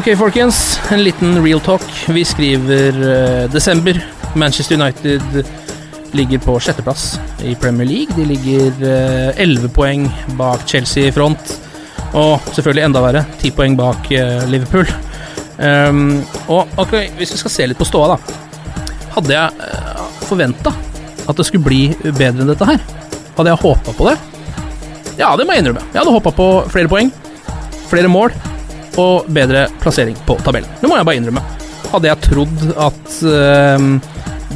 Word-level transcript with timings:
Ok, 0.00 0.14
folkens. 0.16 0.80
En 0.90 1.02
liten 1.04 1.42
real 1.44 1.60
talk. 1.60 1.82
Vi 2.08 2.22
skriver 2.24 2.94
uh, 2.96 3.50
desember. 3.52 3.98
Manchester 4.34 4.80
United 4.80 5.44
ligger 6.16 6.38
på 6.40 6.54
sjetteplass 6.60 7.18
i 7.44 7.52
Premier 7.54 7.84
League. 7.84 8.16
De 8.16 8.24
ligger 8.24 8.80
elleve 9.36 9.68
poeng 9.68 10.06
bak 10.38 10.64
Chelsea 10.64 11.10
i 11.10 11.12
front. 11.12 11.52
Og 12.16 12.40
selvfølgelig 12.48 12.86
enda 12.86 13.02
verre, 13.04 13.26
ti 13.42 13.52
poeng 13.52 13.76
bak 13.76 14.08
eh, 14.16 14.40
Liverpool. 14.48 14.88
Um, 15.60 16.22
og 16.48 16.80
ok, 16.80 16.94
hvis 17.18 17.34
vi 17.36 17.40
skal 17.42 17.54
se 17.58 17.66
litt 17.68 17.78
på 17.78 17.84
ståa, 17.84 18.14
da. 18.14 18.38
Hadde 19.18 19.36
jeg 19.36 19.58
uh, 19.60 20.06
forventa 20.30 20.72
at 21.28 21.36
det 21.36 21.46
skulle 21.50 21.66
bli 21.66 21.82
bedre 22.08 22.40
enn 22.40 22.54
dette 22.54 22.70
her? 22.72 22.80
Hadde 23.36 23.52
jeg 23.52 23.62
håpa 23.66 23.94
på 24.00 24.08
det? 24.08 24.16
Ja, 25.20 25.34
det 25.36 25.44
må 25.44 25.52
jeg 25.52 25.66
innrømme. 25.66 25.84
Jeg 25.92 26.00
hadde 26.00 26.16
håpa 26.16 26.32
på 26.40 26.48
flere 26.72 26.88
poeng, 26.88 27.12
flere 27.92 28.08
mål 28.08 28.32
og 28.98 29.28
bedre 29.30 29.66
plassering 29.82 30.16
på 30.26 30.38
tabellen. 30.44 30.70
Det 30.80 30.88
må 30.90 30.98
jeg 30.98 31.06
bare 31.08 31.20
innrømme. 31.20 31.44
Hadde 31.90 32.10
jeg 32.10 32.22
trodd 32.26 32.64
at 32.78 33.14
uh, 33.26 33.86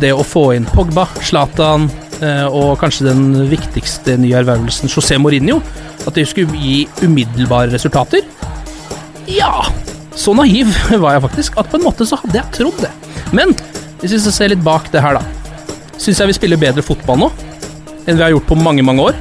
det 0.02 0.10
å 0.14 0.26
få 0.26 0.48
inn 0.56 0.66
Pogba, 0.70 1.06
Zlatan 1.22 1.88
uh, 2.22 2.46
og 2.48 2.76
kanskje 2.82 3.08
den 3.10 3.48
viktigste 3.50 4.16
nye 4.20 4.40
ervervelsen, 4.42 4.90
José 4.90 5.18
Mourinho, 5.20 5.60
at 6.04 6.14
det 6.18 6.26
skulle 6.30 6.58
gi 6.58 6.84
umiddelbare 7.04 7.72
resultater? 7.74 8.26
Ja, 9.30 9.64
så 10.14 10.34
naiv 10.36 10.70
var 11.04 11.16
jeg 11.16 11.24
faktisk 11.28 11.58
at 11.60 11.70
på 11.70 11.80
en 11.80 11.86
måte 11.86 12.06
så 12.08 12.18
hadde 12.22 12.38
jeg 12.40 12.54
trodd 12.58 12.84
det. 12.84 12.92
Men 13.34 13.54
hvis 14.02 14.16
vi 14.18 14.22
skal 14.26 14.38
se 14.38 14.52
litt 14.52 14.64
bak 14.64 14.90
det 14.92 15.02
her, 15.02 15.18
da. 15.18 15.24
Syns 15.98 16.20
jeg 16.20 16.30
vi 16.30 16.36
spiller 16.36 16.60
bedre 16.60 16.84
fotball 16.84 17.26
nå 17.26 17.34
enn 18.04 18.18
vi 18.18 18.20
har 18.20 18.34
gjort 18.34 18.50
på 18.50 18.58
mange, 18.60 18.84
mange 18.84 19.00
år? 19.00 19.20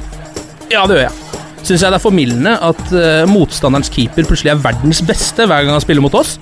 Ja, 0.68 0.84
det 0.84 0.98
gjør 0.98 1.06
jeg. 1.06 1.23
Syns 1.64 1.80
jeg 1.80 1.88
det 1.88 1.96
er 1.96 2.02
formildende 2.02 2.50
at 2.60 2.80
uh, 2.92 3.24
motstanderens 3.30 3.88
keeper 3.92 4.26
plutselig 4.28 4.52
er 4.52 4.60
verdens 4.60 5.00
beste 5.06 5.46
hver 5.48 5.64
gang 5.64 5.72
han 5.72 5.80
spiller 5.80 6.04
mot 6.04 6.16
oss? 6.18 6.36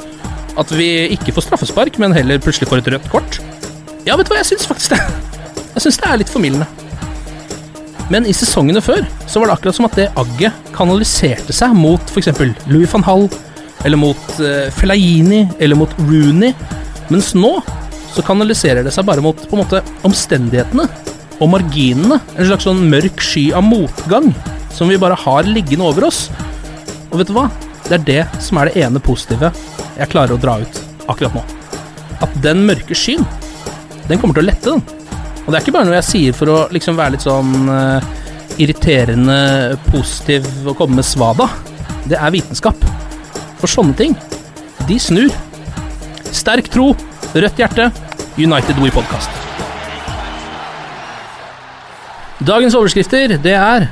At 0.59 0.73
vi 0.75 0.89
ikke 1.15 1.35
får 1.37 1.47
straffespark, 1.47 1.95
men 2.03 2.15
heller 2.17 2.41
plutselig 2.43 2.67
får 2.69 2.83
et 2.83 2.89
rødt 2.97 3.07
kort? 3.13 3.39
Ja, 4.03 4.17
vet 4.19 4.27
du 4.27 4.33
hva, 4.33 4.41
jeg 4.41 4.51
syns 4.51 4.67
faktisk 4.67 4.97
det. 4.97 5.03
Jeg 5.73 5.87
syns 5.87 5.97
det 6.03 6.09
er 6.11 6.19
litt 6.21 6.29
formildende. 6.29 6.67
Men 8.13 8.27
i 8.29 8.35
sesongene 8.37 8.83
før 8.85 9.07
så 9.25 9.41
var 9.41 9.49
det 9.49 9.55
akkurat 9.55 9.77
som 9.79 9.87
at 9.87 9.95
det 9.97 10.11
agget 10.21 10.67
kanaliserte 10.77 11.55
seg 11.57 11.73
mot 11.73 12.13
f.eks. 12.13 12.29
Louis 12.69 12.91
van 12.93 13.07
Hall, 13.07 13.25
eller 13.87 13.97
mot 13.97 14.35
uh, 14.43 14.67
Fellaini, 14.77 15.47
eller 15.63 15.79
mot 15.81 15.95
Rooney. 16.03 16.53
Mens 17.09 17.31
nå 17.39 17.55
så 18.13 18.27
kanaliserer 18.27 18.85
det 18.85 18.93
seg 18.93 19.07
bare 19.09 19.25
mot 19.25 19.39
på 19.39 19.57
en 19.57 19.63
måte 19.63 19.81
omstendighetene 20.05 20.85
og 21.39 21.55
marginene. 21.55 22.21
En 22.37 22.51
slags 22.51 22.69
sånn 22.69 22.85
mørk 22.93 23.25
sky 23.25 23.47
av 23.57 23.65
motgang 23.65 24.29
som 24.73 24.91
vi 24.91 25.01
bare 25.01 25.19
har 25.19 25.49
liggende 25.49 25.87
over 25.87 26.09
oss. 26.09 26.27
Og 27.11 27.21
vet 27.21 27.31
du 27.31 27.37
hva? 27.37 27.49
Det 27.87 27.99
er 27.99 28.07
det 28.09 28.43
som 28.43 28.59
er 28.59 28.71
det 28.71 28.85
ene 28.87 29.03
positive 29.03 29.53
jeg 29.99 30.11
klarer 30.13 30.35
å 30.35 30.41
dra 30.41 30.57
ut 30.63 30.81
akkurat 31.13 31.37
nå. 31.37 31.43
At 32.25 32.35
den 32.45 32.65
mørke 32.69 32.97
skyen, 32.97 33.25
den 34.09 34.21
kommer 34.21 34.37
til 34.39 34.45
å 34.45 34.49
lette, 34.49 34.73
den. 34.73 34.83
Og 35.43 35.51
det 35.51 35.59
er 35.59 35.65
ikke 35.65 35.75
bare 35.75 35.89
noe 35.89 35.99
jeg 35.99 36.09
sier 36.09 36.37
for 36.37 36.53
å 36.53 36.59
liksom 36.73 36.97
være 36.99 37.17
litt 37.17 37.25
sånn 37.27 37.69
uh, 37.69 38.05
irriterende 38.63 39.77
positiv 39.89 40.47
og 40.65 40.77
komme 40.79 41.01
med 41.01 41.07
svada. 41.07 41.49
Det 42.09 42.19
er 42.19 42.35
vitenskap. 42.35 42.87
For 43.61 43.71
sånne 43.71 43.97
ting, 43.99 44.17
de 44.89 44.99
snur. 45.03 45.35
Sterk 46.33 46.71
tro, 46.73 46.93
rødt 47.35 47.61
hjerte, 47.61 47.91
United 48.41 48.79
We 48.81 48.91
Podcast. 48.95 49.31
Dagens 52.43 52.75
overskrifter, 52.75 53.37
det 53.43 53.55
er 53.55 53.91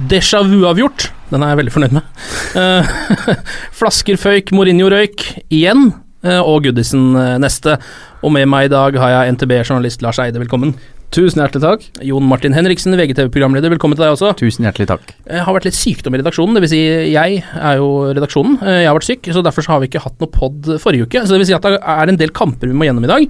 Déjà 0.00 0.40
vu-avgjort. 0.46 1.10
Den 1.32 1.42
er 1.44 1.52
jeg 1.52 1.60
veldig 1.60 1.74
fornøyd 1.74 1.96
med. 1.98 2.22
Eh, 2.56 2.94
Flasker 3.78 4.16
føyk, 4.20 4.52
Mourinho 4.56 4.88
røyk 4.92 5.26
igjen, 5.52 5.90
eh, 6.24 6.40
og 6.40 6.64
Goodison 6.64 7.12
eh, 7.18 7.36
neste. 7.42 7.76
Og 8.24 8.32
med 8.32 8.48
meg 8.48 8.70
i 8.70 8.72
dag 8.72 8.96
har 9.02 9.12
jeg 9.12 9.36
NTB-journalist 9.36 10.04
Lars 10.04 10.20
Eide, 10.22 10.40
velkommen. 10.40 10.74
Tusen 11.12 11.42
hjertelig 11.42 11.60
takk. 11.60 11.86
Jon 12.08 12.24
Martin 12.24 12.56
Henriksen, 12.56 12.96
VGTV-programleder, 12.96 13.74
velkommen 13.74 13.98
til 13.98 14.06
deg 14.06 14.14
også. 14.14 14.32
Tusen 14.40 14.64
hjertelig 14.64 14.88
takk. 14.94 15.12
Jeg 15.28 15.44
har 15.44 15.56
vært 15.58 15.68
litt 15.68 15.76
sykdom 15.76 16.16
i 16.16 16.22
redaksjonen, 16.22 16.56
dvs. 16.56 16.72
Si 16.72 16.80
jeg 17.12 17.42
er 17.44 17.80
jo 17.82 17.90
redaksjonen. 18.16 18.62
Jeg 18.64 18.88
har 18.88 18.96
vært 18.96 19.10
syk, 19.10 19.28
så 19.28 19.44
derfor 19.44 19.66
så 19.66 19.74
har 19.74 19.82
vi 19.82 19.92
ikke 19.92 20.06
hatt 20.06 20.16
noe 20.24 20.32
pod 20.32 20.72
forrige 20.80 21.04
uke. 21.04 21.26
Så 21.26 21.36
det 21.36 21.42
vil 21.42 21.50
si 21.52 21.58
at 21.58 21.68
det 21.68 21.76
er 21.76 22.12
en 22.12 22.20
del 22.20 22.32
kamper 22.32 22.72
vi 22.72 22.78
må 22.80 22.88
gjennom 22.88 23.04
i 23.04 23.12
dag. 23.12 23.28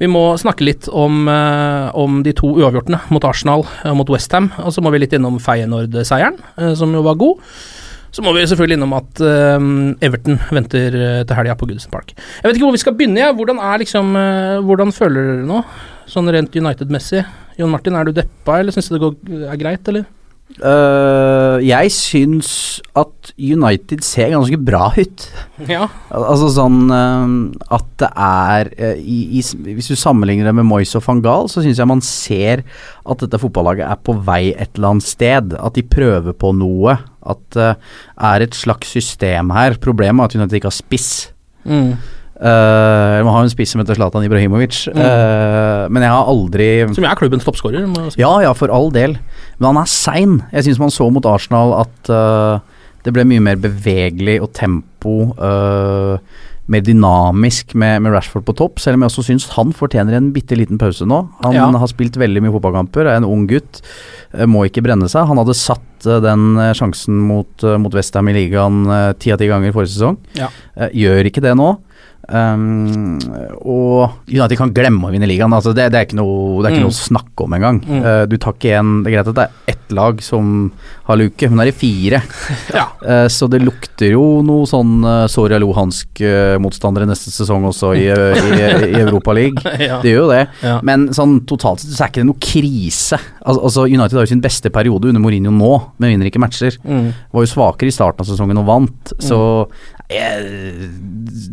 Vi 0.00 0.08
må 0.10 0.22
snakke 0.40 0.66
litt 0.66 0.88
om, 0.92 1.24
eh, 1.28 1.88
om 1.96 2.20
de 2.22 2.34
to 2.36 2.50
uavgjortene 2.58 3.00
mot 3.12 3.24
Arsenal 3.24 3.64
og 3.64 3.96
mot 3.96 4.12
Westham. 4.12 4.50
Og 4.64 4.74
så 4.74 4.84
må 4.84 4.92
vi 4.92 5.00
litt 5.00 5.16
innom 5.16 5.38
Feyenoord-seieren, 5.40 6.36
eh, 6.58 6.74
som 6.74 6.92
jo 6.92 7.02
var 7.06 7.16
god. 7.20 7.40
Så 8.12 8.22
må 8.24 8.32
vi 8.32 8.44
selvfølgelig 8.48 8.78
innom 8.78 8.94
at 8.96 9.20
eh, 9.20 9.66
Everton 10.06 10.38
venter 10.56 10.94
eh, 10.96 11.22
til 11.24 11.36
helga 11.36 11.56
på 11.56 11.68
Goodison 11.68 11.92
Park. 11.92 12.14
Jeg 12.16 12.48
vet 12.48 12.58
ikke 12.58 12.68
hvor 12.68 12.76
vi 12.76 12.84
skal 12.84 12.96
begynne. 12.96 13.32
Hvordan, 13.36 13.60
liksom, 13.82 14.12
eh, 14.20 14.60
hvordan 14.64 14.94
føler 14.96 15.32
dere 15.32 15.48
nå, 15.48 15.64
sånn 16.08 16.32
rent 16.32 16.56
United-messig? 16.56 17.24
Jon 17.56 17.72
Martin, 17.72 17.96
er 17.96 18.04
du 18.04 18.12
deppa, 18.16 18.60
eller 18.60 18.72
syns 18.72 18.88
du 18.88 18.98
det 18.98 19.04
går, 19.04 19.16
er 19.48 19.60
greit, 19.60 19.88
eller? 19.88 20.04
Øh, 20.56 21.58
jeg 21.66 21.90
syns 21.92 22.50
at 22.96 23.32
United 23.36 24.00
ser 24.06 24.30
ganske 24.32 24.56
bra 24.56 24.86
ut. 24.96 25.26
Ja. 25.68 25.88
Altså 26.14 26.48
sånn 26.54 26.86
uh, 26.88 27.34
at 27.76 27.88
det 28.00 28.08
er 28.08 28.70
uh, 28.78 28.94
i, 28.96 29.18
i, 29.36 29.42
Hvis 29.42 29.90
du 29.90 29.96
sammenligner 29.98 30.48
det 30.48 30.54
med 30.56 30.68
Moyes 30.68 30.94
og 30.96 31.04
van 31.04 31.20
Gaal, 31.24 31.50
så 31.52 31.64
syns 31.64 31.82
jeg 31.82 31.90
man 31.90 32.00
ser 32.04 32.64
at 33.04 33.24
dette 33.24 33.40
fotballaget 33.42 33.84
er 33.90 34.00
på 34.06 34.16
vei 34.26 34.54
et 34.54 34.78
eller 34.78 34.94
annet 34.94 35.08
sted. 35.10 35.56
At 35.60 35.76
de 35.76 35.84
prøver 35.84 36.32
på 36.32 36.54
noe. 36.56 36.96
At 37.26 37.42
det 37.56 37.72
er 37.74 38.46
et 38.46 38.56
slags 38.56 38.94
system 38.96 39.52
her. 39.56 39.76
Problemet 39.82 40.22
er 40.22 40.30
at 40.30 40.38
United 40.38 40.60
ikke 40.60 40.70
har 40.70 40.78
spiss. 40.78 41.10
Mm. 41.66 41.96
Uh, 42.36 43.22
man 43.24 43.32
har 43.32 43.40
jo 43.42 43.48
en 43.48 43.52
spiss 43.54 43.70
som 43.72 43.80
heter 43.80 43.96
Zlatan 43.96 44.24
Ibrahimovic, 44.26 44.82
Mm. 44.92 44.98
uh, 45.00 45.88
men 45.88 46.02
jeg 46.04 46.12
har 46.12 46.26
aldri 46.28 46.66
Som 46.94 47.04
er 47.08 47.16
klubbens 47.16 47.44
toppskårer. 47.44 47.86
si. 48.12 48.20
Ja, 48.20 48.40
ja, 48.44 48.52
for 48.52 48.68
all 48.70 48.90
del. 48.90 49.16
Men 49.58 49.74
han 49.74 49.82
er 49.82 49.86
sein. 49.86 50.42
Jeg 50.52 50.64
syns 50.64 50.78
man 50.78 50.90
så 50.90 51.10
mot 51.10 51.24
Arsenal 51.24 51.72
at 51.80 52.10
uh, 52.10 52.58
det 53.04 53.14
ble 53.14 53.24
mye 53.24 53.40
mer 53.40 53.56
bevegelig 53.56 54.40
og 54.42 54.52
tempo. 54.52 55.32
Uh, 55.38 56.18
mer 56.68 56.80
dynamisk 56.82 57.76
med, 57.78 58.02
med 58.02 58.10
Rashford 58.12 58.42
på 58.44 58.52
topp, 58.58 58.80
selv 58.82 58.96
om 58.98 59.04
jeg 59.04 59.12
også 59.12 59.22
syns 59.28 59.44
han 59.54 59.70
fortjener 59.72 60.16
en 60.18 60.32
bitte 60.34 60.56
liten 60.58 60.76
pause 60.80 61.06
nå. 61.06 61.28
Han 61.44 61.54
Ja. 61.54 61.68
har 61.70 61.86
spilt 61.86 62.16
veldig 62.18 62.42
mye 62.42 62.50
fotballkamper, 62.56 63.06
er 63.06 63.16
en 63.20 63.24
ung 63.24 63.46
gutt, 63.46 63.80
eh, 64.34 64.46
må 64.50 64.64
ikke 64.66 64.82
brenne 64.82 65.06
seg. 65.08 65.28
Han 65.28 65.38
hadde 65.38 65.54
satt 65.54 66.06
eh, 66.10 66.18
den 66.18 66.58
eh, 66.58 66.72
sjansen 66.74 67.14
mot, 67.22 67.62
mot 67.78 67.94
Westham 67.94 68.26
i 68.30 68.34
ligaen 68.34 68.82
eh, 68.90 69.12
ti 69.14 69.30
av 69.30 69.38
ti 69.38 69.46
ganger 69.46 69.70
forrige 69.72 69.94
sesong. 69.94 70.18
Ja. 70.34 70.48
Eh, 70.76 70.90
gjør 70.90 71.30
ikke 71.30 71.40
det 71.46 71.54
nå. 71.54 71.76
Um, 72.28 73.18
og 73.62 74.16
United 74.26 74.58
kan 74.58 74.72
glemme 74.74 75.06
å 75.06 75.12
vinne 75.14 75.28
ligaen. 75.30 75.52
Altså 75.54 75.70
det, 75.76 75.90
det 75.94 76.00
er 76.00 76.06
ikke 76.08 76.18
noe, 76.18 76.62
det 76.62 76.70
er 76.70 76.74
ikke 76.74 76.82
Mm. 76.82 76.88
noe 76.88 76.94
å 76.94 76.98
snakke 76.98 77.44
om 77.46 77.52
engang. 77.56 77.78
Mm. 77.86 78.00
Uh, 78.02 78.24
du 78.26 78.36
tar 78.42 78.56
ikke 78.56 78.72
en 78.80 78.90
Det 79.04 79.12
er 79.12 79.16
greit 79.16 79.28
at 79.30 79.36
det 79.38 79.44
er 79.46 79.72
ett 79.76 79.92
lag 79.94 80.18
som 80.24 80.72
har 81.06 81.16
luke, 81.20 81.46
men 81.48 81.58
det 81.60 81.66
er 81.68 81.72
i 81.72 81.76
fire. 81.78 82.22
Ja. 82.76 82.86
uh, 83.06 83.28
så 83.30 83.46
det 83.48 83.60
lukter 83.62 84.10
jo 84.12 84.42
noe 84.44 84.66
sånn 84.66 84.98
uh, 85.06 85.26
Soria 85.30 85.60
Lohansk-motstandere 85.62 87.06
neste 87.08 87.30
sesong 87.32 87.64
også 87.70 87.92
i, 87.96 88.06
i, 88.10 88.66
i 88.90 89.00
Europaligaen. 89.04 89.62
Ja. 89.86 90.00
Det 90.02 90.10
gjør 90.10 90.24
jo 90.24 90.30
det. 90.32 90.42
Ja. 90.64 90.76
Men 90.86 91.08
sånn 91.14 91.36
totalt 91.46 91.82
sett 91.82 91.92
så 91.94 92.04
er 92.06 92.10
ikke 92.10 92.22
det 92.24 92.28
noe 92.30 92.42
krise. 92.42 93.18
Al 93.46 93.60
altså 93.68 93.84
United 93.86 94.16
har 94.18 94.24
jo 94.26 94.30
sin 94.32 94.42
beste 94.42 94.70
periode 94.74 95.10
under 95.12 95.22
Mourinho 95.22 95.52
nå, 95.54 95.72
men 96.00 96.14
vinner 96.14 96.30
ikke 96.30 96.40
matcher. 96.42 96.74
Mm. 96.82 97.10
Var 97.36 97.44
jo 97.46 97.50
svakere 97.52 97.92
i 97.92 97.94
starten 97.94 98.24
av 98.24 98.30
sesongen 98.30 98.58
og 98.62 98.66
vant, 98.66 99.12
så 99.22 99.38
eh, 99.68 99.95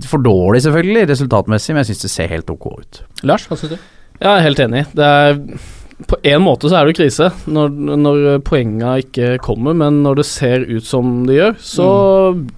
For 0.10 0.22
dårlig, 0.22 0.64
selvfølgelig, 0.66 1.08
resultatmessig, 1.10 1.74
men 1.74 1.82
jeg 1.82 1.94
syns 1.94 2.06
det 2.06 2.12
ser 2.14 2.34
helt 2.34 2.52
ok 2.54 2.68
ut. 2.74 3.00
Lars, 3.26 3.48
hva 3.50 3.58
syns 3.58 3.74
du? 3.76 3.80
Jeg 4.20 4.30
er 4.30 4.46
helt 4.46 4.62
enig. 4.62 4.84
Det 4.94 5.08
er 5.08 5.40
på 6.08 6.18
en 6.26 6.42
måte 6.44 6.70
så 6.70 6.80
er 6.80 6.88
det 6.88 6.96
krise 6.98 7.30
når, 7.52 7.74
når 8.02 8.24
poenga 8.48 8.96
ikke 9.04 9.38
kommer, 9.44 9.76
men 9.78 10.02
når 10.04 10.20
det 10.20 10.26
ser 10.28 10.66
ut 10.68 10.86
som 10.86 11.22
det 11.28 11.38
gjør, 11.38 11.58
så, 11.64 11.88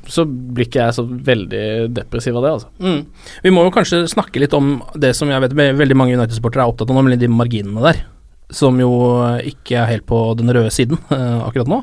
så 0.10 0.26
blir 0.26 0.68
ikke 0.68 0.82
jeg 0.82 0.98
så 0.98 1.06
veldig 1.06 1.66
depressiv 1.96 2.38
av 2.40 2.46
det, 2.46 2.54
altså. 2.58 2.72
Mm. 2.80 3.34
Vi 3.46 3.54
må 3.54 3.66
jo 3.68 3.74
kanskje 3.76 4.04
snakke 4.12 4.42
litt 4.42 4.56
om 4.58 4.78
det 4.98 5.14
som 5.18 5.32
jeg 5.32 5.44
vet 5.46 5.58
veldig 5.58 6.00
mange 6.00 6.16
United-sportere 6.18 6.66
er 6.66 6.74
opptatt 6.74 6.92
av, 6.92 7.00
nemlig 7.00 7.20
de 7.22 7.32
marginene 7.32 7.84
der. 7.86 8.06
Som 8.54 8.80
jo 8.82 8.94
ikke 9.42 9.82
er 9.82 9.92
helt 9.92 10.08
på 10.10 10.22
den 10.40 10.54
røde 10.54 10.72
siden 10.74 11.00
eh, 11.16 11.42
akkurat 11.46 11.72
nå. 11.72 11.82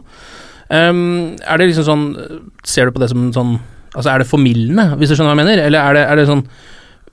Um, 0.72 1.34
er 1.44 1.58
det 1.60 1.66
liksom 1.68 1.84
sånn 1.84 2.04
Ser 2.64 2.88
du 2.88 2.94
på 2.94 3.00
det 3.02 3.10
som 3.10 3.26
sånn 3.34 3.50
Altså 3.92 4.12
er 4.12 4.22
det 4.22 4.30
formildende, 4.30 4.92
hvis 4.96 5.12
du 5.12 5.16
skjønner 5.16 5.32
hva 5.32 5.36
jeg 5.36 5.44
mener? 5.44 5.64
Eller 5.66 5.82
er 5.82 5.98
det, 5.98 6.04
er 6.08 6.20
det 6.20 6.28
sånn 6.30 6.46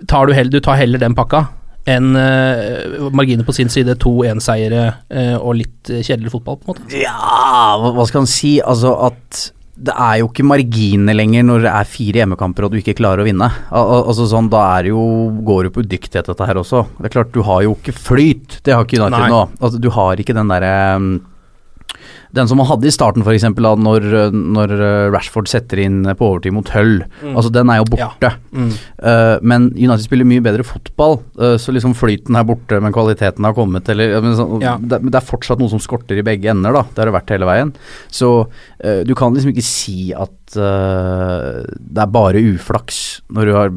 tar 0.08 0.30
du, 0.30 0.36
heller, 0.36 0.54
du 0.54 0.64
tar 0.64 0.80
heller 0.80 1.02
den 1.02 1.18
pakka 1.18 1.46
enn 1.90 2.12
uh, 2.14 3.10
marginer 3.16 3.46
på 3.48 3.56
sin 3.56 3.72
side, 3.72 3.96
to 4.02 4.20
enseiere 4.28 4.84
uh, 5.10 5.38
og 5.40 5.56
litt 5.62 5.90
eh, 5.90 6.04
kjedelig 6.06 6.34
fotball, 6.36 6.60
på 6.60 6.68
en 6.68 6.76
måte? 6.76 6.90
Ja, 7.00 7.80
hva, 7.82 8.06
skal 8.06 8.24
han 8.26 8.30
si? 8.30 8.60
Altså 8.62 8.94
at 9.08 9.48
det 9.80 9.94
er 9.96 10.18
jo 10.20 10.28
ikke 10.28 10.44
marginer 10.44 11.16
lenger 11.16 11.46
når 11.48 11.64
det 11.64 11.72
er 11.72 11.88
fire 11.88 12.20
hjemmekamper 12.20 12.66
og 12.68 12.74
du 12.74 12.82
ikke 12.82 12.98
klarer 13.00 13.24
å 13.24 13.28
vinne. 13.30 13.48
Al 13.72 13.94
al 13.96 14.10
altså 14.12 14.28
sånn, 14.28 14.50
Da 14.52 14.66
er 14.76 14.90
jo, 14.92 15.02
går 15.48 15.70
det 15.70 15.74
på 15.76 15.86
udyktighet 15.86 16.28
dette 16.28 16.50
her 16.50 16.60
også. 16.60 16.84
Det 16.98 17.08
er 17.08 17.14
klart, 17.16 17.32
du 17.32 17.46
har 17.48 17.64
jo 17.64 17.78
ikke 17.78 17.96
flyt. 17.96 18.60
Det 18.66 18.76
har 18.76 18.84
ikke 18.84 19.00
United 19.00 19.24
Nei. 19.24 19.30
nå. 19.32 19.42
Altså, 19.56 19.80
du 19.80 19.88
har 19.96 20.20
ikke 20.20 20.36
den 20.36 20.52
derre 20.52 20.74
um, 21.00 21.14
den 22.36 22.48
som 22.50 22.60
man 22.62 22.68
hadde 22.70 22.86
i 22.86 22.94
starten, 22.94 23.24
f.eks., 23.26 23.48
når, 23.58 24.06
når 24.34 24.74
uh, 24.78 25.10
Rashford 25.14 25.50
setter 25.50 25.82
inn 25.82 26.04
på 26.06 26.28
overtid 26.28 26.54
mot 26.54 26.70
Hull. 26.76 27.00
Mm. 27.24 27.32
Altså, 27.34 27.50
den 27.54 27.72
er 27.74 27.80
jo 27.80 27.88
borte. 27.90 28.30
Mm. 28.54 28.68
Uh, 29.02 29.36
men 29.42 29.70
United 29.74 30.04
spiller 30.06 30.28
mye 30.30 30.44
bedre 30.46 30.66
fotball, 30.68 31.18
uh, 31.42 31.56
så 31.62 31.74
liksom 31.74 31.96
flyten 31.98 32.38
er 32.38 32.46
borte, 32.46 32.78
men 32.84 32.94
kvaliteten 32.94 33.48
har 33.48 33.56
kommet. 33.58 33.90
Eller, 33.90 34.20
men 34.22 34.38
så, 34.38 34.46
Ja. 34.62 34.76
det, 34.78 35.02
det 35.08 35.18
er 35.18 35.26
fortsatt 35.26 35.62
noe 35.62 35.72
som 35.72 35.82
skorter 35.82 36.22
i 36.22 36.26
begge 36.26 36.52
ender, 36.54 36.76
da. 36.78 36.84
Det 36.86 37.02
har 37.02 37.10
det 37.10 37.16
vært 37.18 37.34
hele 37.34 37.50
veien. 37.50 37.74
Så 38.14 38.30
uh, 38.46 39.02
du 39.08 39.16
kan 39.18 39.34
liksom 39.34 39.56
ikke 39.56 39.66
si 39.66 40.12
at 40.14 40.36
det 40.50 42.02
er 42.02 42.10
bare 42.10 42.40
uflaks 42.42 43.20
når 43.38 43.46
du 43.46 43.52
har 43.54 43.68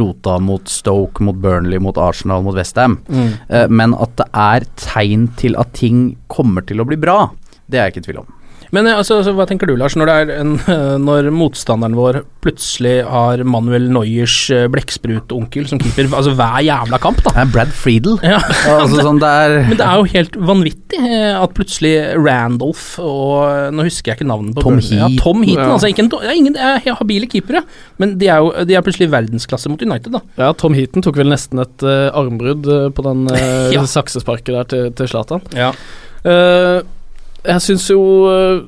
rota 0.00 0.40
mot 0.42 0.66
Stoke, 0.66 1.22
mot 1.22 1.38
Burnley, 1.38 1.78
mot 1.78 1.94
Arsenal, 2.02 2.42
mot 2.42 2.56
Westham. 2.58 2.96
Mm. 3.06 3.28
Men 3.70 3.94
at 3.94 4.16
det 4.18 4.26
er 4.34 4.66
tegn 4.74 5.28
til 5.38 5.54
at 5.54 5.70
ting 5.78 6.16
kommer 6.26 6.66
til 6.66 6.82
å 6.82 6.88
bli 6.88 6.98
bra, 6.98 7.28
det 7.70 7.78
er 7.78 7.88
jeg 7.88 7.96
ikke 7.96 8.04
i 8.04 8.08
tvil 8.10 8.24
om. 8.24 8.34
Men 8.74 8.86
eh, 8.88 8.96
altså, 8.98 9.20
altså, 9.20 9.34
hva 9.36 9.46
tenker 9.48 9.68
du, 9.68 9.74
Lars, 9.78 9.96
når, 9.98 10.10
det 10.10 10.16
er 10.16 10.40
en, 10.40 10.54
eh, 10.72 10.94
når 11.02 11.28
motstanderen 11.34 11.96
vår 11.98 12.20
plutselig 12.44 12.98
har 13.08 13.42
Manuel 13.46 13.88
Neuers 13.92 14.34
eh, 14.54 14.66
blekksprutonkel 14.72 15.68
som 15.70 15.80
keeper 15.82 16.08
altså 16.10 16.34
hver 16.38 16.58
jævla 16.66 17.00
kamp, 17.02 17.22
da? 17.24 17.34
Det 17.36 17.44
er 17.44 17.52
Brad 17.54 17.74
Friedel. 17.76 18.18
Ja. 18.26 18.40
altså, 18.76 19.02
sånn, 19.02 19.20
det 19.22 19.30
er 19.30 19.56
Men 19.70 19.80
det 19.80 19.86
er 19.86 20.00
jo 20.00 20.08
helt 20.14 20.38
vanvittig 20.50 21.02
at 21.36 21.54
plutselig 21.56 21.92
Randolph 22.16 22.84
og 23.02 23.74
Nå 23.76 23.86
husker 23.86 24.12
jeg 24.12 24.20
ikke 24.20 24.28
navnet 24.28 24.56
på 24.56 24.64
Tom 24.64 24.78
Burnley. 24.78 24.96
Ja, 24.98 25.10
Heaton. 25.10 25.22
Tom 25.22 25.44
Heaton. 25.44 25.62
Ja. 25.62 25.74
Altså, 25.76 25.90
ikke 25.92 26.04
en, 26.06 26.10
ja, 26.26 26.36
ingen 26.36 26.58
er 26.58 26.98
habile 27.00 27.30
keepere, 27.30 27.62
men 28.02 28.16
de 28.20 28.30
er 28.32 28.42
jo 28.42 28.52
de 28.66 28.76
er 28.76 28.84
plutselig 28.84 29.10
verdensklasse 29.12 29.70
mot 29.70 29.82
United, 29.82 30.14
da. 30.14 30.22
Ja, 30.40 30.50
Tom 30.58 30.74
Heaton 30.76 31.04
tok 31.04 31.18
vel 31.20 31.30
nesten 31.30 31.60
et 31.62 31.84
uh, 31.86 32.08
armbrudd 32.16 32.66
på 32.96 33.06
den 33.06 33.26
uh, 33.30 33.70
Ja. 33.76 33.84
saksesparket 33.90 34.52
der 34.54 34.68
til, 34.70 34.90
til 34.96 35.10
Zlatan. 35.10 35.44
Ja. 35.56 35.72
Eh, 36.26 36.80
jeg 37.46 37.62
syns 37.64 37.86
jo 37.92 38.00
eh, 38.30 38.64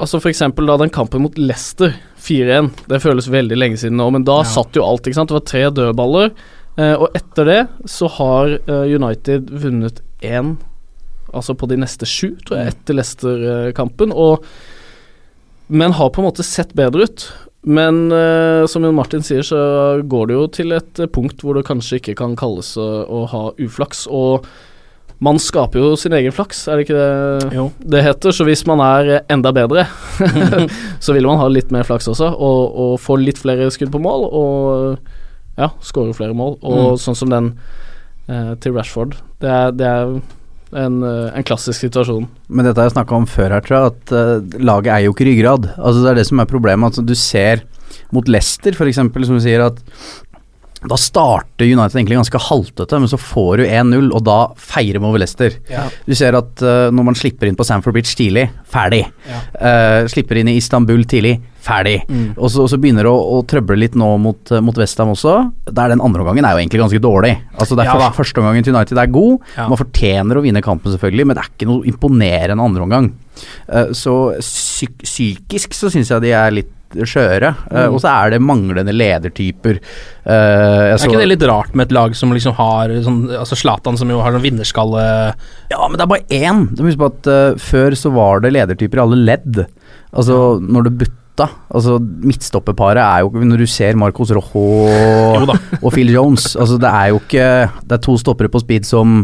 Altså 0.00 0.16
for 0.22 0.30
eksempel 0.30 0.64
da 0.70 0.78
den 0.80 0.88
kampen 0.94 1.20
mot 1.26 1.36
Leicester 1.36 1.92
4-1 2.24 2.70
Det 2.88 3.02
føles 3.02 3.28
veldig 3.28 3.58
lenge 3.58 3.76
siden 3.82 3.98
nå, 4.00 4.06
men 4.14 4.24
da 4.24 4.38
Ja. 4.40 4.48
satt 4.48 4.72
jo 4.78 4.84
alt. 4.86 5.04
ikke 5.04 5.18
sant 5.18 5.28
Det 5.28 5.36
var 5.36 5.44
tre 5.50 5.62
dødballer, 5.76 6.30
eh, 6.80 6.94
og 6.96 7.10
etter 7.14 7.44
det 7.50 7.58
så 7.90 8.08
har 8.16 8.54
eh, 8.56 8.94
United 8.96 9.50
vunnet 9.52 10.00
én 10.24 10.56
Altså 11.32 11.54
på 11.54 11.68
de 11.70 11.76
neste 11.78 12.08
sju, 12.08 12.32
tror 12.46 12.58
jeg, 12.58 12.72
etter 12.72 12.96
Leicester-kampen. 12.98 14.10
Og 14.10 14.42
Men 15.68 15.92
har 15.92 16.10
på 16.10 16.18
en 16.18 16.26
måte 16.26 16.42
sett 16.42 16.72
bedre 16.74 17.04
ut. 17.06 17.26
Men 17.62 18.10
eh, 18.10 18.64
som 18.66 18.82
Jon 18.82 18.96
Martin 18.96 19.22
sier, 19.22 19.44
så 19.46 20.02
går 20.02 20.26
det 20.26 20.34
jo 20.34 20.46
til 20.56 20.72
et 20.74 21.00
punkt 21.14 21.44
hvor 21.44 21.54
det 21.54 21.62
kanskje 21.68 22.00
ikke 22.00 22.16
kan 22.18 22.34
kalles 22.34 22.72
å, 22.80 22.88
å 23.06 23.20
ha 23.30 23.42
uflaks. 23.62 24.08
Og 24.10 24.48
man 25.20 25.36
skaper 25.42 25.78
jo 25.82 25.90
sin 26.00 26.14
egen 26.16 26.32
flaks, 26.32 26.62
er 26.68 26.78
det 26.80 26.86
ikke 26.86 26.96
det 26.96 27.52
Jo. 27.52 27.66
det 27.92 28.02
heter? 28.06 28.32
Så 28.32 28.44
hvis 28.48 28.62
man 28.66 28.80
er 28.80 29.20
enda 29.28 29.52
bedre, 29.52 29.84
så 31.04 31.12
vil 31.16 31.26
man 31.28 31.38
ha 31.42 31.48
litt 31.52 31.70
mer 31.74 31.84
flaks 31.88 32.08
også, 32.08 32.30
og, 32.32 32.76
og 32.80 32.94
få 33.04 33.18
litt 33.20 33.40
flere 33.42 33.68
skudd 33.74 33.92
på 33.92 34.00
mål, 34.00 34.24
og 34.32 35.60
ja, 35.60 35.68
skåre 35.84 36.14
flere 36.16 36.32
mål. 36.36 36.56
Og 36.64 36.78
Mm. 36.94 37.00
sånn 37.04 37.18
som 37.18 37.28
den 37.32 37.50
eh, 38.30 38.54
til 38.62 38.72
Rashford, 38.76 39.16
det 39.42 39.50
er, 39.50 39.72
det 39.76 39.86
er 39.90 40.14
en, 40.86 41.02
eh, 41.02 41.32
en 41.36 41.44
klassisk 41.44 41.82
situasjon. 41.84 42.28
Men 42.48 42.64
dette 42.64 42.78
har 42.80 42.88
jeg 42.88 42.94
snakka 42.96 43.16
om 43.18 43.26
før 43.28 43.50
her, 43.56 43.60
tror 43.66 43.76
jeg, 43.76 43.92
at 43.92 44.12
uh, 44.14 44.58
laget 44.62 44.92
er 44.94 45.04
jo 45.04 45.12
ikke 45.12 45.26
ryggrad. 45.28 45.68
Altså 45.76 46.04
Det 46.04 46.10
er 46.12 46.20
det 46.22 46.26
som 46.30 46.40
er 46.40 46.48
problemet. 46.48 46.86
Altså 46.92 47.04
Du 47.04 47.14
ser 47.18 47.64
mot 48.14 48.26
Leicester, 48.30 48.72
f.eks., 48.72 48.96
som 49.02 49.10
du 49.36 49.42
sier, 49.42 49.66
at 49.66 49.82
da 50.88 50.96
starter 50.96 51.68
United 51.68 51.98
egentlig 51.98 52.16
ganske 52.16 52.40
haltete, 52.40 52.98
men 53.02 53.10
så 53.10 53.18
får 53.20 53.60
du 53.60 53.64
1-0, 53.66 54.08
og 54.16 54.24
da 54.24 54.38
feirer 54.56 54.96
vi 54.96 55.08
over 55.10 55.20
Leicester. 55.20 55.58
Ja. 55.68 55.84
Du 56.06 56.14
ser 56.16 56.38
at 56.38 56.64
uh, 56.64 56.88
når 56.94 57.10
man 57.10 57.18
slipper 57.18 57.50
inn 57.50 57.58
på 57.58 57.66
Sanford 57.68 57.98
Bridge 57.98 58.14
tidlig, 58.16 58.46
ferdig. 58.70 59.02
Ja. 59.28 59.40
Uh, 59.60 60.08
slipper 60.10 60.40
inn 60.40 60.48
i 60.48 60.56
Istanbul 60.56 61.04
tidlig, 61.10 61.36
ferdig. 61.60 61.98
Mm. 62.08 62.32
Og 62.38 62.48
så, 62.48 62.64
og 62.64 62.72
så 62.72 62.80
begynner 62.80 63.04
det 63.04 63.12
å, 63.12 63.20
å 63.36 63.42
trøble 63.48 63.76
litt 63.76 63.98
nå 64.00 64.08
mot, 64.24 64.40
uh, 64.54 64.62
mot 64.64 64.80
Westham 64.80 65.12
også. 65.12 65.36
Der 65.68 65.92
den 65.92 66.00
andre 66.00 66.24
omgangen 66.24 66.48
er 66.48 66.56
jo 66.56 66.64
egentlig 66.64 66.80
ganske 66.86 67.02
dårlig. 67.04 67.36
Altså 67.58 67.76
det 67.76 67.84
er 67.84 67.92
Ja. 68.00 68.12
Første 68.16 68.40
omgangen 68.40 68.64
til 68.64 68.74
United 68.74 68.98
er 68.98 69.12
god, 69.12 69.44
man 69.58 69.78
fortjener 69.78 70.38
å 70.38 70.42
vinne 70.44 70.62
kampen 70.64 70.92
selvfølgelig, 70.92 71.26
men 71.28 71.36
det 71.36 71.44
er 71.44 71.52
ikke 71.52 71.68
noe 71.68 71.88
imponerende 71.88 72.64
andre 72.64 72.86
omgang. 72.86 73.12
Eh, 73.68 73.92
så 73.96 74.16
psyk 74.40 75.04
psykisk 75.04 75.76
så 75.76 75.90
syns 75.92 76.10
jeg 76.12 76.24
de 76.24 76.34
er 76.36 76.54
litt 76.54 76.72
skjøre. 76.94 77.50
Eh, 77.70 77.86
Mm. 77.86 77.94
og 77.94 78.00
så 78.02 78.08
er 78.10 78.30
det 78.30 78.40
manglende 78.42 78.92
ledertyper. 78.92 79.78
Uh, 80.26 80.92
Er 80.94 80.98
ikke 80.98 81.18
det 81.22 81.28
litt 81.28 81.46
rart 81.48 81.74
med 81.74 81.86
et 81.88 81.92
lag 81.94 82.14
som 82.14 82.30
liksom 82.32 82.52
har 82.54 82.88
sånn 83.02 83.22
Altså 83.30 83.56
Zlatan 83.56 83.96
som 83.96 84.08
jo 84.10 84.20
har 84.20 84.32
sånn 84.32 84.42
vinnerskalle 84.44 85.34
Ja, 85.70 85.88
men 85.88 85.96
det 85.96 86.02
er 86.04 86.10
bare 86.10 86.28
én. 86.28 86.66
Du 86.74 86.82
må 86.82 86.90
huske 86.90 87.00
på 87.00 87.12
at 87.14 87.26
uh, 87.30 87.54
før 87.58 87.96
så 87.96 88.12
var 88.12 88.40
det 88.44 88.52
ledertyper 88.52 89.00
i 89.00 89.04
alle 89.06 89.16
ledd. 89.16 89.64
Altså 90.12 90.60
når 90.60 90.84
det 90.90 90.98
butta. 90.98 91.16
Altså 91.72 91.94
Midtstopperparet 92.00 93.00
er 93.00 93.20
jo 93.22 93.30
Når 93.32 93.62
du 93.62 93.66
ser 93.70 93.94
Marcos 93.96 94.28
Rojo 94.34 94.90
Jo 95.40 95.54
og 95.80 95.92
Phil 95.94 96.10
Jones 96.12 96.50
Altså 96.58 96.76
det 96.76 96.90
er 96.90 97.06
jo 97.14 97.20
ikke 97.22 97.46
Det 97.86 97.96
er 97.96 98.02
to 98.04 98.16
stoppere 98.20 98.50
på 98.52 98.60
speed 98.60 98.84
som 98.84 99.22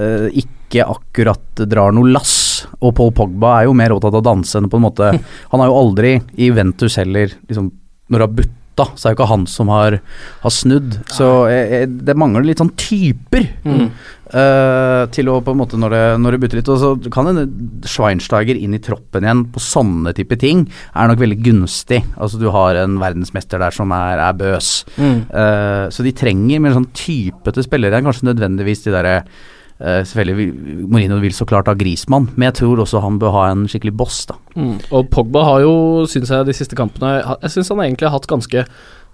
eh, 0.00 0.42
ikke 0.42 0.86
akkurat 0.86 1.64
drar 1.70 1.94
noe 1.94 2.10
lass. 2.14 2.66
Og 2.80 2.94
Paul 2.96 3.14
Pogba 3.16 3.58
er 3.58 3.68
jo 3.68 3.76
mer 3.76 3.94
opptatt 3.94 4.16
av 4.16 4.22
å 4.22 4.28
danse 4.32 4.58
enn 4.58 4.70
på 4.72 4.80
en 4.80 4.86
måte 4.86 5.10
Han 5.52 5.62
har 5.62 5.70
jo 5.70 5.80
aldri 5.80 6.16
i 6.40 6.50
Ventus 6.54 6.98
heller 7.00 7.28
liksom, 7.30 7.70
Når 8.08 8.20
det 8.20 8.26
har 8.26 8.36
butta, 8.40 8.86
så 8.94 9.06
er 9.06 9.12
det 9.12 9.14
jo 9.14 9.18
ikke 9.18 9.30
han 9.30 9.46
som 9.50 9.70
har, 9.70 10.00
har 10.42 10.52
snudd. 10.52 10.98
Så 11.12 11.30
jeg, 11.52 11.64
jeg, 11.70 11.94
det 12.08 12.18
mangler 12.18 12.46
litt 12.48 12.62
sånn 12.62 12.74
typer. 12.78 13.48
Mm. 13.62 13.88
Uh, 14.34 15.04
til 15.14 15.28
å 15.30 15.36
på 15.44 15.52
en 15.52 15.58
måte 15.60 15.78
når 15.78 15.92
det, 15.94 16.02
når 16.18 16.34
det 16.34 16.38
butter 16.42 16.58
litt. 16.58 16.70
Og 16.72 16.80
så 16.82 17.12
kan 17.14 17.30
en 17.30 17.44
Schweinsteiger 17.86 18.58
inn 18.58 18.74
i 18.74 18.82
troppen 18.82 19.26
igjen 19.26 19.44
på 19.54 19.62
sånne 19.62 20.14
type 20.16 20.38
ting 20.42 20.64
er 20.66 21.10
nok 21.10 21.20
veldig 21.22 21.38
gunstig. 21.44 22.00
Altså 22.18 22.40
du 22.40 22.48
har 22.54 22.80
en 22.80 22.96
verdensmester 23.02 23.62
der 23.62 23.74
som 23.76 23.94
er, 23.94 24.18
er 24.18 24.38
bøs. 24.40 24.72
Mm. 24.98 25.18
Uh, 25.30 25.84
så 25.94 26.06
de 26.06 26.14
trenger 26.16 26.64
mer 26.64 26.74
sånn 26.74 26.90
typete 26.96 27.62
spillere 27.62 28.00
enn 28.00 28.08
kanskje 28.08 28.32
nødvendigvis 28.32 28.88
de 28.88 28.96
derre 28.96 29.18
selvfølgelig 29.78 30.36
vil, 30.38 30.82
Mourinho 30.86 31.16
vil 31.20 31.34
så 31.34 31.46
klart 31.48 31.66
ha 31.66 31.74
Grismann, 31.74 32.28
men 32.36 32.46
jeg 32.46 32.60
tror 32.60 32.82
også 32.84 33.02
han 33.02 33.16
bør 33.18 33.32
ha 33.34 33.46
en 33.50 33.64
skikkelig 33.68 33.94
boss, 33.98 34.20
da. 34.30 34.36
Mm. 34.54 34.76
Og 34.94 35.08
Pogba 35.10 35.42
har 35.48 35.64
jo, 35.64 35.72
syns 36.10 36.30
jeg, 36.30 36.46
de 36.46 36.54
siste 36.54 36.78
kampene 36.78 37.16
Jeg 37.42 37.50
syns 37.56 37.72
han 37.72 37.82
egentlig 37.82 38.06
har 38.06 38.14
hatt 38.14 38.30
ganske 38.30 38.62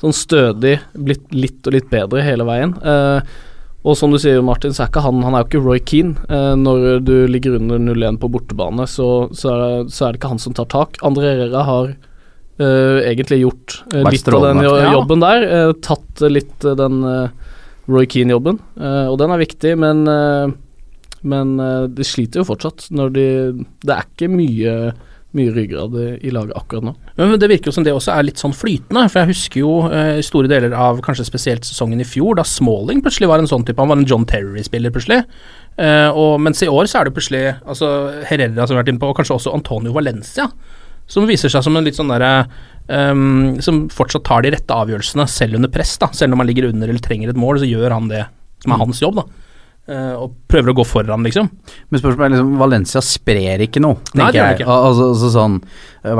sånn 0.00 0.16
stødig, 0.16 0.78
blitt 0.96 1.32
litt 1.32 1.66
og 1.68 1.76
litt 1.76 1.88
bedre 1.92 2.24
hele 2.24 2.46
veien. 2.48 2.74
Eh, 2.80 3.32
og 3.80 3.96
som 3.96 4.12
du 4.12 4.18
sier, 4.20 4.42
Martin, 4.44 4.74
så 4.76 4.84
er 4.84 4.90
ikke 4.90 5.02
han 5.06 5.22
Han 5.24 5.34
er 5.34 5.42
jo 5.44 5.48
ikke 5.48 5.64
Roy 5.64 5.80
Keane. 5.80 6.14
Eh, 6.28 6.52
når 6.60 7.00
du 7.04 7.14
ligger 7.30 7.56
under 7.56 7.80
0-1 7.80 8.20
på 8.20 8.28
bortebane, 8.32 8.86
så, 8.88 9.30
så, 9.32 9.54
er 9.54 9.60
det, 9.64 9.92
så 9.96 10.06
er 10.06 10.12
det 10.12 10.20
ikke 10.20 10.32
han 10.34 10.42
som 10.42 10.56
tar 10.56 10.68
tak. 10.72 11.00
André 11.06 11.32
Herrera 11.32 11.64
har 11.68 11.92
eh, 12.60 12.98
egentlig 13.10 13.42
gjort 13.44 13.78
eh, 13.94 14.04
litt 14.08 14.28
av 14.28 14.48
den 14.50 14.64
jobben 14.66 15.24
der. 15.24 15.46
eh, 15.48 15.72
tatt 15.84 16.24
litt 16.28 16.64
eh, 16.68 16.76
den 16.80 17.00
eh, 17.08 17.48
Roy 17.90 18.08
Keane-jobben, 18.10 18.58
eh, 18.80 19.06
og 19.10 19.18
den 19.20 19.34
er 19.34 19.42
viktig, 19.42 19.76
men 19.80 20.02
eh, 20.08 20.58
men 21.20 21.60
eh, 21.60 21.86
de 21.92 22.06
sliter 22.06 22.40
jo 22.40 22.48
fortsatt 22.48 22.86
når 22.96 23.10
de 23.12 23.28
Det 23.84 23.92
er 23.92 24.06
ikke 24.08 24.30
mye 24.32 24.74
mye 25.30 25.52
ryggrad 25.54 25.92
i, 26.26 26.30
laget 26.34 26.56
akkurat 26.58 26.88
nå. 26.88 26.92
Men 27.14 27.36
det 27.38 27.46
virker 27.52 27.70
jo 27.70 27.74
som 27.76 27.84
det 27.86 27.92
også 27.94 28.16
er 28.16 28.24
litt 28.26 28.40
sånn 28.42 28.50
flytende, 28.50 29.04
for 29.12 29.20
jeg 29.20 29.30
husker 29.30 29.60
jo 29.62 29.74
eh, 29.86 30.18
store 30.26 30.50
deler 30.50 30.74
av 30.74 30.98
kanskje 31.06 31.28
spesielt 31.28 31.68
sesongen 31.68 32.02
i 32.02 32.06
fjor, 32.08 32.34
da 32.34 32.42
Smalling 32.42 32.98
plutselig 33.04 33.28
var 33.30 33.38
en 33.38 33.46
sånn 33.46 33.62
type, 33.62 33.78
han 33.78 33.92
var 33.92 34.00
en 34.00 34.08
John 34.10 34.26
Terry-spiller 34.26 34.90
plutselig. 34.90 35.20
Eh, 35.78 36.08
og 36.10 36.42
mens 36.42 36.64
i 36.66 36.70
år 36.72 36.90
så 36.90 36.98
er 36.98 37.06
det 37.06 37.14
plutselig 37.14 37.44
altså 37.62 37.92
Herrera 38.26 38.66
som 38.66 38.74
har 38.74 38.82
vært 38.82 38.90
inne 38.90 39.04
på, 39.04 39.12
og 39.12 39.20
kanskje 39.20 39.36
også 39.38 39.54
Antonio 39.54 39.94
Valencia, 39.94 40.48
som 41.10 41.26
viser 41.28 41.50
seg 41.52 41.64
som 41.66 41.76
en 41.76 41.84
litt 41.86 41.98
sånn 41.98 42.12
derre 42.12 42.46
um, 42.86 43.58
Som 43.64 43.84
fortsatt 43.92 44.24
tar 44.28 44.46
de 44.46 44.54
rette 44.54 44.70
avgjørelsene, 44.74 45.26
selv 45.30 45.58
under 45.60 45.70
press, 45.74 45.96
da. 46.00 46.08
Selv 46.14 46.32
når 46.32 46.44
man 46.44 46.50
ligger 46.50 46.70
under 46.70 46.88
eller 46.90 47.02
trenger 47.02 47.34
et 47.34 47.38
mål, 47.38 47.60
så 47.62 47.68
gjør 47.68 47.90
han 47.98 48.08
det 48.10 48.24
som 48.62 48.74
er 48.76 48.80
hans 48.86 49.00
jobb, 49.02 49.20
da. 49.22 49.28
Eh, 49.90 50.12
og 50.22 50.34
prøver 50.46 50.70
å 50.70 50.74
gå 50.76 50.84
foran, 50.86 51.24
liksom. 51.26 51.46
Men 51.90 51.98
spørsmålet 52.02 52.26
er 52.28 52.32
liksom 52.36 52.50
Valencia 52.60 53.00
sprer 53.02 53.62
ikke 53.64 53.80
noe, 53.82 53.96
tenker 54.04 54.20
Nei, 54.20 54.26
det 54.36 54.42
det 54.44 54.50
ikke. 54.60 54.66
jeg. 54.66 54.82
Altså, 54.90 55.06
altså 55.14 55.30
sånn 55.34 55.56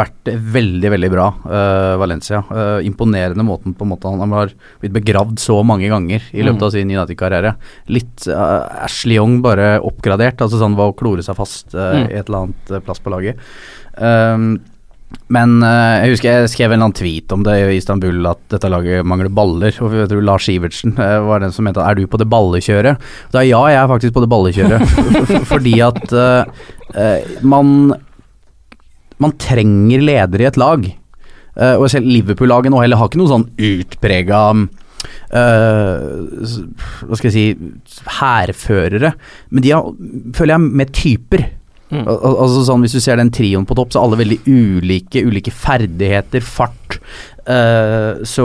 Vært 0.01 0.31
veldig, 0.57 0.91
veldig 0.93 1.11
bra, 1.13 1.27
uh, 1.45 1.95
Valencia. 2.01 2.41
Uh, 2.51 2.81
imponerende 2.85 3.45
måten 3.47 3.73
på 3.77 3.87
en 3.87 3.93
måte 3.93 4.11
han 4.13 4.35
har 4.35 4.51
blitt 4.83 4.93
begravd 4.97 5.39
så 5.41 5.61
mange 5.65 5.89
ganger 5.93 6.21
i 6.35 6.43
løpet 6.43 6.61
Mm. 6.61 6.67
av 6.67 6.73
sin 6.75 6.91
United-karriere. 6.91 7.55
Litt 7.89 8.27
uh, 8.29 8.85
Ashley 8.85 9.17
Young 9.21 9.39
bare 9.45 9.79
oppgradert, 9.81 10.41
altså 10.45 10.59
sånn 10.61 10.77
var 10.77 10.91
å 10.93 10.97
klore 10.99 11.23
seg 11.25 11.37
fast 11.39 11.73
uh, 11.77 11.95
Mm. 11.95 12.11
i 12.11 12.19
et 12.19 12.27
eller 12.29 12.43
annet 12.49 12.75
eh, 12.77 12.83
plass 12.85 13.01
på 13.01 13.13
laget. 13.15 13.39
Um, 13.97 14.59
men 15.31 15.61
uh, 15.63 16.03
jeg 16.03 16.15
husker 16.15 16.29
jeg 16.31 16.51
skrev 16.51 16.73
en 16.73 16.77
eller 16.77 16.89
annen 16.89 16.99
tweet 16.99 17.33
om 17.35 17.45
det 17.47 17.55
i 17.63 17.77
Istanbul, 17.79 18.19
at 18.31 18.41
dette 18.51 18.71
laget 18.71 19.07
mangler 19.07 19.31
baller. 19.35 19.75
Og 19.83 19.95
jeg 19.95 20.11
tror 20.11 20.25
Lars 20.27 20.47
Sivertsen 20.47 20.97
uh, 20.99 21.23
var 21.27 21.43
den 21.43 21.55
som 21.55 21.67
mente 21.67 21.83
er 21.83 21.99
du 21.99 22.03
på 22.11 22.19
det 22.19 22.27
ballekjøret? 22.31 23.11
Da 23.35 23.45
ja, 23.47 23.61
jeg 23.71 23.79
er 23.79 23.91
faktisk 23.91 24.17
på 24.17 24.25
det 24.25 24.31
ballekjøret. 24.33 24.83
Fordi 25.53 25.75
at 25.87 26.03
uh, 26.15 26.67
eh, 26.95 27.37
man 27.47 27.95
Man 29.21 29.35
trenger 29.37 30.01
ledere 30.01 30.47
i 30.47 30.49
et 30.49 30.57
lag. 30.57 30.87
Eh, 31.61 31.75
og 31.77 31.91
selv 31.93 32.09
Liverpool-laget 32.09 32.73
nå 32.73 32.79
heller 32.81 32.97
har 32.97 33.11
ikke 33.11 33.21
noe 33.21 33.29
sånn 33.29 33.51
utprega 33.53 34.39
hva 35.31 37.17
skal 37.19 37.29
jeg 37.29 37.35
si 37.35 37.45
hærførere. 38.17 39.13
Men 39.53 39.65
de 39.65 39.75
har, 39.77 39.93
føler 40.37 40.55
jeg, 40.57 40.73
med 40.81 40.95
typer. 40.97 41.45
Mm. 41.91 42.05
Al 42.07 42.19
al 42.23 42.37
altså 42.45 42.61
sånn 42.69 42.85
Hvis 42.85 42.95
du 42.95 43.01
ser 43.03 43.19
den 43.19 43.33
trioen 43.35 43.67
på 43.67 43.75
topp, 43.75 43.91
så 43.93 43.99
er 44.01 44.07
alle 44.07 44.21
veldig 44.23 44.41
ulike. 44.47 45.25
Ulike 45.27 45.51
ferdigheter, 45.51 46.41
fart. 46.47 47.01
Uh, 47.51 48.21
så 48.29 48.45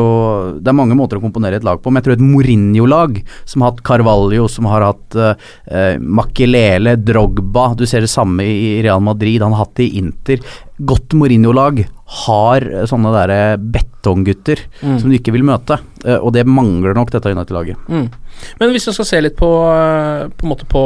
det 0.63 0.71
er 0.71 0.77
mange 0.77 0.95
måter 0.97 1.19
å 1.19 1.21
komponere 1.21 1.59
et 1.59 1.65
lag 1.67 1.81
på. 1.83 1.91
Men 1.91 2.01
jeg 2.01 2.07
tror 2.07 2.15
et 2.15 2.23
Mourinho-lag, 2.25 3.19
som 3.45 3.61
har 3.61 3.73
hatt 3.73 3.83
Carvalho, 3.85 4.47
som 4.49 4.65
har 4.71 4.85
hatt 4.87 5.17
uh, 5.19 5.35
Makelele, 5.99 6.95
Drogba 7.05 7.67
Du 7.77 7.85
ser 7.85 8.05
det 8.05 8.09
samme 8.09 8.45
i 8.47 8.79
Real 8.85 9.03
Madrid, 9.05 9.43
han 9.45 9.53
har 9.53 9.65
hatt 9.65 9.75
det 9.77 9.89
i 9.91 9.99
Inter. 10.01 10.41
Godt 10.79 11.13
Mourinho-lag 11.15 11.83
har 12.25 12.65
eh, 12.67 12.83
sånne 12.85 13.09
derre 13.15 13.37
betonggutter 13.57 14.59
Mm. 14.83 14.97
som 14.99 15.09
du 15.09 15.15
ikke 15.17 15.31
vil 15.33 15.45
møte. 15.47 15.77
uh, 16.05 16.19
og 16.19 16.33
det 16.35 16.43
mangler 16.45 16.93
nok 16.93 17.11
dette 17.11 17.31
United-laget. 17.31 17.77
Mm. 17.89 18.09
Men 18.59 18.73
hvis 18.73 18.87
vi 18.89 18.93
skal 18.93 19.05
se 19.07 19.21
litt 19.21 19.37
på 19.39 19.47
På 20.37 20.43
en 20.43 20.49
måte 20.51 20.65
på 20.69 20.81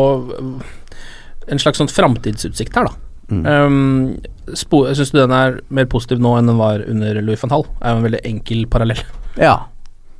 en 1.51 1.59
slags 1.59 1.77
sånn 1.81 1.89
framtidsutsikt 1.91 2.75
her, 2.75 2.85
da. 2.89 2.93
Mm. 3.29 3.45
Um, 3.45 4.21
spo- 4.57 4.87
Syns 4.97 5.11
du 5.13 5.19
den 5.19 5.31
er 5.31 5.59
mer 5.69 5.85
positiv 5.85 6.17
nå 6.19 6.31
enn 6.39 6.47
den 6.49 6.57
var 6.57 6.81
under 6.87 7.19
Louis 7.21 7.41
van 7.43 7.51
Hall? 7.53 7.65
Er 7.81 7.91
jo 7.93 7.97
en 8.01 8.07
veldig 8.07 8.21
enkel 8.25 8.65
parallell. 8.67 9.03
Ja. 9.37 9.57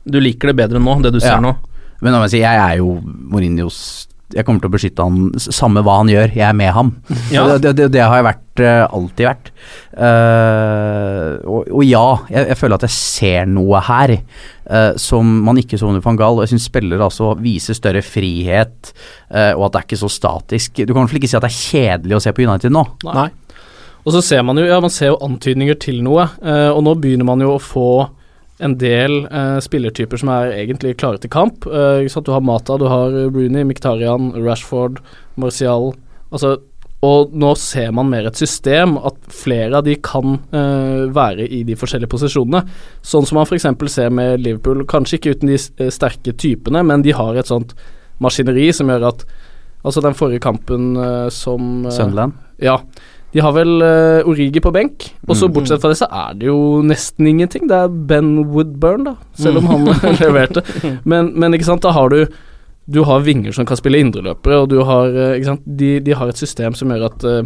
Du 0.06 0.20
liker 0.22 0.52
det 0.52 0.56
bedre 0.62 0.80
nå, 0.80 1.02
det 1.02 1.12
du 1.14 1.20
ser 1.20 1.38
Ja. 1.38 1.42
nå? 1.42 1.56
Men 2.02 2.14
jeg 2.22 2.30
si, 2.30 2.38
jeg 2.40 2.60
er 2.64 2.78
jo 2.78 3.02
Mourinhos 3.04 4.08
Jeg 4.30 4.46
kommer 4.46 4.62
til 4.62 4.70
å 4.70 4.74
beskytte 4.76 5.06
han 5.06 5.32
samme 5.42 5.82
hva 5.82 5.96
han 6.04 6.10
gjør, 6.12 6.36
jeg 6.38 6.46
er 6.46 6.58
med 6.58 6.70
ham. 6.76 6.92
Ja. 7.34 7.48
Det, 7.58 7.72
det, 7.78 7.88
det, 7.96 8.04
har 8.04 8.20
jeg 8.20 8.26
vært, 8.28 8.62
eh, 8.62 8.84
alltid 8.86 9.26
vært. 9.26 9.50
Uh, 9.98 11.34
og, 11.50 11.72
og 11.74 11.82
ja, 11.88 12.04
jeg, 12.30 12.46
jeg 12.52 12.60
føler 12.60 12.78
at 12.78 12.86
jeg 12.86 12.94
ser 12.94 13.50
noe 13.50 13.82
her 13.88 14.14
uh, 14.20 14.94
som 15.02 15.32
man 15.48 15.58
ikke 15.62 15.80
så 15.82 15.90
under 15.90 16.06
van 16.06 16.20
Gaal. 16.20 16.38
Og 16.38 16.46
jeg 16.46 16.54
syns 16.54 16.70
spillere 16.70 17.08
altså 17.08 17.32
viser 17.42 17.78
større 17.78 18.04
frihet, 18.06 18.94
uh, 19.34 19.56
og 19.58 19.66
at 19.68 19.74
det 19.74 19.82
er 19.82 19.90
ikke 19.90 20.02
så 20.04 20.12
statisk. 20.14 20.84
Du 20.86 20.94
kan 20.94 21.10
vel 21.10 21.22
ikke 21.22 21.32
si 21.32 21.40
at 21.40 21.48
det 21.48 21.50
er 21.50 21.60
kjedelig 21.64 22.20
å 22.20 22.24
se 22.28 22.36
på 22.38 22.46
United 22.46 22.76
nå. 22.76 22.86
Nei. 23.10 23.30
Og 24.06 24.14
så 24.14 24.22
ser 24.26 24.46
man 24.46 24.62
jo, 24.62 24.70
ja, 24.70 24.78
man 24.82 24.94
ser 24.94 25.12
jo 25.12 25.20
antydninger 25.26 25.82
til 25.82 26.00
noe, 26.06 26.24
og 26.72 26.80
nå 26.86 26.94
begynner 27.02 27.28
man 27.28 27.42
jo 27.44 27.58
å 27.58 27.62
få 27.62 27.90
en 28.60 28.76
del 28.80 29.22
eh, 29.26 29.58
spillertyper 29.64 30.20
som 30.22 30.32
er 30.34 30.56
egentlig 30.58 30.98
klare 31.00 31.22
til 31.22 31.32
kamp. 31.34 31.68
Eh? 31.68 32.08
Du 32.08 32.32
har 32.34 32.44
Mata, 32.44 32.78
du 32.78 32.88
har 32.92 33.14
Rooney, 33.32 33.64
Miktarian, 33.68 34.34
Rashford, 34.36 35.00
Martial. 35.40 35.94
Altså, 36.30 36.58
og 37.06 37.32
nå 37.32 37.54
ser 37.56 37.94
man 37.96 38.10
mer 38.12 38.28
et 38.28 38.40
system, 38.40 38.98
at 39.08 39.16
flere 39.32 39.80
av 39.80 39.86
de 39.88 39.96
kan 40.04 40.36
eh, 40.52 41.06
være 41.16 41.48
i 41.48 41.62
de 41.68 41.78
forskjellige 41.80 42.12
posisjonene. 42.12 42.66
Sånn 43.00 43.28
som 43.28 43.40
man 43.40 43.48
f.eks. 43.48 43.70
ser 43.94 44.12
med 44.12 44.44
Liverpool, 44.44 44.84
kanskje 44.90 45.20
ikke 45.20 45.38
uten 45.38 45.54
de 45.54 45.60
eh, 45.60 45.94
sterke 45.96 46.36
typene, 46.36 46.84
men 46.84 47.06
de 47.06 47.16
har 47.16 47.40
et 47.40 47.48
sånt 47.48 47.72
maskineri 48.20 48.68
som 48.76 48.92
gjør 48.92 49.12
at 49.14 49.24
Altså 49.80 50.02
den 50.04 50.16
forrige 50.18 50.44
kampen 50.44 50.96
eh, 51.00 51.30
som 51.32 51.86
eh, 51.86 51.92
Sunderland. 51.96 52.34
Ja. 52.60 52.82
De 53.34 53.42
har 53.46 53.54
vel 53.54 53.76
uh, 53.84 54.26
Origi 54.30 54.60
på 54.64 54.72
benk, 54.74 55.12
og 55.28 55.36
så 55.38 55.46
Mm. 55.48 55.54
bortsett 55.54 55.82
fra 55.84 55.90
det 55.92 55.98
så 56.00 56.08
er 56.10 56.34
det 56.40 56.48
jo 56.48 56.82
nesten 56.82 57.28
ingenting. 57.30 57.68
Det 57.70 57.76
er 57.78 57.88
Ben 58.10 58.32
Woodburn, 58.50 59.04
da, 59.06 59.14
selv 59.38 59.58
om 59.62 59.66
han 59.70 59.86
leverte. 60.24 60.64
Men, 61.06 61.34
men 61.38 61.54
ikke 61.54 61.66
sant, 61.70 61.84
da 61.86 61.92
har 61.92 62.10
du 62.10 62.26
Du 62.92 63.04
har 63.06 63.20
vinger 63.22 63.52
som 63.54 63.66
kan 63.70 63.78
spille 63.78 64.00
indreløpere, 64.02 64.64
og 64.64 64.70
du 64.72 64.80
har 64.84 65.06
eh, 65.14 65.36
Ikke 65.38 65.46
sant, 65.52 65.62
de, 65.78 66.00
de 66.02 66.16
har 66.18 66.28
et 66.32 66.38
system 66.42 66.74
som 66.74 66.90
gjør 66.90 67.06
at 67.12 67.24
eh, 67.24 67.44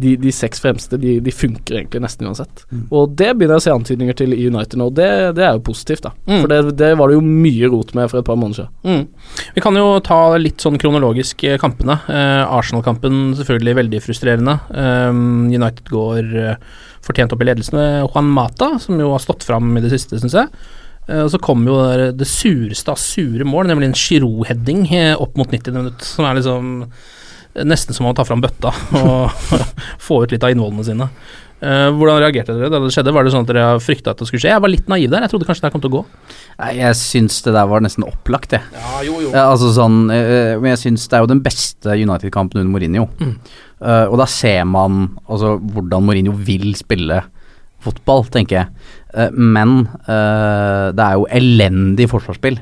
de, 0.00 0.14
de 0.20 0.32
seks 0.34 0.62
fremste 0.62 0.98
de, 1.00 1.18
de 1.24 1.34
funker 1.34 1.78
egentlig 1.78 2.02
nesten 2.04 2.28
uansett. 2.30 2.64
Mm. 2.70 2.84
Og 2.88 3.14
det 3.18 3.30
begynner 3.36 3.58
jeg 3.58 3.62
å 3.62 3.66
se 3.66 3.74
antydninger 3.74 4.18
til 4.20 4.34
i 4.36 4.48
United 4.48 4.80
nå, 4.80 4.88
det, 4.96 5.10
det 5.38 5.46
er 5.46 5.56
jo 5.58 5.64
positivt, 5.70 6.04
da. 6.06 6.14
Mm. 6.26 6.36
For 6.36 6.52
det, 6.52 6.60
det 6.80 6.90
var 7.00 7.10
det 7.10 7.18
jo 7.18 7.24
mye 7.26 7.70
rot 7.72 7.94
med 7.98 8.10
for 8.12 8.22
et 8.22 8.28
par 8.28 8.38
måneder 8.40 8.64
siden. 8.64 8.74
Mm. 8.84 9.46
Vi 9.56 9.64
kan 9.64 9.80
jo 9.80 9.86
ta 10.06 10.20
litt 10.40 10.64
sånn 10.64 10.80
kronologisk 10.80 11.44
eh, 11.48 11.58
kampene. 11.60 12.00
Eh, 12.10 12.42
Arsenal-kampen 12.58 13.22
selvfølgelig 13.38 13.78
veldig 13.82 14.02
frustrerende. 14.04 14.58
Eh, 14.74 15.10
United 15.54 15.92
går 15.92 16.36
eh, 16.44 16.68
fortjent 17.04 17.32
opp 17.34 17.42
i 17.42 17.48
ledelsen 17.48 17.78
med 17.78 18.04
Juan 18.08 18.30
Mata, 18.34 18.74
som 18.82 19.00
jo 19.00 19.14
har 19.14 19.24
stått 19.24 19.46
fram 19.46 19.72
i 19.76 19.84
det 19.84 19.92
siste, 19.92 20.20
syns 20.20 20.36
jeg. 20.36 20.50
Eh, 21.10 21.22
og 21.24 21.30
så 21.32 21.40
kommer 21.42 21.72
jo 21.72 21.78
det, 22.02 22.10
det 22.20 22.28
sureste 22.28 22.92
av 22.92 23.00
sure 23.00 23.46
mål, 23.48 23.70
nemlig 23.70 23.90
en 23.90 23.98
Giroud-heading 23.98 24.84
eh, 24.94 25.14
opp 25.18 25.38
mot 25.40 25.50
90 25.50 25.76
minutt, 25.76 26.04
som 26.06 26.28
er 26.28 26.38
liksom 26.38 26.76
nesten 27.66 27.96
som 27.96 28.08
å 28.08 28.14
ta 28.16 28.26
fram 28.26 28.42
bøtta 28.42 28.72
og 29.02 29.30
få 30.00 30.24
ut 30.24 30.34
litt 30.34 30.44
av 30.46 30.54
innvollene 30.54 30.86
sine. 30.86 31.08
Uh, 31.60 31.90
hvordan 31.92 32.22
reagerte 32.22 32.54
dere 32.56 32.70
da 32.72 32.78
det 32.80 32.92
skjedde? 32.94 33.12
Var 33.12 33.26
det 33.26 33.32
sånn 33.34 33.44
at 33.44 33.50
dere 33.50 33.64
frykta 33.84 34.14
at 34.14 34.22
det 34.22 34.28
skulle 34.30 34.40
skje? 34.40 34.52
Jeg 34.54 34.64
var 34.64 34.72
litt 34.72 34.86
naiv 34.88 35.10
der, 35.12 35.26
jeg 35.26 35.32
trodde 35.34 35.48
kanskje 35.48 35.66
det 35.66 35.72
kom 35.74 35.82
til 35.84 35.90
å 35.90 35.96
gå. 35.98 36.04
Nei, 36.60 36.70
jeg 36.78 36.96
syns 36.96 37.40
det 37.44 37.52
der 37.56 37.68
var 37.68 37.84
nesten 37.84 38.06
opplagt, 38.08 38.54
jeg. 38.56 38.64
Ja, 38.72 39.02
jo, 39.04 39.18
jo. 39.26 39.34
Altså 39.36 39.68
sånn, 39.76 40.06
uh, 40.08 40.54
men 40.62 40.72
jeg 40.72 40.84
syns 40.86 41.04
det 41.10 41.18
er 41.18 41.26
jo 41.26 41.32
den 41.34 41.42
beste 41.44 41.98
United-kampen 42.00 42.62
under 42.62 42.72
Mourinho. 42.72 43.10
Mm. 43.20 43.34
Uh, 43.80 44.06
og 44.06 44.16
da 44.20 44.28
ser 44.28 44.64
man 44.68 45.10
altså 45.26 45.58
hvordan 45.60 46.08
Mourinho 46.08 46.32
vil 46.48 46.72
spille 46.80 47.20
fotball, 47.84 48.26
tenker 48.32 48.58
jeg. 48.60 48.88
Eh, 49.14 49.32
men 49.32 49.84
eh, 50.06 50.90
det 50.94 51.06
er 51.06 51.18
jo 51.18 51.28
elendig 51.40 52.08
forsvarsspill 52.10 52.60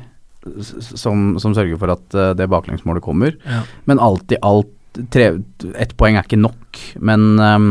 som, 0.97 1.35
som 1.43 1.53
sørger 1.57 1.81
for 1.81 1.93
at 1.93 2.17
eh, 2.17 2.33
det 2.39 2.49
baklengsmålet 2.51 3.05
kommer. 3.05 3.37
Ja. 3.45 3.65
Men 3.91 4.03
alt 4.03 4.33
i 4.33 4.41
alt 4.43 4.71
Ett 4.99 5.95
poeng 5.99 6.19
er 6.19 6.27
ikke 6.27 6.41
nok. 6.41 6.83
Men 7.01 7.31
um, 7.39 7.71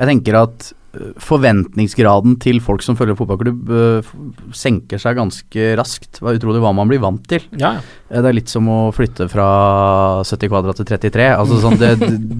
jeg 0.00 0.08
tenker 0.08 0.36
at 0.38 0.66
eh, 0.96 1.10
forventningsgraden 1.20 2.38
til 2.40 2.60
folk 2.64 2.80
som 2.84 2.96
følger 2.96 3.18
fotballklubb, 3.18 3.68
uh, 3.68 4.12
senker 4.56 5.00
seg 5.00 5.18
ganske 5.18 5.66
raskt. 5.76 6.18
Det 6.18 6.24
er 6.24 6.38
utrolig 6.38 6.62
hva 6.64 6.72
man 6.76 6.88
blir 6.88 7.02
vant 7.02 7.22
til. 7.28 7.44
Ja, 7.60 7.74
ja. 7.78 7.84
Eh, 8.08 8.22
Det 8.22 8.30
er 8.30 8.38
litt 8.38 8.52
som 8.52 8.68
å 8.72 8.78
flytte 8.96 9.28
fra 9.32 9.48
70 10.24 10.52
kvadrat 10.52 10.80
til 10.80 10.88
33. 10.88 11.28
Altså 11.36 11.60
sånn, 11.60 11.78
det, 11.80 11.92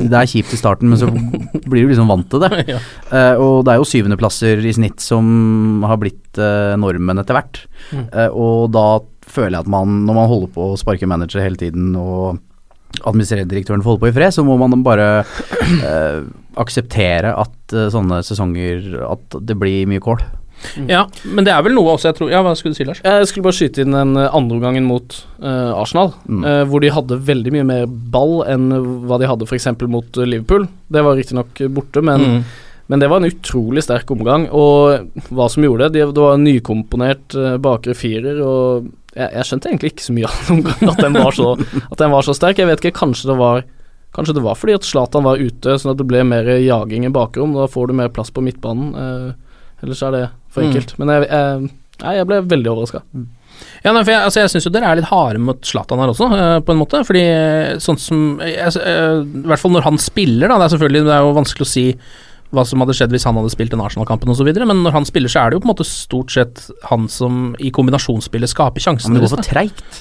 det 0.06 0.10
er 0.10 0.30
kjipt 0.30 0.56
i 0.56 0.60
starten, 0.60 0.88
men 0.88 1.00
så 1.00 1.10
blir 1.12 1.84
du 1.84 1.92
liksom 1.92 2.10
vant 2.10 2.28
til 2.32 2.46
det. 2.46 2.52
Ja. 2.70 2.78
Uh, 3.10 3.34
og 3.42 3.54
det 3.66 3.72
er 3.72 3.80
jo 3.80 3.88
syvendeplasser 3.88 4.60
i 4.68 4.72
snitt 4.76 5.02
som 5.02 5.82
har 5.88 5.98
blitt 6.00 6.38
uh, 6.38 6.76
normen 6.78 7.18
etter 7.20 7.36
hvert. 7.36 7.64
Mm. 7.90 8.04
Og 8.36 8.68
da 8.72 8.84
føler 9.30 9.56
jeg 9.56 9.64
at 9.64 9.72
man, 9.72 10.04
når 10.06 10.16
man 10.16 10.30
holder 10.30 10.52
på 10.54 10.68
å 10.70 10.78
sparke 10.78 11.08
manager 11.10 11.42
hele 11.42 11.58
tiden 11.58 11.92
og 11.98 12.38
administrerende 13.06 13.50
direktøren 13.54 13.82
får 13.84 13.94
holde 13.94 14.04
på 14.04 14.10
i 14.10 14.16
fred, 14.18 14.34
så 14.34 14.44
må 14.44 14.56
man 14.60 14.82
bare 14.86 15.08
eh, 15.22 16.20
akseptere 16.60 17.32
at 17.38 17.74
eh, 17.76 17.88
sånne 17.92 18.20
sesonger 18.26 18.92
At 19.08 19.38
det 19.46 19.56
blir 19.60 19.86
mye 19.90 20.02
kål. 20.02 20.22
Ja, 20.90 21.06
men 21.24 21.46
det 21.46 21.54
er 21.54 21.62
vel 21.64 21.72
noe 21.72 21.94
også, 21.94 22.10
jeg 22.10 22.18
tror 22.18 22.32
Ja, 22.34 22.42
hva 22.44 22.50
skulle 22.58 22.74
du 22.74 22.80
si, 22.82 22.84
Lars? 22.84 22.98
Jeg 23.00 23.28
skulle 23.30 23.46
bare 23.46 23.56
skyte 23.56 23.80
inn 23.80 23.94
den 23.96 24.10
eh, 24.20 24.26
andre 24.36 24.58
omgangen 24.58 24.84
mot 24.84 25.14
uh, 25.40 25.72
Arsenal, 25.80 26.10
Mm. 26.28 26.42
uh, 26.44 26.64
hvor 26.68 26.82
de 26.84 26.90
hadde 26.92 27.16
veldig 27.30 27.54
mye 27.54 27.64
mer 27.70 27.86
ball 27.88 28.42
enn 28.44 28.66
hva 29.08 29.16
de 29.22 29.30
hadde 29.30 29.48
f.eks. 29.48 29.70
mot 29.88 30.20
Liverpool. 30.20 30.66
Det 30.92 31.04
var 31.06 31.16
riktignok 31.16 31.62
borte, 31.72 32.02
men, 32.04 32.20
Mm. 32.20 32.44
men 32.92 33.00
det 33.00 33.08
var 33.08 33.22
en 33.22 33.30
utrolig 33.30 33.86
sterk 33.86 34.10
omgang. 34.12 34.48
Og 34.52 35.08
hva 35.30 35.48
som 35.48 35.64
gjorde 35.64 35.88
det, 35.94 36.04
det 36.12 36.20
var 36.20 36.34
en 36.36 36.44
nykomponert 36.44 37.38
uh, 37.40 37.56
bakre 37.56 37.94
firer, 37.96 38.42
og 38.44 38.90
jeg, 39.14 39.28
jeg 39.34 39.44
skjønte 39.48 39.68
egentlig 39.70 39.90
ikke 39.94 40.06
så 40.06 40.14
mye 40.16 40.30
at 40.92 41.00
den, 41.02 41.16
var 41.18 41.32
så, 41.36 41.52
at 41.90 41.98
den 41.98 42.12
var 42.14 42.22
så 42.26 42.34
sterk. 42.36 42.58
Jeg 42.62 42.68
vet 42.70 42.82
ikke, 42.84 42.98
kanskje 43.02 43.30
det 43.32 43.38
var 43.40 43.64
Kanskje 44.10 44.34
det 44.34 44.42
var 44.42 44.56
fordi 44.58 44.74
at 44.74 44.82
Zlatan 44.82 45.22
var 45.22 45.38
ute, 45.38 45.76
sånn 45.78 45.92
at 45.92 45.98
det 46.00 46.04
ble 46.10 46.24
mer 46.26 46.42
jaging 46.58 47.04
i 47.06 47.10
bakrom. 47.14 47.52
Da 47.54 47.68
får 47.70 47.92
du 47.92 47.94
mer 47.94 48.08
plass 48.10 48.32
på 48.34 48.42
midtbanen. 48.42 48.88
Eh, 48.98 49.84
ellers 49.86 50.00
er 50.02 50.10
det 50.16 50.22
for 50.50 50.64
Mm. 50.64 50.66
enkelt. 50.72 50.94
Men 50.98 51.12
jeg, 51.14 51.28
jeg, 51.30 51.68
nei, 52.02 52.14
jeg 52.16 52.26
ble 52.26 52.40
veldig 52.50 52.72
overraska. 52.72 53.04
Ja, 53.84 53.92
nei, 53.94 54.02
for 54.02 54.10
jeg, 54.10 54.18
altså, 54.26 54.40
jeg 54.42 54.50
syns 54.50 54.66
jo 54.66 54.72
dere 54.74 54.90
er 54.90 54.98
litt 54.98 55.06
harde 55.12 55.38
mot 55.38 55.62
Zlatan 55.62 56.02
her 56.02 56.10
også, 56.10 56.26
eh, 56.34 56.56
på 56.66 56.74
en 56.74 56.80
måte. 56.82 57.04
Fordi 57.06 57.22
eh, 57.22 57.76
sånn 57.78 58.00
som 58.02 58.24
jeg, 58.42 58.74
eh, 58.82 59.22
I 59.22 59.46
hvert 59.46 59.62
fall 59.62 59.76
når 59.78 59.86
han 59.86 60.02
spiller, 60.02 60.48
da. 60.50 60.58
Det 60.58 60.66
er 60.66 60.74
selvfølgelig 60.74 61.04
det 61.06 61.14
er 61.14 61.22
jo 61.28 61.38
vanskelig 61.38 61.68
å 61.68 61.70
si 61.76 61.86
hva 62.50 62.64
som 62.66 62.82
hadde 62.82 62.94
skjedd 62.98 63.12
hvis 63.14 63.26
han 63.28 63.36
hadde 63.38 63.50
spilt 63.52 63.70
den 63.74 63.82
Arsenal-kampen 63.82 64.32
osv., 64.32 64.48
men 64.58 64.82
når 64.84 64.96
han 64.96 65.06
spiller, 65.08 65.30
så 65.30 65.44
er 65.44 65.50
det 65.50 65.58
jo 65.58 65.64
på 65.64 65.68
en 65.68 65.74
måte 65.74 65.86
stort 65.86 66.32
sett 66.34 66.64
han 66.90 67.06
som 67.10 67.52
i 67.62 67.70
kombinasjonsspillet 67.74 68.50
skaper 68.50 68.82
sjansene. 68.82 69.14
Men 69.14 69.20
det 69.20 69.28
går 69.28 69.36
for 69.36 69.50
treigt. 69.50 70.00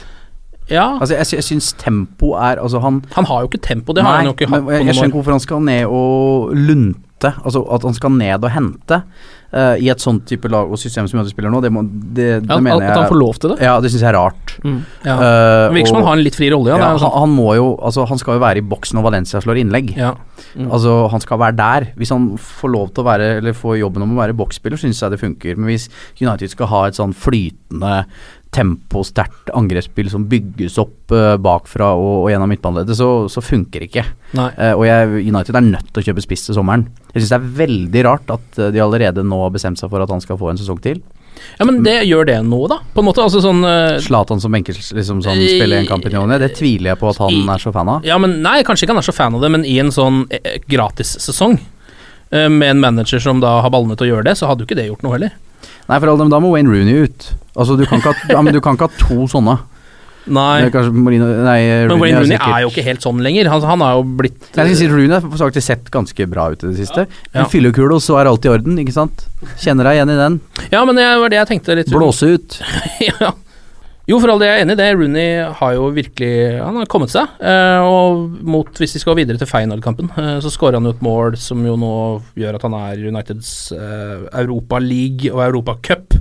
Ja, 0.70 1.00
Altså, 1.01 1.15
jeg, 1.18 1.25
jeg 1.34 1.46
syns 1.48 1.72
tempo 1.82 2.36
er 2.38 2.60
Altså, 2.62 2.77
han 2.84 3.00
han 3.15 3.25
har 3.25 3.41
jo 3.41 3.50
ikke 3.50 3.62
tempo, 3.65 3.94
det 3.94 4.03
har 4.06 4.20
han 4.20 4.27
jo 4.29 4.36
ikke 4.36 4.50
hatt 4.51 4.62
på 4.62 4.65
på 4.68 4.70
år. 4.70 4.75
jeg 4.77 4.86
noen 4.86 4.98
skjønner 5.00 5.15
hvorfor 5.18 5.34
han 5.34 5.46
skal 5.46 5.63
ned 5.65 5.86
og 5.89 6.51
lunte. 6.53 7.00
Altså 7.28 7.62
at 7.76 7.86
han 7.88 7.98
skal 7.98 8.14
ned 8.16 8.46
og 8.46 8.52
hente 8.54 9.02
uh, 9.02 9.76
i 9.82 9.90
et 9.92 10.04
sånt 10.04 10.26
type 10.30 10.50
lag 10.52 10.70
og 10.70 10.80
system 10.80 11.08
som 11.10 11.20
United 11.20 11.34
spiller 11.34 11.52
nå. 11.54 11.62
Det, 11.66 11.72
må, 11.74 11.84
det, 11.84 12.28
det 12.46 12.50
Ja, 12.50 12.60
mener 12.64 12.86
jeg 12.86 12.94
at 12.94 13.02
han 13.02 13.12
får 13.12 13.20
lov 13.20 13.40
til 13.42 13.54
det. 13.54 13.60
Ja, 13.66 13.76
det 13.84 13.92
syns 13.92 14.06
jeg 14.06 14.12
er 14.12 14.18
rart. 14.18 14.56
Mm. 14.64 14.80
Ja. 15.06 15.18
Uh, 15.20 15.76
virker 15.76 15.92
som 15.92 16.00
han 16.00 16.10
har 16.10 16.20
en 16.20 16.26
litt 16.26 16.40
fri 16.40 16.50
rolle, 16.54 16.72
ja. 16.72 16.80
det 16.80 16.90
han, 17.04 17.16
han 17.24 17.36
må 17.36 17.54
jo 17.58 17.68
Altså, 17.90 18.04
han 18.10 18.20
skal 18.20 18.38
jo 18.38 18.44
være 18.44 18.62
i 18.62 18.66
boksen 18.66 18.98
når 18.98 19.06
Valencia 19.06 19.42
slår 19.44 19.62
innlegg. 19.62 19.94
Mm. 19.98 20.68
Altså, 20.68 20.96
han 21.14 21.24
skal 21.24 21.42
være 21.42 21.58
der. 21.60 21.88
Hvis 22.00 22.14
han 22.14 22.32
får 22.40 22.74
lov 22.74 22.90
til 22.94 23.04
å 23.04 23.08
være 23.08 23.30
Eller 23.40 23.56
får 23.58 23.80
jobben 23.80 24.06
om 24.06 24.16
å 24.16 24.22
være 24.22 24.38
boksspiller, 24.38 24.80
syns 24.82 25.02
jeg 25.04 25.14
det 25.14 25.22
funker. 25.22 25.60
Men 25.60 25.72
hvis 25.74 25.90
United 26.22 26.56
skal 26.56 26.72
ha 26.72 26.86
et 26.90 27.00
sånn 27.00 27.16
flytende, 27.18 28.04
temposterkt 28.50 29.51
angrepsspill 29.53 30.10
som 30.10 30.25
bygges 30.29 30.79
opp 30.82 31.13
uh, 31.13 31.36
bakfra 31.41 31.91
og, 31.98 32.24
og 32.24 32.32
gjennom 32.32 32.50
midtbaneleddet, 32.50 32.98
så, 32.98 33.10
så 33.29 33.44
funker 33.46 33.84
det 33.84 33.91
ikke. 33.91 34.06
Eh, 34.34 34.74
og 34.74 34.84
jeg, 34.88 35.22
United 35.29 35.58
er 35.58 35.65
nødt 35.65 35.91
til 35.94 36.01
å 36.01 36.06
kjøpe 36.10 36.24
spiss 36.25 36.48
til 36.48 36.58
sommeren. 36.58 36.88
Jeg 37.13 37.22
syns 37.22 37.34
det 37.34 37.38
er 37.38 37.48
veldig 37.62 38.03
rart 38.08 38.34
at 38.34 38.60
eh, 38.60 38.72
de 38.74 38.82
allerede 38.82 39.25
nå 39.25 39.39
har 39.44 39.53
bestemt 39.53 39.82
seg 39.82 39.91
for 39.91 40.01
at 40.01 40.13
han 40.13 40.22
skal 40.24 40.39
få 40.41 40.50
en 40.51 40.62
sesong 40.62 40.82
til. 40.82 41.01
ja, 41.60 41.65
men 41.65 41.84
det 41.86 41.96
gjør 42.10 42.25
det 42.32 42.39
noe, 42.48 42.68
da? 42.72 42.79
På 42.94 43.03
en 43.03 43.10
måte, 43.10 43.22
altså 43.24 43.41
sånn 43.44 43.62
Zlatan 44.06 44.41
uh, 44.41 44.44
som 44.44 44.56
benker, 44.58 44.77
liksom 44.77 45.22
sånn, 45.25 45.44
spiller 45.46 45.84
en 45.84 45.89
kamp 45.89 46.08
i 46.10 46.13
ny 46.13 46.22
og 46.24 46.32
ne, 46.32 46.39
det 46.41 46.56
tviler 46.58 46.94
jeg 46.94 47.01
på 47.01 47.12
at 47.12 47.22
han 47.22 47.53
er 47.53 47.62
så 47.62 47.74
fan 47.75 47.91
av. 47.98 48.08
Ja, 48.08 48.18
men 48.22 48.39
Nei, 48.46 48.60
kanskje 48.65 48.88
ikke 48.88 48.98
han 48.98 49.03
er 49.03 49.10
så 49.12 49.15
fan 49.15 49.38
av 49.38 49.46
det, 49.46 49.53
men 49.53 49.68
i 49.68 49.77
en 49.82 49.94
sånn 49.94 50.24
eh, 50.34 50.58
gratissesong 50.70 51.60
uh, 51.60 52.50
med 52.50 52.74
en 52.74 52.82
manager 52.82 53.22
som 53.22 53.46
da 53.46 53.60
har 53.62 53.74
ballene 53.74 54.00
til 54.00 54.10
å 54.10 54.15
gjøre 54.15 54.32
det, 54.32 54.39
så 54.41 54.50
hadde 54.50 54.65
jo 54.65 54.72
ikke 54.72 54.82
det 54.82 54.89
gjort 54.89 55.06
noe 55.06 55.20
heller. 55.20 55.38
Nei, 55.89 55.98
for 55.98 56.12
all 56.12 56.22
dem, 56.22 56.32
da 56.32 56.39
må 56.44 56.54
Wayne 56.54 56.72
Rooney 56.72 57.06
ut. 57.08 57.32
Altså, 57.56 57.75
du 57.80 57.86
kan 57.89 58.01
ikke 58.01 58.13
ha, 58.13 58.30
ja, 58.36 58.46
men 58.46 58.56
du 58.56 58.62
kan 58.63 58.78
ikke 58.78 58.89
ha 58.89 59.01
to 59.01 59.28
sånne. 59.32 59.58
Nei, 60.30 60.70
Marino 60.94 61.25
Nei, 61.42 61.60
men 61.89 62.01
Wayne 62.01 62.20
Rooney 62.22 62.38
er, 62.38 62.44
er 62.44 62.63
jo 62.66 62.70
ikke 62.70 62.86
helt 62.86 63.06
sånn 63.06 63.22
lenger. 63.25 63.50
Han, 63.50 63.63
han 63.66 63.82
har 63.82 63.98
jo 63.98 64.04
blitt 64.20 64.38
Jeg 64.51 64.60
skal 64.60 64.78
si 64.78 64.89
Rooney 64.92 65.16
har 65.16 65.25
faktisk 65.25 65.66
sett 65.66 65.89
ganske 65.94 66.28
bra 66.30 66.50
ut 66.54 66.63
i 66.63 66.70
det 66.70 66.78
siste. 66.84 67.08
Ja. 67.32 67.44
En 67.44 67.50
fyllekule, 67.51 67.98
og 67.98 68.04
så 68.06 68.20
er 68.20 68.30
alt 68.30 68.46
i 68.46 68.51
orden, 68.51 68.78
ikke 68.84 68.94
sant? 68.96 69.25
Kjenner 69.63 69.89
deg 69.89 70.00
igjen 70.00 70.13
i 70.13 70.18
den. 70.20 70.39
Ja, 70.70 70.84
men 70.86 71.00
det 71.00 71.08
var 71.24 71.34
det 71.34 71.42
jeg 71.42 71.51
tenkte 71.56 71.80
litt 71.80 71.94
Blåse 71.94 72.36
ut. 72.36 72.60
ja. 73.10 73.34
Jo, 74.10 74.18
for 74.18 74.32
all 74.34 74.39
det 74.42 74.48
jeg 74.50 74.58
er 74.58 74.63
enig 74.66 74.74
i 74.74 74.80
det. 74.80 74.88
Rooney 74.98 75.28
har 75.60 75.74
jo 75.78 75.89
virkelig 75.94 76.32
Han 76.63 76.80
har 76.82 76.88
kommet 76.89 77.12
seg. 77.13 77.36
Eh, 77.46 77.82
og 77.86 78.39
mot, 78.42 78.72
hvis 78.82 78.96
de 78.96 79.01
skal 79.04 79.18
videre 79.20 79.38
til 79.38 79.50
Feyenoord-kampen, 79.50 80.10
eh, 80.18 80.38
så 80.42 80.50
skårer 80.54 80.80
han 80.80 80.88
jo 80.89 80.96
et 80.96 81.04
mål 81.06 81.38
som 81.38 81.62
jo 81.68 81.75
nå 81.78 81.92
gjør 82.39 82.58
at 82.58 82.66
han 82.66 82.78
er 82.80 83.04
Uniteds 83.12 83.51
eh, 83.78 84.25
Europa 84.42 84.82
League 84.82 85.30
og 85.30 85.44
Europa 85.46 85.78
Cup 85.86 86.18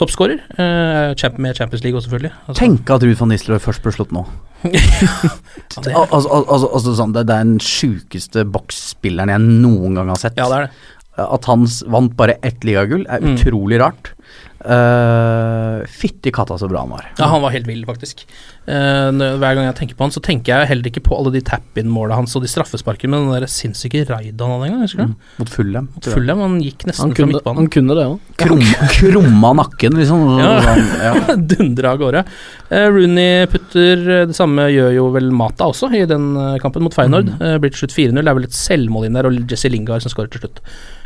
toppskårer. 0.00 0.40
Eh, 0.56 1.36
med 1.36 1.56
Champions 1.58 1.84
League 1.84 1.98
også, 1.98 2.08
selvfølgelig. 2.08 2.32
Altså, 2.48 2.58
Tenk 2.62 2.90
at 2.96 3.04
Ruud 3.04 3.20
van 3.20 3.28
Nistelrooy 3.34 3.60
først 3.60 3.84
ble 3.84 3.92
slått 3.92 4.14
nå. 4.16 4.24
Al 4.72 6.06
altså, 6.06 6.28
al 6.30 6.44
altså, 6.46 6.68
altså 6.72 6.94
sånn, 6.96 7.12
det, 7.16 7.26
det 7.28 7.36
er 7.36 7.44
den 7.48 7.60
sjukeste 7.62 8.44
boksspilleren 8.54 9.32
jeg 9.34 9.42
noen 9.62 9.98
gang 9.98 10.12
har 10.12 10.20
sett. 10.22 10.38
ja, 10.40 10.48
det 10.52 10.64
det. 10.66 10.90
At 11.22 11.44
han 11.44 11.66
vant 11.92 12.14
bare 12.16 12.38
ett 12.40 12.64
ligagull, 12.64 13.02
er 13.04 13.20
Mm. 13.20 13.34
utrolig 13.36 13.78
rart. 13.82 14.14
Uh, 14.62 15.82
Fytti 15.90 16.30
katta 16.30 16.54
så 16.58 16.68
bra 16.70 16.84
han 16.84 16.92
var. 16.94 17.06
Ja, 17.18 17.26
han 17.32 17.42
var 17.42 17.50
helt 17.50 17.66
vill, 17.66 17.82
faktisk. 17.86 18.22
Uh, 18.62 19.10
hver 19.10 19.56
gang 19.56 19.64
jeg 19.66 19.74
tenker 19.80 19.96
på 19.98 20.06
han, 20.06 20.12
så 20.14 20.22
tenker 20.22 20.54
jeg 20.54 20.68
heller 20.70 20.86
ikke 20.86 21.02
på 21.02 21.16
alle 21.18 21.32
de 21.34 21.40
tap-in-måla 21.42 22.14
hans 22.20 22.36
og 22.38 22.44
de 22.44 22.50
straffesparkene, 22.50 23.10
men 23.18 23.32
den 23.32 23.42
der 23.42 23.50
sinnssyke 23.50 24.04
raiden 24.06 24.38
han 24.38 24.52
hadde 24.54 24.68
en 24.68 24.76
gang, 24.76 24.84
husker 24.84 25.08
du? 25.08 25.16
Mot 25.40 25.50
Fulham. 25.50 25.88
Mot 25.96 26.10
Fulham, 26.14 26.42
han 26.44 26.58
gikk 26.62 26.86
nesten 26.86 27.08
Han 27.08 27.16
fra 27.18 27.28
midtbanen. 27.32 27.58
han 27.58 27.72
kunne 27.74 27.96
det 27.98 28.06
òg. 28.12 28.28
Krum, 28.42 28.62
krumma 28.98 29.54
nakken, 29.62 29.98
liksom. 29.98 30.22
Ja. 30.42 30.52
Sånn, 30.62 30.86
ja. 31.02 31.14
Dundra 31.52 31.96
av 31.96 32.02
gårde. 32.04 32.22
Uh, 32.70 32.86
Rooney 32.94 33.48
putter 33.50 34.00
Det 34.30 34.36
samme 34.36 34.68
gjør 34.70 34.94
jo 34.94 35.08
vel 35.16 35.32
Mata 35.34 35.66
også, 35.72 35.90
i 35.98 36.04
den 36.08 36.30
kampen 36.62 36.86
mot 36.86 36.94
Feyenoord. 36.94 37.34
Eh, 37.42 37.56
blir 37.62 37.72
til 37.74 37.84
slutt 37.84 37.96
4-0. 37.96 38.22
Det 38.22 38.30
er 38.30 38.38
vel 38.38 38.46
et 38.46 38.56
selvmål 38.56 39.08
inn 39.08 39.18
der, 39.18 39.26
og 39.26 39.50
Jesse 39.50 39.70
Lingard 39.72 40.04
som 40.04 40.12
skårer 40.12 40.30
til 40.32 40.44
slutt. 40.44 40.62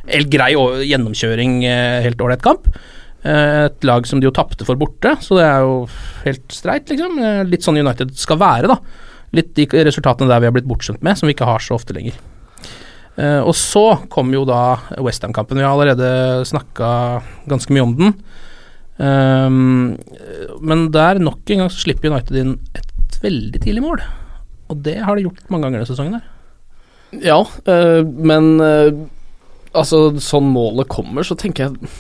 Helt 0.07 0.31
grei 0.31 0.53
gjennomkjøring, 0.53 1.59
helt 2.05 2.21
ålreit 2.23 2.45
kamp. 2.45 2.69
Eh, 3.27 3.65
et 3.67 3.87
lag 3.87 4.07
som 4.07 4.21
de 4.21 4.29
jo 4.29 4.35
tapte 4.35 4.67
for 4.67 4.79
borte, 4.79 5.17
så 5.25 5.39
det 5.39 5.47
er 5.49 5.65
jo 5.65 5.77
helt 6.23 6.55
streit, 6.55 6.87
liksom. 6.93 7.19
Eh, 7.19 7.43
litt 7.49 7.67
sånn 7.67 7.81
United 7.81 8.15
skal 8.19 8.39
være, 8.43 8.71
da. 8.71 8.79
Litt 9.35 9.55
de 9.57 9.67
resultatene 9.89 10.31
der 10.31 10.45
vi 10.45 10.51
har 10.51 10.55
blitt 10.55 10.69
bortskjemt 10.69 11.03
med, 11.05 11.19
som 11.19 11.27
vi 11.27 11.35
ikke 11.35 11.49
har 11.49 11.65
så 11.65 11.75
ofte 11.79 11.97
lenger. 11.97 12.19
Eh, 13.17 13.41
og 13.41 13.55
så 13.59 13.99
kom 14.12 14.31
jo 14.35 14.45
da 14.47 14.77
Westham-kampen. 15.03 15.59
Vi 15.59 15.67
har 15.67 15.75
allerede 15.75 16.45
snakka 16.47 16.91
ganske 17.51 17.75
mye 17.75 17.87
om 17.89 17.97
den. 17.99 18.15
Ehm, 19.03 19.97
men 20.65 20.87
der, 20.93 21.19
nok 21.21 21.51
en 21.51 21.65
gang, 21.65 21.73
så 21.73 21.83
slipper 21.83 22.12
United 22.12 22.39
inn 22.39 22.57
et 22.79 23.21
veldig 23.25 23.65
tidlig 23.65 23.83
mål. 23.85 24.05
Og 24.71 24.83
det 24.87 25.01
har 25.03 25.17
de 25.17 25.27
gjort 25.27 25.49
mange 25.51 25.67
ganger 25.67 25.81
denne 25.83 25.91
sesongen. 25.91 26.21
der. 26.21 26.33
Ja, 27.25 27.41
men 28.03 28.61
altså, 29.73 30.11
sånn 30.21 30.51
målet 30.53 30.91
kommer, 30.93 31.25
så 31.25 31.37
tenker 31.39 31.67
jeg 31.69 31.91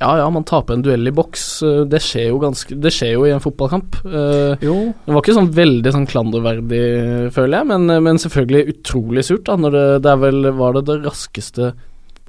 Ja 0.00 0.14
ja, 0.16 0.30
man 0.32 0.46
taper 0.48 0.74
en 0.78 0.82
duell 0.84 1.06
i 1.10 1.12
boks. 1.12 1.42
eh, 1.62 1.82
det 1.92 2.00
skjer 2.00 2.30
jo 2.30 2.38
ganske 2.40 2.78
Det 2.80 2.92
skjer 2.96 3.12
jo 3.18 3.26
i 3.28 3.34
en 3.34 3.42
fotballkamp. 3.44 3.98
Eh, 4.06 4.56
Jo. 4.64 4.76
det 5.04 5.12
var 5.12 5.20
ikke 5.20 5.36
sånn 5.36 5.52
veldig 5.52 5.92
sånn 5.92 6.06
klanderverdig, 6.08 7.32
føler 7.36 7.58
jeg, 7.58 7.66
men, 7.68 7.86
men 8.06 8.16
selvfølgelig 8.22 8.74
utrolig 8.78 9.24
surt, 9.28 9.44
da. 9.44 9.56
Når 9.60 9.76
det, 9.76 9.84
det 10.06 10.10
er 10.14 10.22
vel 10.24 10.40
Var 10.56 10.72
det 10.78 10.84
det 10.88 10.98
raskeste 11.04 11.72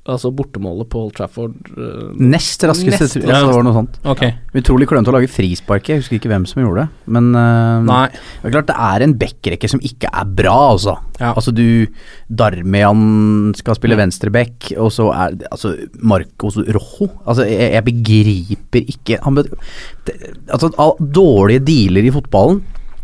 Altså 0.09 0.31
bortemålet 0.33 0.87
på 0.89 0.97
Old 0.97 1.11
Trafford 1.13 1.53
uh, 1.77 2.07
Nest 2.17 2.63
raskeste, 2.65 3.05
Nest 3.05 3.13
tror 3.19 3.27
jeg, 3.27 3.45
det 3.45 3.53
var 3.53 3.65
noe 3.67 3.75
sånt. 3.75 3.99
Ok. 4.09 4.23
Utrolig 4.57 4.87
klønete 4.89 5.11
å 5.11 5.13
lage 5.13 5.29
frispark. 5.29 5.91
Jeg 5.91 6.01
husker 6.01 6.17
ikke 6.17 6.31
hvem 6.31 6.47
som 6.49 6.63
gjorde 6.63 6.87
det. 6.87 7.03
Men 7.13 7.27
uh, 7.37 7.83
Nei. 7.85 8.07
det 8.09 8.49
er 8.49 8.55
klart 8.55 8.71
det 8.71 8.77
er 8.87 9.05
en 9.05 9.13
backrekke 9.21 9.69
som 9.69 9.83
ikke 9.85 10.09
er 10.09 10.31
bra, 10.39 10.55
altså. 10.71 10.95
Ja. 11.19 11.35
Altså 11.35 11.53
du 11.53 11.85
Darmian 12.33 13.53
skal 13.59 13.77
spille 13.77 13.99
venstreback, 13.99 14.71
og 14.81 14.89
så 14.95 15.11
er 15.13 15.37
det 15.37 15.51
altså 15.53 15.75
Marcos 16.01 16.57
Rojo 16.57 17.11
Altså, 17.21 17.45
jeg, 17.45 17.69
jeg 17.75 17.85
begriper 17.85 18.89
ikke 18.95 19.19
han 19.21 19.37
det, 19.37 19.45
Altså, 20.49 20.71
av 20.81 20.97
dårlige 20.97 21.61
dealer 21.67 22.09
i 22.09 22.15
fotballen, 22.15 22.63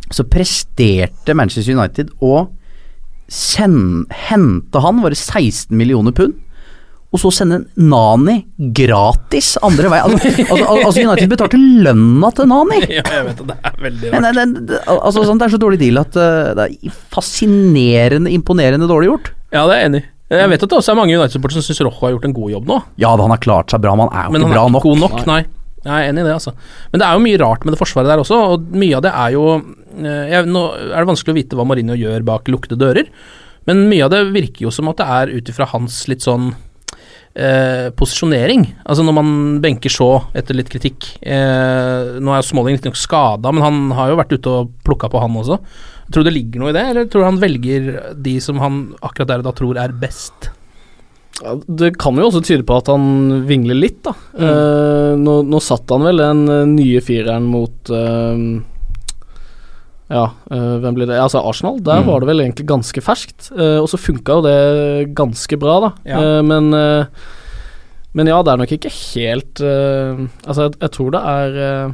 så 0.10 0.26
presterte 0.26 1.38
Manchester 1.38 1.78
United 1.78 2.10
å 2.26 2.48
hente 3.28 4.82
han, 4.82 5.02
var 5.04 5.14
det 5.14 5.20
16 5.20 5.76
millioner 5.78 6.16
pund? 6.16 6.38
Og 7.16 7.22
så 7.22 7.30
sende 7.32 7.62
Nani 7.80 8.42
gratis 8.76 9.54
andre 9.64 9.92
vei. 9.94 10.00
Altså, 10.04 10.32
altså, 10.44 10.66
altså 10.90 11.06
United 11.06 11.32
betalte 11.32 11.60
lønna 11.62 12.32
til 12.36 12.50
Nani! 12.52 12.82
Ja, 12.98 13.06
jeg 13.16 13.26
vet 13.30 13.40
det. 13.40 13.48
Det 13.48 13.58
er 13.72 13.80
veldig 13.86 14.12
rart. 14.12 14.28
det, 14.28 14.34
det, 14.36 14.66
det, 14.74 14.82
altså, 14.98 15.24
sånn, 15.30 15.40
det 15.40 15.48
er 15.48 15.54
så 15.56 15.62
dårlig 15.62 15.80
deal 15.86 16.02
at 16.04 16.20
uh, 16.20 16.52
det 16.60 16.68
er 16.68 16.98
fascinerende 17.16 18.34
imponerende 18.36 18.90
dårlig 18.92 19.12
gjort. 19.14 19.32
Ja, 19.56 19.64
det 19.70 19.78
er 19.78 19.84
jeg 19.86 19.92
enig 19.94 20.04
i. 20.04 20.08
Jeg 20.36 20.52
vet 20.52 20.64
at 20.66 20.72
det 20.74 20.76
også 20.82 20.92
er 20.92 20.98
mange 21.00 21.16
United-supportere 21.16 21.62
som 21.62 21.70
syns 21.70 21.86
Rojo 21.88 22.02
har 22.02 22.12
gjort 22.18 22.26
en 22.28 22.36
god 22.36 22.52
jobb 22.52 22.66
nå. 22.68 22.78
Ja 23.00 23.14
han 23.16 23.32
har 23.32 23.40
klart 23.40 23.72
seg 23.72 23.80
bra, 23.86 23.94
men 23.96 24.10
han 24.12 24.18
er 24.20 24.26
jo 24.28 24.34
Men 24.36 24.44
ikke 24.44 24.50
han 24.50 24.58
bra 24.58 24.60
er 24.60 24.68
ikke 24.68 24.76
nok. 24.76 24.88
god 24.90 25.00
nok, 25.06 25.30
nei. 25.30 25.40
Jeg 25.88 25.94
er 25.96 26.10
enig 26.12 26.24
i 26.24 26.28
det, 26.28 26.34
altså. 26.36 26.52
Men 26.92 27.00
det 27.00 27.08
er 27.08 27.16
jo 27.16 27.24
mye 27.24 27.40
rart 27.40 27.64
med 27.64 27.72
det 27.72 27.80
forsvaret 27.80 28.12
der 28.12 28.20
også, 28.20 28.40
og 28.52 28.66
mye 28.76 28.98
av 28.98 29.06
det 29.06 29.14
er 29.16 29.36
jo 29.38 29.44
eh, 29.56 30.24
jeg, 30.34 30.50
Nå 30.52 30.64
er 30.76 30.98
det 30.98 31.08
vanskelig 31.14 31.32
å 31.32 31.38
vite 31.38 31.60
hva 31.60 31.68
Marino 31.70 31.96
gjør 31.96 32.26
bak 32.28 32.52
lukkede 32.52 32.80
dører, 32.82 33.08
men 33.72 33.86
mye 33.88 34.04
av 34.04 34.12
det 34.12 34.20
virker 34.36 34.66
jo 34.68 34.74
som 34.74 34.92
at 34.92 35.00
det 35.00 35.08
er 35.16 35.32
ut 35.38 35.52
ifra 35.54 35.70
hans 35.72 36.02
litt 36.12 36.28
sånn 36.28 36.52
eh, 37.38 37.88
posisjonering. 37.98 38.66
Altså 38.84 39.06
når 39.06 39.18
man 39.20 39.30
benker 39.64 39.94
Shaw 39.94 40.32
etter 40.38 40.58
litt 40.58 40.72
kritikk 40.74 41.10
eh, 41.22 42.18
Nå 42.18 42.34
er 42.34 42.42
jo 42.42 42.50
Smalling 42.50 42.78
riktignok 42.78 43.00
skada, 43.00 43.54
men 43.54 43.66
han 43.66 43.96
har 43.98 44.12
jo 44.12 44.20
vært 44.20 44.36
ute 44.36 44.54
og 44.54 44.76
plukka 44.88 45.12
på 45.14 45.22
han 45.22 45.38
også. 45.38 45.62
Tror 46.12 46.24
du 46.24 46.30
det 46.30 46.38
ligger 46.38 46.64
noe 46.64 46.72
i 46.72 46.78
det, 46.78 46.86
eller 46.92 47.10
tror 47.10 47.24
du 47.24 47.30
han 47.30 47.42
velger 47.42 47.90
de 48.16 48.38
som 48.44 48.62
han 48.64 48.86
akkurat 49.02 49.34
der 49.34 49.44
og 49.44 49.50
da 49.50 49.58
tror 49.58 49.82
er 49.82 49.96
best? 50.02 50.52
Ja, 51.44 51.54
det 51.54 51.92
kan 52.02 52.18
jo 52.18 52.30
også 52.32 52.42
tyde 52.46 52.66
på 52.66 52.80
at 52.80 52.90
han 52.90 53.44
vingler 53.50 53.78
litt, 53.78 54.00
da. 54.08 54.16
Eh, 54.34 55.12
nå, 55.22 55.36
nå 55.46 55.60
satt 55.62 55.92
han 55.94 56.08
vel 56.08 56.24
den 56.24 56.48
eh, 56.50 56.64
nye 56.72 57.04
fireren 57.06 57.46
mot 57.52 57.92
eh, 57.94 58.48
Ja, 60.10 60.26
øh, 60.52 60.78
hvem 60.80 60.96
blir 60.96 61.06
det? 61.10 61.18
Altså 61.20 61.42
Arsenal. 61.44 61.80
Der 61.84 62.00
Mm. 62.02 62.08
var 62.08 62.20
det 62.20 62.28
vel 62.30 62.40
egentlig 62.40 62.66
ganske 62.68 63.02
ferskt. 63.04 63.52
eh, 63.58 63.80
og 63.82 63.90
så 63.90 63.98
funka 64.00 64.32
jo 64.38 64.42
det 64.42 65.16
ganske 65.16 65.58
bra, 65.60 65.80
da. 65.82 65.90
Ja. 66.06 66.22
Eh, 66.38 66.42
men 66.44 66.70
Men 68.14 68.26
ja, 68.28 68.42
det 68.42 68.52
er 68.54 68.58
nok 68.58 68.72
ikke 68.72 68.90
helt 68.90 69.60
Altså, 69.62 70.62
jeg, 70.64 70.72
jeg 70.82 70.92
tror 70.92 71.12
det 71.12 71.22
er 71.22 71.94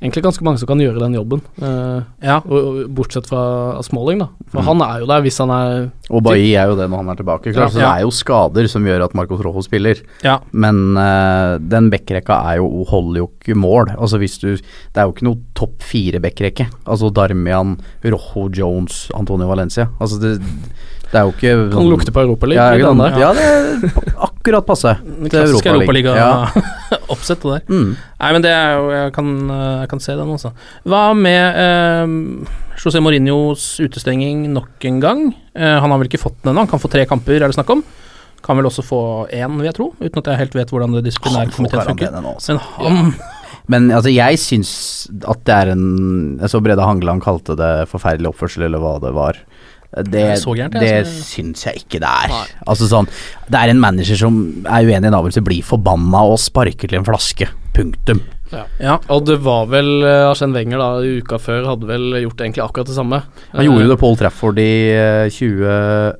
egentlig 0.00 0.22
ganske 0.22 0.44
mange 0.46 0.60
som 0.60 0.68
kan 0.70 0.78
gjøre 0.78 1.00
den 1.02 1.14
jobben. 1.18 1.40
Uh, 1.60 2.02
Ja. 2.22 2.36
og, 2.46 2.52
og, 2.52 2.76
bortsett 2.94 3.26
fra 3.26 3.80
Smalling, 3.82 4.20
da. 4.22 4.28
For 4.52 4.60
Mm. 4.62 4.66
han 4.68 4.82
er 4.86 5.00
jo 5.00 5.06
der 5.10 5.20
hvis 5.24 5.38
han 5.38 5.50
er 5.50 5.90
Og 6.10 6.22
Bailly 6.22 6.52
er 6.54 6.68
jo 6.70 6.76
det 6.78 6.88
når 6.88 6.96
han 7.02 7.08
er 7.10 7.14
tilbake. 7.16 7.52
Klart, 7.52 7.72
så 7.72 7.78
Det 7.82 7.88
er 7.88 8.00
jo 8.06 8.10
skader 8.10 8.68
som 8.68 8.84
gjør 8.86 9.04
at 9.04 9.14
Marcos 9.14 9.40
Rojo 9.44 9.60
spiller. 9.62 9.96
Ja. 10.24 10.38
Men 10.52 10.96
uh, 10.96 11.58
den 11.58 11.90
backrekka 11.90 12.38
er 12.52 12.56
jo, 12.62 12.84
holder 12.88 13.18
jo 13.24 13.30
ikke 13.40 13.56
mål. 13.58 13.90
Altså 13.98 14.18
hvis 14.18 14.38
du 14.38 14.54
Det 14.56 14.96
er 14.96 15.02
jo 15.08 15.12
ikke 15.12 15.24
noe 15.28 15.38
topp 15.54 15.82
fire 15.82 16.20
backrekke. 16.20 16.68
Altså 16.86 17.10
Darmian, 17.12 17.78
Rojo, 18.04 18.48
Jones, 18.54 19.10
Antonio 19.14 19.46
Valencia. 19.48 19.88
Altså 20.00 20.20
det, 20.20 20.40
det 21.10 21.14
er 21.18 21.24
jo 21.26 21.32
ikke 21.34 21.70
Kan 21.74 21.88
lukte 21.90 22.12
på 22.12 22.20
Europaligaen. 22.22 22.78
ja, 22.98 23.18
ja, 23.18 23.32
det 23.34 24.27
akkurat 24.48 24.66
passe. 24.66 24.94
til 25.04 25.30
Klassisk 25.32 25.66
Europaliga. 25.68 26.14
Ja. 26.16 26.28
Europaliga-oppsettet 26.48 27.48
der. 27.52 27.62
Mm. 27.68 27.92
Nei, 27.96 28.32
men 28.34 28.44
det 28.44 28.52
er 28.52 28.74
jo 28.76 28.90
Jeg 28.94 29.12
kan, 29.16 29.30
jeg 29.82 29.88
kan 29.92 30.00
se 30.00 30.16
den, 30.16 30.34
altså. 30.34 30.52
Hva 30.88 31.02
med 31.16 31.60
eh, 31.62 32.58
José 32.78 33.02
Mourinhos 33.04 33.78
utestenging 33.82 34.46
nok 34.52 34.84
en 34.88 35.00
gang? 35.00 35.24
Eh, 35.54 35.78
han 35.78 35.90
har 35.90 35.98
vel 36.00 36.10
ikke 36.10 36.22
fått 36.22 36.38
den 36.42 36.52
ennå, 36.52 36.66
han 36.66 36.70
kan 36.70 36.82
få 36.82 36.90
tre 36.92 37.04
kamper, 37.08 37.40
er 37.40 37.48
det 37.48 37.58
snakk 37.58 37.72
om. 37.74 37.82
Kan 38.44 38.60
vel 38.60 38.68
også 38.70 38.84
få 38.86 39.00
én, 39.34 39.58
vil 39.58 39.66
jeg 39.66 39.76
tro, 39.76 39.90
uten 39.98 40.22
at 40.22 40.30
jeg 40.30 40.42
helt 40.44 40.54
vet 40.54 40.70
hvordan 40.72 40.94
det 40.94 41.08
disiplinærkomiteen 41.08 41.90
funker. 41.90 42.14
Men 42.14 42.62
han 42.78 43.12
Men 43.68 43.90
altså, 43.92 44.08
jeg 44.08 44.38
syns 44.40 44.70
at 45.28 45.42
det 45.44 45.52
er 45.54 45.72
en 45.74 46.38
Jeg 46.40 46.48
så 46.48 46.60
Brede 46.64 46.80
Hangeland 46.80 47.20
kalte 47.20 47.56
det 47.58 47.88
forferdelig 47.90 48.30
oppførsel, 48.30 48.64
eller 48.64 48.80
hva 48.80 48.94
det 49.02 49.12
var. 49.12 49.42
Det, 49.88 50.04
Det 50.12 50.24
så 50.42 50.52
gærent, 50.52 50.74
jeg, 50.76 50.82
det 50.84 50.96
altså. 51.00 51.22
syns 51.24 51.62
jeg 51.64 51.80
ikke 51.80 52.00
det 52.02 52.08
er. 52.08 52.34
Altså 52.68 52.88
sånn 52.90 53.06
Det 53.48 53.56
er 53.56 53.72
en 53.72 53.80
manager 53.80 54.18
som 54.20 54.34
er 54.66 54.84
uenig 54.84 55.08
i 55.08 55.08
en 55.08 55.16
avgjørelse, 55.16 55.44
blir 55.46 55.64
forbanna 55.64 56.26
og 56.28 56.36
sparker 56.42 56.90
til 56.90 57.00
en 57.00 57.06
flaske. 57.08 57.48
Punktum. 57.76 58.20
Ja. 58.80 58.98
Og 59.12 59.26
det 59.28 59.38
var 59.44 59.68
vel 59.70 60.02
Arsen 60.04 60.54
Wenger 60.56 60.80
da 60.80 60.88
uka 61.04 61.38
før 61.40 61.66
hadde 61.68 61.88
vel 61.88 62.16
gjort 62.24 62.40
egentlig 62.44 62.64
akkurat 62.64 62.88
det 62.90 62.96
samme. 62.96 63.22
Han 63.52 63.66
gjorde 63.68 63.84
jo 63.86 63.92
det 63.92 63.98
Paul 64.00 64.16
Trafford 64.20 64.60
i 64.62 64.70
eh, 64.92 65.28
20, 65.32 66.12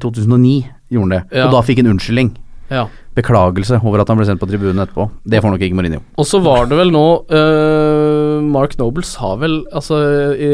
2009, 0.00 0.54
gjorde 0.92 1.06
han 1.06 1.14
det. 1.16 1.22
Ja. 1.36 1.46
Og 1.48 1.56
da 1.56 1.62
fikk 1.66 1.82
han 1.82 1.90
unnskyldning. 1.92 2.34
Ja. 2.70 2.86
Beklagelse 3.16 3.80
over 3.82 4.02
at 4.02 4.10
han 4.10 4.20
ble 4.20 4.26
sendt 4.28 4.42
på 4.42 4.46
tribunen 4.46 4.82
etterpå. 4.84 5.08
Det 5.26 5.40
får 5.42 5.54
nok 5.54 5.64
ikke 5.66 5.76
Mourinho. 5.78 6.02
Og 6.20 6.28
så 6.28 6.38
var 6.44 6.68
det 6.70 6.78
vel 6.78 6.92
nå 6.94 7.04
uh, 7.26 8.38
Mark 8.46 8.76
Noble 8.78 9.02
sa 9.06 9.32
vel, 9.40 9.60
altså 9.74 9.98
i, 10.34 10.50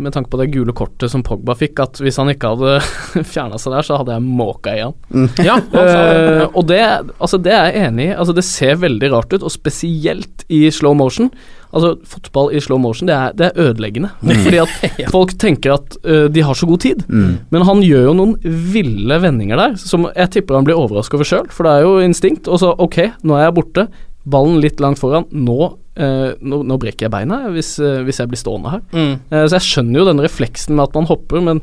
med 0.00 0.14
tanke 0.14 0.32
på 0.32 0.40
det 0.40 0.48
gule 0.54 0.72
kortet 0.76 1.12
som 1.12 1.24
Pogba 1.26 1.56
fikk, 1.58 1.82
at 1.84 2.00
hvis 2.00 2.18
han 2.20 2.32
ikke 2.32 2.54
hadde 2.54 2.78
fjerna 3.34 3.60
seg 3.60 3.76
der, 3.76 3.86
så 3.86 4.00
hadde 4.00 4.16
jeg 4.16 4.24
måka 4.24 4.74
i 4.74 4.84
han. 4.86 5.28
Ja, 5.44 5.58
han 5.60 5.68
det. 5.74 5.84
Eh, 5.84 6.46
og 6.48 6.64
det, 6.70 6.80
altså 7.18 7.40
det 7.42 7.52
er 7.52 7.68
jeg 7.68 7.90
enig 7.90 8.08
i. 8.08 8.16
Altså 8.16 8.36
det 8.36 8.46
ser 8.48 8.80
veldig 8.80 9.12
rart 9.12 9.36
ut, 9.36 9.44
og 9.44 9.52
spesielt 9.52 10.46
i 10.52 10.64
slow 10.74 10.96
motion. 10.96 11.30
Altså 11.74 11.94
Fotball 12.08 12.52
i 12.54 12.62
slow 12.62 12.78
motion, 12.80 13.08
det 13.10 13.16
er, 13.16 13.34
det 13.36 13.48
er 13.48 13.68
ødeleggende. 13.68 14.12
Fordi 14.46 14.62
at 14.62 14.74
folk 15.14 15.34
tenker 15.42 15.76
at 15.76 15.98
uh, 16.06 16.26
de 16.32 16.44
har 16.46 16.58
så 16.58 16.68
god 16.70 16.84
tid. 16.84 17.04
Men 17.08 17.66
han 17.68 17.82
gjør 17.84 18.08
jo 18.08 18.16
noen 18.16 18.34
ville 18.74 19.20
vendinger 19.22 19.60
der, 19.60 19.78
som 19.80 20.08
jeg 20.10 20.32
tipper 20.36 20.58
han 20.58 20.66
blir 20.66 20.78
overraska 20.78 21.18
over 21.18 21.28
sjøl. 21.28 21.48
For 21.52 21.66
det 21.66 21.76
er 21.76 21.86
jo 21.86 21.96
instinkt. 22.04 22.50
Og 22.50 22.62
så 22.62 22.72
ok, 22.72 23.00
nå 23.26 23.38
er 23.38 23.48
jeg 23.48 23.56
borte. 23.58 23.88
Ballen 24.24 24.62
litt 24.62 24.80
langt 24.80 25.00
foran. 25.02 25.26
Nå, 25.34 25.58
uh, 26.00 26.30
nå, 26.40 26.62
nå 26.64 26.78
brekker 26.80 27.08
jeg 27.08 27.14
beina 27.14 27.42
hvis, 27.52 27.74
uh, 27.82 28.00
hvis 28.06 28.22
jeg 28.22 28.30
blir 28.30 28.40
stående 28.40 28.72
her. 28.76 28.84
Mm. 28.94 29.14
Eh, 29.28 29.44
så 29.44 29.58
jeg 29.58 29.68
skjønner 29.68 30.00
jo 30.00 30.08
den 30.08 30.24
refleksen 30.24 30.78
med 30.78 30.88
at 30.88 30.96
man 30.96 31.10
hopper, 31.10 31.44
men 31.44 31.60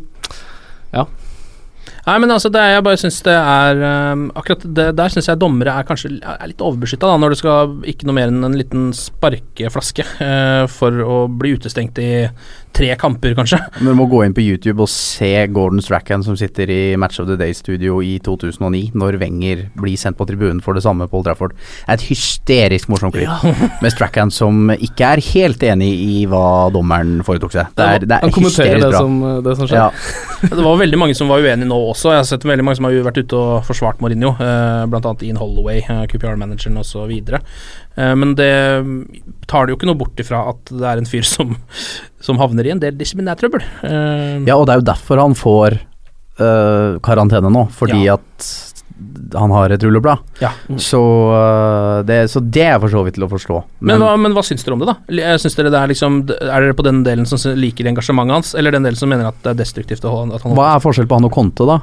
Nei, 2.08 2.18
men 2.24 2.34
altså, 2.34 2.50
det 2.54 2.62
er, 2.62 2.76
jeg 2.76 2.86
bare 2.86 3.00
syns 3.02 3.20
det 3.28 3.36
er 3.38 3.82
um, 4.14 4.24
Akkurat 4.40 4.64
det, 4.66 4.88
der 4.98 5.14
syns 5.14 5.30
jeg 5.30 5.42
dommere 5.42 5.76
er 5.78 5.86
kanskje 5.86 6.16
er 6.18 6.50
litt 6.50 6.64
overbeskytta, 6.64 7.10
da, 7.10 7.20
når 7.22 7.34
du 7.34 7.42
skal 7.42 7.76
ikke 7.92 8.10
noe 8.10 8.18
mer 8.18 8.32
enn 8.32 8.48
en 8.48 8.58
liten 8.58 8.90
sparkeflaske 8.98 10.08
uh, 10.18 10.66
for 10.72 11.04
å 11.06 11.22
bli 11.30 11.56
utestengt 11.60 12.02
i 12.02 12.12
tre 12.72 12.94
kamper, 12.96 13.34
kanskje. 13.36 13.60
Men 13.82 13.92
du 13.92 13.98
må 14.00 14.08
gå 14.12 14.22
inn 14.26 14.36
på 14.36 14.44
YouTube 14.44 14.86
og 14.86 14.90
se 14.92 15.30
Gordon 15.52 15.84
Strachan 15.84 16.24
som 16.24 16.38
sitter 16.40 16.72
i 16.72 16.80
Match 17.00 17.20
of 17.20 17.28
the 17.28 17.38
Day-studio 17.40 18.00
i 18.06 18.14
2009, 18.24 18.94
når 18.98 19.18
Wenger 19.22 19.66
blir 19.80 20.00
sendt 20.00 20.18
på 20.20 20.28
tribunen 20.30 20.62
for 20.64 20.78
det 20.78 20.86
samme 20.86 21.08
Paul 21.12 21.26
Trafford. 21.28 21.56
Det 21.58 21.90
er 21.90 22.00
et 22.00 22.08
hysterisk 22.08 22.92
morsomt 22.92 23.16
klipp 23.18 23.46
med 23.84 23.94
Strachan 23.94 24.32
som 24.34 24.72
ikke 24.78 25.14
er 25.16 25.24
helt 25.32 25.66
enig 25.68 25.92
i 25.92 26.24
hva 26.32 26.72
dommeren 26.74 27.20
foretok 27.28 27.56
seg. 27.58 27.76
Det 27.76 27.88
er, 27.88 28.08
det 28.08 28.18
er 28.18 28.28
han 28.28 28.36
kommenterer 28.36 28.80
hysterisk 28.80 28.88
det 28.88 28.94
bra. 28.96 29.04
som, 29.04 29.44
det 29.50 29.58
som 29.60 29.72
skjer. 29.72 29.82
Ja. 29.82 29.92
Det 30.62 30.64
var 30.66 30.80
veldig 30.80 30.98
mange 30.98 31.14
som 31.14 31.30
var 31.30 31.44
uenige 31.44 31.70
nå 31.70 31.78
også. 31.92 32.12
Jeg 32.14 32.22
har 32.24 32.28
sett 32.30 32.46
veldig 32.48 32.64
mange 32.66 32.80
som 32.80 32.88
har 32.88 32.96
vært 33.06 33.20
ute 33.22 33.38
og 33.38 33.66
forsvart 33.68 34.02
Mourinho, 34.04 34.32
eh, 34.42 34.86
bl.a. 34.92 35.14
Ian 35.28 35.40
Holloway, 35.42 35.84
eh, 35.84 36.04
QPR-manageren 36.12 36.80
osv. 36.82 37.12
Eh, 37.12 38.16
men 38.18 38.34
det 38.40 38.50
tar 39.52 39.66
det 39.68 39.74
jo 39.76 39.80
ikke 39.80 39.90
noe 39.92 40.00
bort 40.00 40.20
ifra 40.24 40.44
at 40.52 40.72
det 40.72 40.88
er 40.88 41.02
en 41.04 41.10
fyr 41.10 41.28
som, 41.28 41.56
som 42.24 42.40
havner 42.42 42.68
i 42.68 42.74
en 42.76 42.82
del 42.84 42.98
disiplinærtrøbbel. 43.00 43.64
Eh, 43.88 44.36
ja, 44.50 44.56
og 44.58 44.66
det 44.68 44.76
er 44.76 44.82
jo 44.84 44.90
derfor 44.94 45.22
han 45.22 45.38
får 45.38 45.78
øh, 46.42 47.00
karantene 47.06 47.52
nå, 47.54 47.68
fordi 47.76 48.06
Ja. 48.08 48.18
at 48.20 48.50
han 49.34 49.52
har 49.52 49.70
et 49.70 49.84
rulleblad. 49.84 50.18
Ja. 50.42 50.52
Så, 50.78 51.00
øh, 51.36 52.02
det, 52.08 52.20
så 52.32 52.42
det 52.44 52.66
er 52.68 52.80
for 52.82 52.92
så 52.92 53.04
vidt 53.06 53.18
til 53.18 53.26
å 53.26 53.30
forstå. 53.32 53.62
Men, 53.80 54.02
hva, 54.04 54.16
men 54.20 54.36
hva 54.36 54.44
syns 54.46 54.66
dere 54.66 54.76
om 54.76 54.84
det, 54.84 54.92
da? 54.92 54.98
Eh, 55.12 55.38
Syns 55.42 55.56
dere 55.58 55.72
det 55.74 55.80
Er 55.80 55.92
liksom 55.92 56.20
Er 56.28 56.66
dere 56.66 56.76
på 56.78 56.86
den 56.86 57.02
delen 57.06 57.28
som 57.30 57.40
liker 57.58 57.88
engasjementet 57.90 58.38
hans, 58.38 58.54
eller 58.58 58.76
den 58.76 58.86
delen 58.88 59.00
som 59.00 59.12
mener 59.12 59.32
at 59.32 59.40
det 59.46 59.54
er 59.54 59.62
destruktivt 59.64 60.06
å, 60.08 60.14
at 60.28 60.46
han 60.46 60.56
hva 60.58 60.74
er 60.76 60.84
forskjell 60.84 61.10
på 61.10 61.20
han 61.20 61.28
og 61.28 61.34
Conte, 61.36 61.68
da? 61.68 61.80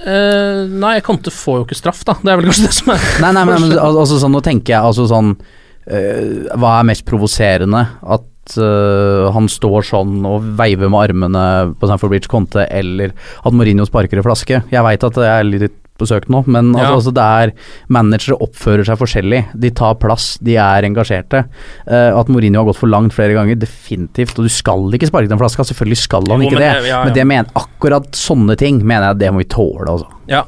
Uh, 0.00 0.64
Nei, 0.80 0.96
Conte 1.04 1.32
får 1.34 1.60
jo 1.60 1.64
ikke 1.66 1.76
straff, 1.76 2.02
da. 2.08 2.14
Det 2.22 2.32
er 2.32 2.40
vel 2.40 2.48
kanskje 2.48 2.68
det 2.68 2.76
som 2.78 2.92
er 2.94 3.06
Nei, 3.24 3.32
nei, 3.36 3.44
men, 3.48 3.68
men 3.68 3.78
altså 3.82 4.20
sånn, 4.20 4.32
nå 4.32 4.40
tenker 4.44 4.74
jeg 4.74 4.90
altså 4.90 5.06
sånn 5.10 5.34
uh, 5.36 6.56
Hva 6.56 6.78
er 6.78 6.88
mest 6.88 7.04
provoserende? 7.08 7.82
At 8.00 8.56
uh, 8.56 9.28
han 9.34 9.50
står 9.52 9.84
sånn 9.90 10.24
og 10.28 10.46
veiver 10.58 10.88
med 10.88 11.10
armene 11.10 11.44
på 11.76 11.90
Sanford 11.90 12.14
Bridge 12.14 12.32
Conte, 12.32 12.64
eller 12.64 13.12
at 13.12 13.56
Mourinho 13.56 13.84
sparker 13.88 14.22
i 14.22 14.24
flaske? 14.24 14.62
Jeg 14.72 14.86
veit 14.86 15.06
at 15.06 15.20
det 15.20 15.28
er 15.28 15.46
litt 15.48 15.78
på 16.00 16.08
søk 16.10 16.28
nå, 16.32 16.42
men 16.48 16.72
altså, 16.74 16.86
Ja. 16.88 16.94
altså 16.96 17.12
det 17.14 17.26
er 17.44 17.52
managere 17.92 18.38
oppfører 18.40 18.84
seg 18.88 18.98
forskjellig. 19.00 19.42
De 19.60 19.70
tar 19.70 19.94
plass, 20.02 20.38
de 20.42 20.56
er 20.56 20.88
engasjerte. 20.88 21.44
Uh, 21.86 22.18
at 22.18 22.28
Mourinho 22.32 22.62
har 22.64 22.70
gått 22.72 22.80
for 22.80 22.88
langt 22.90 23.12
flere 23.16 23.36
ganger, 23.36 23.58
definitivt. 23.60 24.38
Og 24.40 24.48
du 24.48 24.52
skal 24.52 24.88
ikke 24.96 25.10
sparke 25.12 25.28
den 25.30 25.38
flaska, 25.40 25.62
selvfølgelig 25.68 26.00
skal 26.02 26.26
han 26.32 26.40
Jo, 26.42 26.48
ikke 26.50 26.58
men 26.58 26.64
det. 26.64 26.72
det- 26.82 26.88
ja, 26.88 26.96
ja. 26.98 27.04
Men 27.04 27.14
det 27.14 27.26
mener, 27.26 27.52
akkurat 27.54 28.10
sånne 28.16 28.56
ting 28.56 28.80
mener 28.84 29.12
jeg 29.12 29.18
det 29.18 29.32
må 29.32 29.38
vi 29.44 29.50
tåle, 29.52 29.86
altså. 29.88 30.06
Ja. 30.28 30.44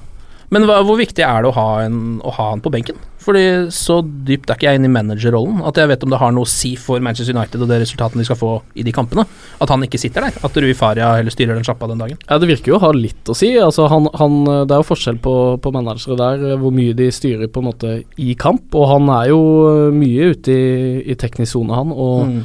Men 0.53 0.67
hva, 0.69 0.83
hvor 0.85 0.99
viktig 1.01 1.25
er 1.25 1.43
det 1.43 1.49
å 1.49 1.57
ha, 1.57 1.69
en, 1.87 2.19
å 2.21 2.31
ha 2.37 2.51
han 2.53 2.61
på 2.61 2.71
benken? 2.75 2.99
Fordi 3.23 3.43
så 3.73 4.01
dypt 4.03 4.51
er 4.51 4.59
ikke 4.59 4.67
jeg 4.67 4.81
inne 4.81 4.89
i 4.91 4.93
managerrollen 4.93 5.61
at 5.69 5.79
jeg 5.79 5.89
vet 5.93 6.03
om 6.05 6.11
det 6.11 6.19
har 6.19 6.33
noe 6.35 6.43
å 6.45 6.51
si 6.51 6.73
for 6.77 6.99
Manchester 7.01 7.33
United 7.37 7.63
og 7.63 7.71
det 7.71 7.79
resultatene 7.85 8.19
de 8.21 8.27
skal 8.27 8.39
få 8.41 8.51
i 8.75 8.83
de 8.85 8.93
kampene. 8.93 9.23
At 9.63 9.71
han 9.71 9.87
ikke 9.87 10.01
sitter 10.03 10.27
der. 10.27 10.41
At 10.45 10.59
Rui 10.59 10.75
Faria 10.77 11.13
heller 11.21 11.33
styrer 11.33 11.55
den 11.55 11.65
sjappa 11.65 11.87
den 11.89 12.03
dagen. 12.03 12.19
Ja, 12.27 12.41
Det 12.43 12.51
virker 12.51 12.75
jo 12.75 12.81
å 12.81 12.83
ha 12.83 12.91
litt 12.97 13.31
å 13.31 13.37
si. 13.39 13.53
Altså, 13.63 13.87
han, 13.93 14.11
han, 14.19 14.37
det 14.67 14.75
er 14.75 14.83
jo 14.83 14.89
forskjell 14.91 15.23
på, 15.23 15.37
på 15.63 15.73
managere 15.79 16.19
der, 16.19 16.45
hvor 16.61 16.75
mye 16.75 16.99
de 16.99 17.09
styrer 17.15 17.47
på 17.55 17.63
en 17.63 17.71
måte 17.71 17.95
i 18.19 18.35
kamp. 18.35 18.67
Og 18.75 18.89
han 18.91 19.09
er 19.21 19.31
jo 19.31 19.41
eh, 19.71 19.95
mye 19.95 20.33
ute 20.35 20.53
i, 20.59 20.73
i 21.15 21.19
teknisk 21.23 21.55
sone, 21.57 21.79
han. 21.79 21.95
Og 21.95 22.27
Mm. 22.33 22.43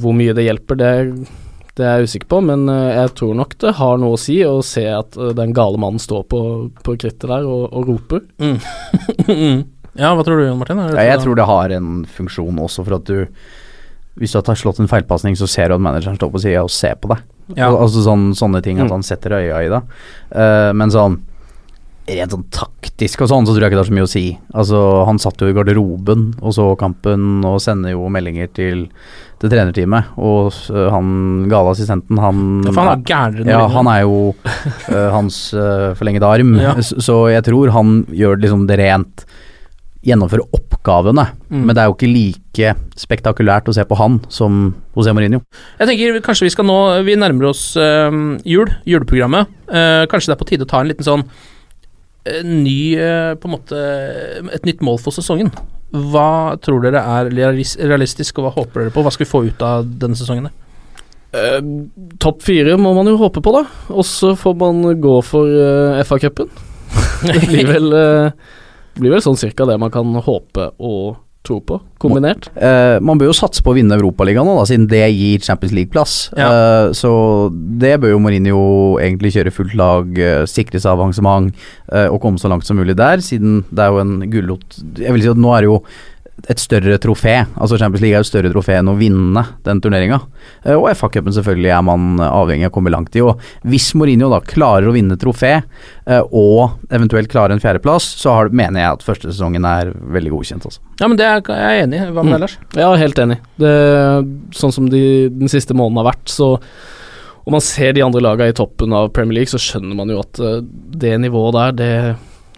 hvor 0.00 0.14
mye 0.16 0.32
det 0.34 0.46
hjelper, 0.46 0.78
det, 0.80 0.92
det 1.78 1.84
er 1.86 1.98
jeg 1.98 2.08
usikker 2.10 2.28
på. 2.30 2.38
Men 2.46 2.68
eh, 2.70 2.92
jeg 3.00 3.14
tror 3.18 3.34
nok 3.38 3.56
det 3.64 3.72
har 3.80 3.98
noe 3.98 4.14
å 4.14 4.20
si 4.20 4.36
å 4.46 4.60
se 4.62 4.84
at 4.94 5.16
eh, 5.18 5.32
den 5.36 5.52
gale 5.56 5.80
mannen 5.82 5.98
står 6.02 6.22
på, 6.30 6.40
på 6.86 6.96
krittet 7.00 7.26
der 7.30 7.46
og, 7.48 7.66
og 7.74 7.88
roper. 7.90 8.22
ja, 9.98 10.10
hva 10.14 10.24
tror 10.26 10.40
du, 10.40 10.46
Jon 10.48 10.58
Martin? 10.60 10.80
Ja, 10.94 11.06
jeg 11.14 11.20
tror 11.24 11.38
det 11.38 11.46
har 11.50 11.74
en 11.76 11.92
funksjon 12.16 12.58
også 12.64 12.84
for 12.86 12.98
at 12.98 13.06
du 13.10 13.24
Hvis 14.18 14.30
du 14.34 14.38
har 14.38 14.58
slått 14.58 14.78
en 14.78 14.90
feilpasning, 14.90 15.34
så 15.38 15.48
ser 15.50 15.68
du 15.72 15.74
at 15.74 15.82
manageren 15.82 16.14
står 16.18 16.30
på 16.30 16.42
sida 16.44 16.60
og 16.62 16.70
ser 16.70 16.94
på 17.02 17.10
deg. 17.10 17.22
Ja. 17.58 17.66
Al 17.66 17.80
altså 17.82 18.04
sånn, 18.06 18.28
sånne 18.38 18.60
ting, 18.62 18.78
at 18.78 18.86
Mm. 18.86 18.92
han 18.94 19.02
setter 19.02 19.34
øya 19.40 19.58
i 19.66 19.70
det. 19.72 19.80
Uh, 20.30 20.70
men 20.72 20.92
sånn 20.94 21.16
rent 22.04 22.34
sånn 22.34 22.44
taktisk 22.52 23.22
og 23.24 23.30
sånn, 23.30 23.46
så 23.48 23.54
tror 23.54 23.64
jeg 23.64 23.70
ikke 23.72 23.78
det 23.78 23.82
har 23.84 23.88
så 23.90 23.96
mye 23.96 24.06
å 24.06 24.10
si. 24.12 24.24
Altså, 24.52 24.80
han 25.08 25.20
satt 25.22 25.40
jo 25.40 25.48
i 25.48 25.54
garderoben 25.56 26.26
og 26.44 26.52
så 26.56 26.66
kampen 26.80 27.44
og 27.48 27.60
sender 27.64 27.94
jo 27.94 28.10
meldinger 28.12 28.50
til, 28.52 28.82
til 29.40 29.52
trenerteamet. 29.54 30.10
Og 30.20 30.52
øh, 30.68 30.90
han 30.92 31.46
gale 31.48 31.72
assistenten, 31.72 32.20
han 32.20 32.42
Ja, 32.68 32.74
han 32.76 32.92
er 32.92 33.06
gærnere 33.08 33.54
Ja, 33.56 33.62
han 33.72 33.88
er 33.88 34.02
jo 34.04 34.18
uh, 34.34 35.08
hans 35.16 35.38
uh, 35.56 35.94
forlengede 35.96 36.28
arm, 36.28 36.52
Ja. 36.60 36.76
så, 36.84 37.22
jeg 37.32 37.46
tror 37.48 37.72
han 37.72 38.02
gjør 38.12 38.36
liksom 38.44 38.68
det 38.68 38.78
rent 38.84 39.24
Gjennomføre 40.04 40.44
oppgavene, 40.52 41.30
Mm. 41.48 41.62
men 41.64 41.72
det 41.72 41.80
er 41.80 41.86
jo 41.88 41.94
ikke 41.94 42.08
like 42.12 42.72
spektakulært 43.00 43.68
å 43.70 43.72
se 43.72 43.80
på 43.88 43.96
han 43.96 44.18
som 44.28 44.74
José 44.92 45.14
Mourinho. 45.16 45.40
Jeg 45.80 45.88
tenker 45.88 46.18
kanskje 46.20 46.44
vi 46.44 46.52
skal 46.52 46.66
nå 46.68 46.76
Vi 47.06 47.14
nærmer 47.16 47.48
oss 47.48 47.62
eh, 47.80 48.10
jul, 48.44 48.68
juleprogrammet. 48.84 49.48
Uh, 49.70 50.04
kanskje 50.12 50.28
det 50.28 50.34
er 50.36 50.42
på 50.42 50.48
tide 50.50 50.66
å 50.66 50.68
ta 50.68 50.82
en 50.82 50.90
liten 50.92 51.06
sånn 51.06 51.24
ny 52.44 52.96
eh, 52.96 53.34
På 53.36 53.48
en 53.48 53.54
måte 53.58 53.78
Et 54.54 54.64
nytt 54.64 54.80
mål 54.84 54.96
for 55.02 55.14
sesongen. 55.14 55.50
Hva 55.94 56.56
tror 56.64 56.82
dere 56.82 57.02
er 57.04 57.28
realistisk, 57.30 58.38
og 58.40 58.48
hva 58.48 58.54
håper 58.56 58.82
dere 58.82 58.94
på? 58.94 59.04
Hva 59.04 59.12
skal 59.14 59.26
vi 59.26 59.30
få 59.30 59.42
ut 59.46 59.60
av 59.62 59.84
denne 60.02 60.18
sesongen? 60.18 60.48
Eh, 61.34 61.60
Topp 62.22 62.42
fire 62.46 62.74
må 62.80 62.94
man 62.96 63.10
jo 63.10 63.18
håpe 63.20 63.42
på, 63.44 63.52
da. 63.54 63.64
Og 63.94 64.06
så 64.08 64.32
får 64.38 64.56
man 64.58 64.82
gå 65.02 65.14
for 65.26 65.50
eh, 65.50 66.02
FA-cupen. 66.06 66.50
Det 67.28 67.44
blir 67.46 67.68
vel, 67.68 67.94
eh, 67.98 68.56
blir 68.98 69.14
vel 69.14 69.22
sånn 69.22 69.38
cirka 69.38 69.66
det 69.68 69.78
man 69.80 69.92
kan 69.94 70.10
håpe 70.22 70.72
og 70.78 71.20
tro 71.44 71.58
på, 71.60 71.76
kombinert. 72.00 72.48
Eh, 72.56 72.96
man 73.04 73.20
bør 73.20 73.28
jo 73.28 73.36
satse 73.36 73.60
på 73.64 73.74
å 73.74 73.76
vinne 73.76 73.98
Europaligaen 73.98 74.48
nå, 74.48 74.54
da, 74.56 74.64
siden 74.68 74.86
det 74.88 75.02
gir 75.12 75.44
Champions 75.44 75.74
League-plass. 75.76 76.14
Eh, 76.32 76.86
så 76.96 77.12
det 77.52 77.98
bør 78.00 78.14
jo 78.14 78.22
Mourinho 78.24 78.62
egentlig 79.02 79.34
kjøre 79.36 79.52
fullt 79.52 79.76
lag, 79.76 80.08
eh, 80.16 80.46
sikre 80.48 80.80
seg 80.80 80.94
avansement 80.94 81.52
eh, 81.92 82.08
og 82.08 82.22
komme 82.24 82.40
så 82.40 82.48
langt 82.48 82.64
som 82.64 82.80
mulig 82.80 82.96
der, 82.96 83.20
siden 83.24 83.60
det 83.68 83.84
er 83.84 83.92
jo 83.92 84.00
en 84.00 84.16
gullot 84.32 84.80
Jeg 85.02 85.12
vil 85.12 85.24
si 85.24 85.32
at 85.34 85.40
nå 85.40 85.52
er 85.52 85.64
det 85.64 85.72
jo 85.72 85.78
et 86.48 86.60
større 86.60 86.96
trofé. 87.00 87.36
Altså 87.54 87.78
Champions 87.80 88.02
League 88.02 88.16
er 88.16 88.20
jo 88.20 88.26
et 88.26 88.30
større 88.30 88.50
trofé 88.52 88.76
enn 88.78 88.90
å 88.90 88.96
vinne 88.98 89.44
den 89.64 89.80
turneringa. 89.82 90.18
Eh, 90.64 90.74
og 90.74 90.88
FA-cupen 90.92 91.34
selvfølgelig 91.36 91.70
er 91.72 91.84
man 91.86 92.18
avhengig 92.26 92.68
av 92.68 92.72
å 92.72 92.74
komme 92.74 92.92
langt 92.92 93.16
i. 93.16 93.22
Og 93.24 93.40
hvis 93.70 93.92
Mourinho 93.98 94.28
da 94.32 94.40
klarer 94.44 94.90
å 94.90 94.96
vinne 94.96 95.18
trofé, 95.20 95.54
eh, 96.04 96.24
og 96.34 96.90
eventuelt 96.90 97.30
klarer 97.32 97.54
en 97.54 97.62
fjerdeplass, 97.62 98.08
så 98.20 98.36
har, 98.38 98.52
mener 98.52 98.82
jeg 98.82 98.98
at 98.98 99.06
første 99.06 99.30
sesongen 99.30 99.68
er 99.68 99.94
veldig 99.94 100.34
godkjent. 100.34 100.68
Også. 100.68 100.82
Ja, 101.00 101.08
men 101.08 101.16
det 101.20 101.28
er 101.28 101.40
jeg 101.44 101.70
er 101.70 101.86
enig 101.86 102.02
i. 102.02 102.10
Hva 102.10 102.26
med 102.26 102.34
mm. 102.34 102.36
ellers? 102.40 102.58
Ja, 102.76 102.90
helt 102.98 103.24
enig. 103.24 103.38
Det, 103.60 103.72
sånn 104.58 104.74
som 104.74 104.90
de, 104.92 105.04
den 105.32 105.52
siste 105.52 105.76
måneden 105.76 106.02
har 106.02 106.12
vært, 106.12 106.28
så 106.32 106.56
Om 107.44 107.52
man 107.52 107.60
ser 107.60 107.92
de 107.92 108.00
andre 108.00 108.22
lagene 108.24 108.54
i 108.54 108.56
toppen 108.56 108.94
av 108.96 109.10
Premier 109.12 109.36
League, 109.36 109.52
så 109.52 109.58
skjønner 109.60 109.92
man 109.98 110.08
jo 110.08 110.22
at 110.22 110.38
eh, 110.40 110.62
det 110.64 111.10
nivået 111.20 111.52
der, 111.52 111.74
det, 111.76 111.90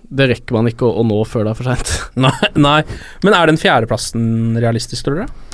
det 0.09 0.29
rekker 0.31 0.57
man 0.57 0.71
ikke 0.71 0.87
å, 0.87 0.95
å 1.01 1.07
nå 1.07 1.23
før 1.29 1.47
det 1.47 1.53
er 1.53 1.59
for 1.59 1.71
seint. 1.71 1.93
Nei, 2.27 2.51
nei. 2.59 2.81
Men 3.27 3.37
er 3.37 3.51
den 3.51 3.61
fjerdeplassen 3.61 4.57
realistisk, 4.63 5.07
tror 5.07 5.23
dere? 5.23 5.47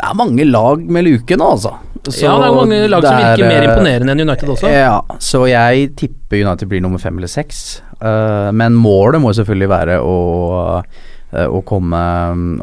Det 0.00 0.06
er 0.06 0.16
mange 0.16 0.46
lag 0.46 0.80
med 0.80 1.04
luke 1.04 1.36
nå, 1.36 1.46
altså. 1.56 1.74
Så 2.06 2.24
ja, 2.24 2.36
det 2.40 2.46
er 2.46 2.56
mange 2.56 2.78
lag 2.88 3.04
som 3.04 3.16
er, 3.18 3.24
virker 3.34 3.50
mer 3.50 3.58
eh, 3.58 3.66
imponerende 3.68 4.14
enn 4.14 4.22
United 4.24 4.52
også. 4.54 4.70
Ja, 4.72 4.94
så 5.20 5.42
jeg 5.50 5.90
tipper 5.98 6.40
United 6.40 6.70
blir 6.70 6.80
nummer 6.84 7.02
fem 7.02 7.18
eller 7.20 7.28
seks. 7.28 7.82
Uh, 8.00 8.48
men 8.56 8.78
målet 8.80 9.20
må 9.20 9.34
selvfølgelig 9.36 9.68
være 9.68 9.98
å, 10.00 10.16
uh, 10.80 11.44
å 11.44 11.60
komme, 11.68 12.00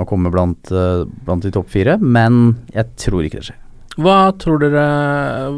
å 0.02 0.08
komme 0.10 0.34
blant, 0.34 0.74
uh, 0.74 1.06
blant 1.28 1.46
de 1.46 1.54
topp 1.54 1.70
fire, 1.76 2.00
men 2.02 2.56
jeg 2.74 2.90
tror 3.06 3.28
ikke 3.28 3.44
det 3.44 3.50
skjer. 3.52 3.62
Hva 3.98 4.18
tror 4.38 4.60
dere 4.62 4.84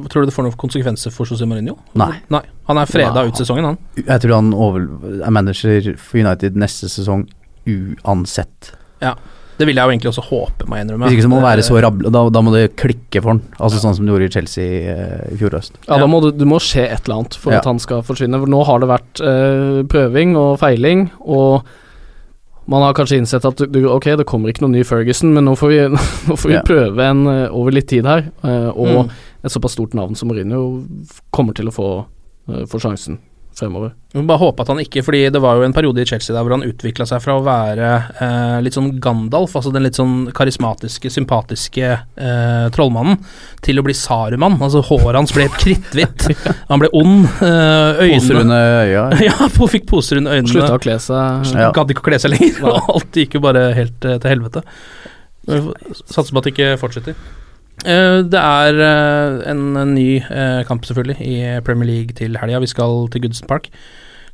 Tror 0.07 0.21
dere 0.23 0.29
det 0.29 0.35
får 0.35 0.45
noen 0.47 0.59
konsekvenser 0.59 1.11
for 1.11 1.27
José 1.27 1.47
Mourinho? 1.49 1.75
Nei. 1.99 2.13
Han 2.69 2.77
er 2.79 2.87
freda 2.89 3.17
Nei. 3.23 3.27
ut 3.31 3.39
sesongen, 3.39 3.65
han. 3.71 3.79
Jeg 3.99 4.23
tror 4.23 4.35
han 4.37 4.53
over, 4.55 4.85
er 5.19 5.33
manager 5.35 5.91
for 5.99 6.21
United 6.21 6.55
neste 6.59 6.87
sesong 6.91 7.25
uansett. 7.67 8.71
Ja. 9.03 9.15
Det 9.59 9.65
vil 9.67 9.75
jeg 9.75 9.83
jo 9.83 9.91
egentlig 9.91 10.09
også 10.13 10.23
håpe, 10.29 10.63
må 10.71 10.77
jeg 10.77 10.85
innrømme. 10.85 11.09
Hvis 11.09 11.17
ikke 11.17 11.25
så 11.25 11.29
må 11.33 11.39
det 11.41 11.47
være 11.49 11.63
så 11.67 11.79
rable, 11.83 12.11
da, 12.15 12.21
da 12.31 12.41
må 12.47 12.53
det 12.53 12.61
klikke 12.79 13.19
for 13.19 13.33
han. 13.33 13.41
Altså 13.59 13.81
sånn 13.83 13.97
som 13.97 14.05
det 14.07 14.13
gjorde 14.13 14.29
i 14.29 14.31
Chelsea 14.37 14.93
eh, 14.93 15.33
i 15.33 15.39
fjor 15.41 15.57
høst. 15.57 15.75
Ja, 15.83 15.97
da 15.99 16.07
må 16.07 16.21
det, 16.23 16.31
det 16.39 16.47
må 16.47 16.61
skje 16.63 16.85
et 16.87 17.01
eller 17.09 17.17
annet 17.17 17.35
for 17.35 17.51
Ja. 17.51 17.59
at 17.59 17.67
han 17.67 17.81
skal 17.83 18.05
forsvinne. 18.07 18.39
For 18.39 18.47
nå 18.55 18.61
har 18.69 18.79
det 18.79 18.87
vært 18.93 19.19
eh, 19.19 19.81
prøving 19.91 20.37
og 20.39 20.53
feiling, 20.63 21.09
og 21.27 21.67
man 22.69 22.83
har 22.85 22.93
kanskje 22.97 23.17
innsett 23.21 23.45
at 23.49 23.61
du, 23.73 23.79
ok, 23.89 24.11
det 24.19 24.25
kommer 24.29 24.51
ikke 24.51 24.63
noen 24.65 24.75
ny 24.77 24.83
Ferguson, 24.87 25.31
men 25.33 25.45
nå 25.49 25.55
får 25.57 25.71
vi, 25.73 25.79
nå 26.29 26.37
får 26.37 26.49
vi 26.51 26.55
yeah. 26.57 26.65
prøve 26.67 27.07
en 27.11 27.25
eh, 27.31 27.47
over 27.55 27.75
litt 27.75 27.89
tid 27.91 28.05
her. 28.09 28.29
eh, 28.43 28.69
og 28.69 29.05
Mm. 29.07 29.09
et 29.43 29.51
såpass 29.53 29.73
stort 29.77 29.93
navn 29.95 30.15
som 30.19 30.27
Mourinho 30.29 30.83
kommer 31.31 31.53
til 31.55 31.69
å 31.71 31.73
få, 31.73 31.89
eh, 32.51 32.65
få 32.69 32.79
sjansen 32.83 33.19
fremover. 33.57 33.91
Vi 34.13 34.21
må 34.21 34.25
bare 34.29 34.41
håpe 34.41 34.63
at 34.63 34.69
han 34.71 34.79
ikke 34.81 35.03
Fordi 35.05 35.19
det 35.29 35.39
var 35.43 35.59
jo 35.59 35.65
en 35.67 35.73
periode 35.75 36.01
i 36.01 36.07
Chelsea 36.07 36.33
der 36.33 36.45
hvor 36.45 36.55
han 36.55 36.63
utvikla 36.65 37.05
seg 37.09 37.21
fra 37.21 37.35
å 37.37 37.43
være 37.45 37.89
eh, 38.23 38.55
litt 38.65 38.73
sånn 38.77 38.93
Gandalf, 39.03 39.53
altså 39.59 39.73
den 39.73 39.83
litt 39.85 39.99
sånn 39.99 40.29
karismatiske, 40.35 41.11
sympatiske 41.13 41.89
eh, 41.91 42.67
trollmannen, 42.75 43.19
til 43.65 43.81
å 43.81 43.85
bli 43.85 43.95
Saruman. 43.97 44.57
Altså 44.63 44.81
håret 44.87 45.19
hans 45.19 45.33
ble 45.35 45.49
kritthvitt. 45.59 46.29
Han 46.71 46.81
ble 46.81 46.91
ond. 46.95 47.27
Eh, 47.45 48.01
Poser 48.15 48.41
under 48.43 48.79
øya. 48.85 49.03
Ja, 49.27 49.49
fikk 49.75 49.89
poser 49.89 50.21
under 50.21 50.37
øynene. 50.37 50.53
Slutta 50.53 50.79
å 50.79 50.81
kle 50.81 50.95
seg. 51.03 51.53
Ja. 51.53 51.69
Gadd 51.75 51.93
ikke 51.93 52.05
å 52.05 52.09
kle 52.09 52.21
seg 52.21 52.33
lenger, 52.35 52.63
og 52.69 52.89
alt 52.95 53.21
gikk 53.21 53.37
jo 53.37 53.43
bare 53.45 53.69
helt 53.77 54.07
eh, 54.07 54.17
til 54.23 54.33
helvete. 54.37 54.65
Satser 55.49 56.31
på 56.33 56.41
at 56.41 56.47
det 56.47 56.55
ikke 56.55 56.73
fortsetter. 56.81 57.17
Eh, 57.87 58.19
det 58.27 58.39
er 58.39 58.81
eh, 58.83 59.51
en, 59.51 59.93
ny 59.95 60.19
eh, 60.19 60.65
kamp, 60.67 60.83
selvfølgelig, 60.85 61.17
i 61.23 61.61
Premier 61.63 61.87
League 61.87 62.15
til 62.17 62.37
helga. 62.41 62.59
Vi 62.59 62.67
skal 62.67 63.07
til 63.11 63.21
Goodson 63.21 63.47
Park. 63.47 63.69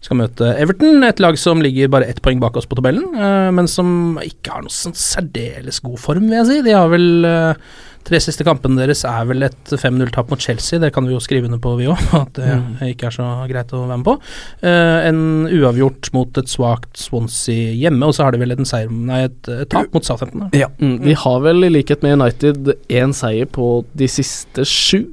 Skal 0.05 0.19
møte 0.19 0.51
Everton, 0.61 1.01
et 1.07 1.21
lag 1.23 1.37
som 1.41 1.63
ligger 1.65 1.89
bare 1.89 2.05
ett 2.11 2.21
poeng 2.21 2.37
bak 2.43 2.59
oss 2.59 2.67
på 2.69 2.77
tabellen, 2.77 3.07
eh, 3.17 3.49
men 3.55 3.69
som 3.71 4.19
ikke 4.21 4.53
har 4.53 4.65
noe 4.65 4.73
sånn 4.73 4.93
særdeles 4.93 5.81
god 5.81 5.97
form, 6.01 6.29
vil 6.29 6.37
jeg 6.43 6.49
si. 6.51 6.61
De 6.67 6.77
har 6.77 6.91
vel 6.93 7.25
eh, 7.25 7.65
Tre 8.05 8.19
siste 8.21 8.45
kampene 8.45 8.77
deres 8.77 8.99
er 9.09 9.23
vel 9.25 9.47
et 9.47 9.71
5-0-tap 9.71 10.29
mot 10.29 10.41
Chelsea, 10.41 10.77
det 10.77 10.91
kan 10.93 11.07
vi 11.07 11.15
jo 11.15 11.21
skrive 11.23 11.49
under 11.49 11.57
på, 11.61 11.71
vi 11.79 11.87
òg, 11.89 12.03
at 12.19 12.37
det 12.37 12.91
ikke 12.91 13.07
er 13.09 13.15
så 13.15 13.29
greit 13.49 13.73
å 13.73 13.81
være 13.87 13.97
med 13.97 14.05
på. 14.05 14.13
Eh, 14.61 15.07
en 15.09 15.23
uavgjort 15.49 16.11
mot 16.13 16.37
et 16.37 16.51
svakt 16.51 17.01
Swansea 17.01 17.73
hjemme, 17.73 18.05
og 18.05 18.13
så 18.13 18.27
har 18.27 18.35
de 18.35 18.43
vel 18.43 18.53
en 18.53 18.69
seier 18.69 18.93
Nei, 18.93 19.23
et, 19.25 19.49
et 19.49 19.71
tap 19.73 19.89
mot 19.97 20.05
Southampton. 20.05 20.51
Ja. 20.53 20.69
Mm, 20.77 20.99
de 21.01 21.17
har 21.17 21.41
vel, 21.47 21.65
i 21.65 21.73
likhet 21.73 22.05
med 22.05 22.19
United, 22.19 22.75
én 22.93 23.17
seier 23.17 23.49
på 23.49 23.79
de 23.97 24.11
siste 24.19 24.67
sju. 24.69 25.07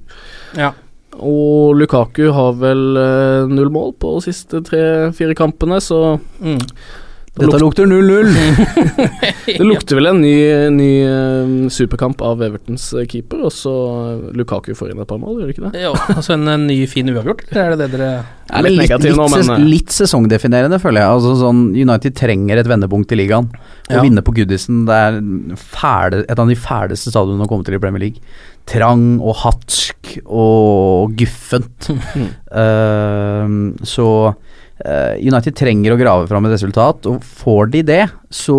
Ja. 0.60 0.74
Og 1.20 1.76
Lukaku 1.76 2.30
har 2.32 2.52
vel 2.60 2.96
eh, 2.96 3.50
null 3.50 3.70
mål 3.74 3.92
på 4.00 4.14
de 4.16 4.26
siste 4.30 4.62
tre-fire 4.64 5.36
kampene, 5.38 5.80
så 5.80 6.18
Mm. 6.40 6.60
Dette 7.32 7.56
lukter 7.62 7.86
0-0. 7.88 8.26
det 9.46 9.64
lukter 9.64 9.96
vel 9.96 10.10
en 10.10 10.18
ny, 10.20 10.32
ny 10.74 10.88
eh, 11.00 11.52
superkamp 11.72 12.20
av 12.28 12.42
Evertons 12.44 12.90
eh, 12.92 13.06
keeper, 13.08 13.46
og 13.48 13.54
så 13.56 13.72
eh, 14.02 14.26
Lukaku 14.36 14.74
får 14.76 14.92
inn 14.92 15.00
et 15.00 15.08
par 15.08 15.20
mål, 15.22 15.38
gjør 15.40 15.48
det 15.48 15.54
ikke 15.56 15.70
det? 15.70 15.80
Ja, 15.86 15.94
altså 16.12 16.36
en, 16.36 16.44
en 16.52 16.66
ny, 16.68 16.76
fin 16.92 17.08
uavgjort, 17.08 17.46
eller 17.48 17.62
er 17.64 17.72
det 17.72 17.86
det 17.86 17.96
dere 17.96 18.10
er 18.52 18.68
litt 18.68 18.76
litt, 18.82 19.16
nå, 19.16 19.30
litt, 19.32 19.48
men 19.48 19.64
litt 19.64 19.96
sesongdefinerende, 19.96 20.76
føler 20.82 21.06
jeg. 21.06 21.16
Altså, 21.16 21.32
sånn, 21.40 21.64
United 21.72 22.20
trenger 22.20 22.60
et 22.60 22.68
vendepunkt 22.68 23.16
i 23.16 23.22
ligaen. 23.22 23.48
Å 23.88 23.96
Ja. 23.96 24.04
vinne 24.04 24.20
på 24.24 24.36
Goodison 24.36 24.84
det 24.88 25.00
er 25.08 25.20
fæle, 25.56 26.26
et 26.28 26.38
av 26.38 26.52
de 26.52 26.56
fæleste 26.68 27.08
stadionene 27.14 27.48
å 27.48 27.50
komme 27.50 27.64
til 27.64 27.80
i 27.80 27.80
Premier 27.80 28.10
League. 28.10 28.20
Trang 28.68 29.16
og 29.24 29.40
hatsk 29.40 30.18
og 30.26 31.16
guffent. 31.16 31.88
uh, 32.52 33.48
så 33.96 34.08
United 35.22 35.54
trenger 35.58 35.94
å 35.94 36.00
grave 36.00 36.28
fram 36.30 36.46
et 36.48 36.54
resultat, 36.56 37.06
og 37.06 37.22
får 37.22 37.70
de 37.76 37.82
det, 37.86 38.02
så 38.34 38.58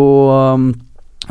um, 0.56 0.72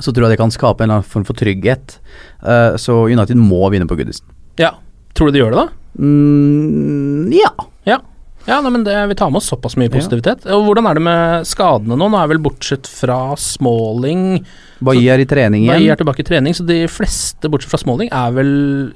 så 0.01 0.13
tror 0.13 0.25
jeg 0.27 0.35
det 0.35 0.41
kan 0.41 0.53
skape 0.53 0.81
en 0.85 0.89
eller 0.89 1.03
annen 1.03 1.11
form 1.13 1.25
for 1.29 1.37
trygghet. 1.37 1.99
Eh, 2.41 2.79
så 2.81 3.03
United 3.13 3.37
må 3.37 3.61
vinne 3.73 3.85
på 3.89 3.99
Goodison. 3.99 4.25
Ja. 4.61 4.71
Tror 5.13 5.29
du 5.29 5.37
de 5.37 5.43
gjør 5.43 5.53
det, 5.53 5.67
da? 5.67 6.01
Mm, 6.01 7.29
ja. 7.37 7.51
Ja. 7.89 7.99
Ja, 8.47 8.57
nei, 8.65 8.73
men 8.75 8.87
det, 8.87 8.95
Vi 9.11 9.15
tar 9.15 9.31
med 9.31 9.43
oss 9.43 9.51
såpass 9.53 9.77
mye 9.77 9.91
Ja. 9.91 9.95
positivitet. 9.95 10.47
Og 10.51 10.65
Hvordan 10.67 10.89
er 10.89 10.95
det 10.95 11.03
med 11.03 11.47
skadene 11.47 11.99
nå? 11.99 12.09
Nå 12.09 12.19
er 12.23 12.33
vel 12.33 12.41
bortsett 12.43 12.89
fra 12.89 13.37
Smalling 13.37 14.45
Bailly 14.83 15.07
er 15.13 15.21
i 15.21 15.29
trening 15.29 15.69
Bailly 15.69 15.85
igjen. 15.85 15.93
er 15.93 16.01
tilbake 16.01 16.25
i 16.25 16.27
trening, 16.27 16.55
så 16.57 16.67
de 16.67 16.87
fleste, 16.89 17.49
bortsett 17.53 17.71
fra 17.71 17.79
Smalling, 17.79 18.09
er 18.11 18.33
vel 18.33 18.93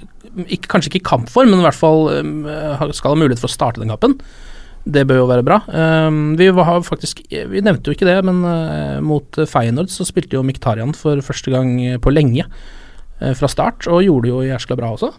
ikke, 0.49 0.67
kanskje 0.67 0.91
ikke 0.91 1.03
i 1.05 1.09
kampform, 1.13 1.51
men 1.53 1.61
i 1.61 1.69
hvert 1.69 1.79
fall 1.79 2.09
um, 2.19 2.43
skal 2.93 3.15
ha 3.15 3.21
mulighet 3.21 3.39
for 3.39 3.47
å 3.49 3.55
starte 3.55 3.79
den 3.79 3.89
kampen. 3.93 4.19
Det 4.87 5.03
bør 5.11 5.17
jo 5.25 5.27
være 5.27 5.43
bra. 5.43 5.57
Um, 5.67 6.37
vi 6.39 6.47
var 6.55 6.79
faktisk 6.87 7.25
Vi 7.33 7.61
nevnte 7.65 7.91
jo 7.91 7.97
ikke 7.97 8.07
det, 8.07 8.21
men 8.29 8.43
uh, 8.47 9.01
mot 9.03 9.39
Feyenoord 9.51 9.91
så 9.91 10.07
spilte 10.07 10.39
jo 10.39 10.45
Miktarian 10.47 10.93
for 10.95 11.19
første 11.27 11.51
gang 11.51 11.73
på 12.03 12.13
lenge 12.15 12.45
uh, 12.47 13.33
fra 13.35 13.51
start, 13.51 13.89
og 13.91 14.05
gjorde 14.07 14.31
jo 14.31 14.45
jæskla 14.47 14.77
bra 14.79 14.93
også. 14.95 15.11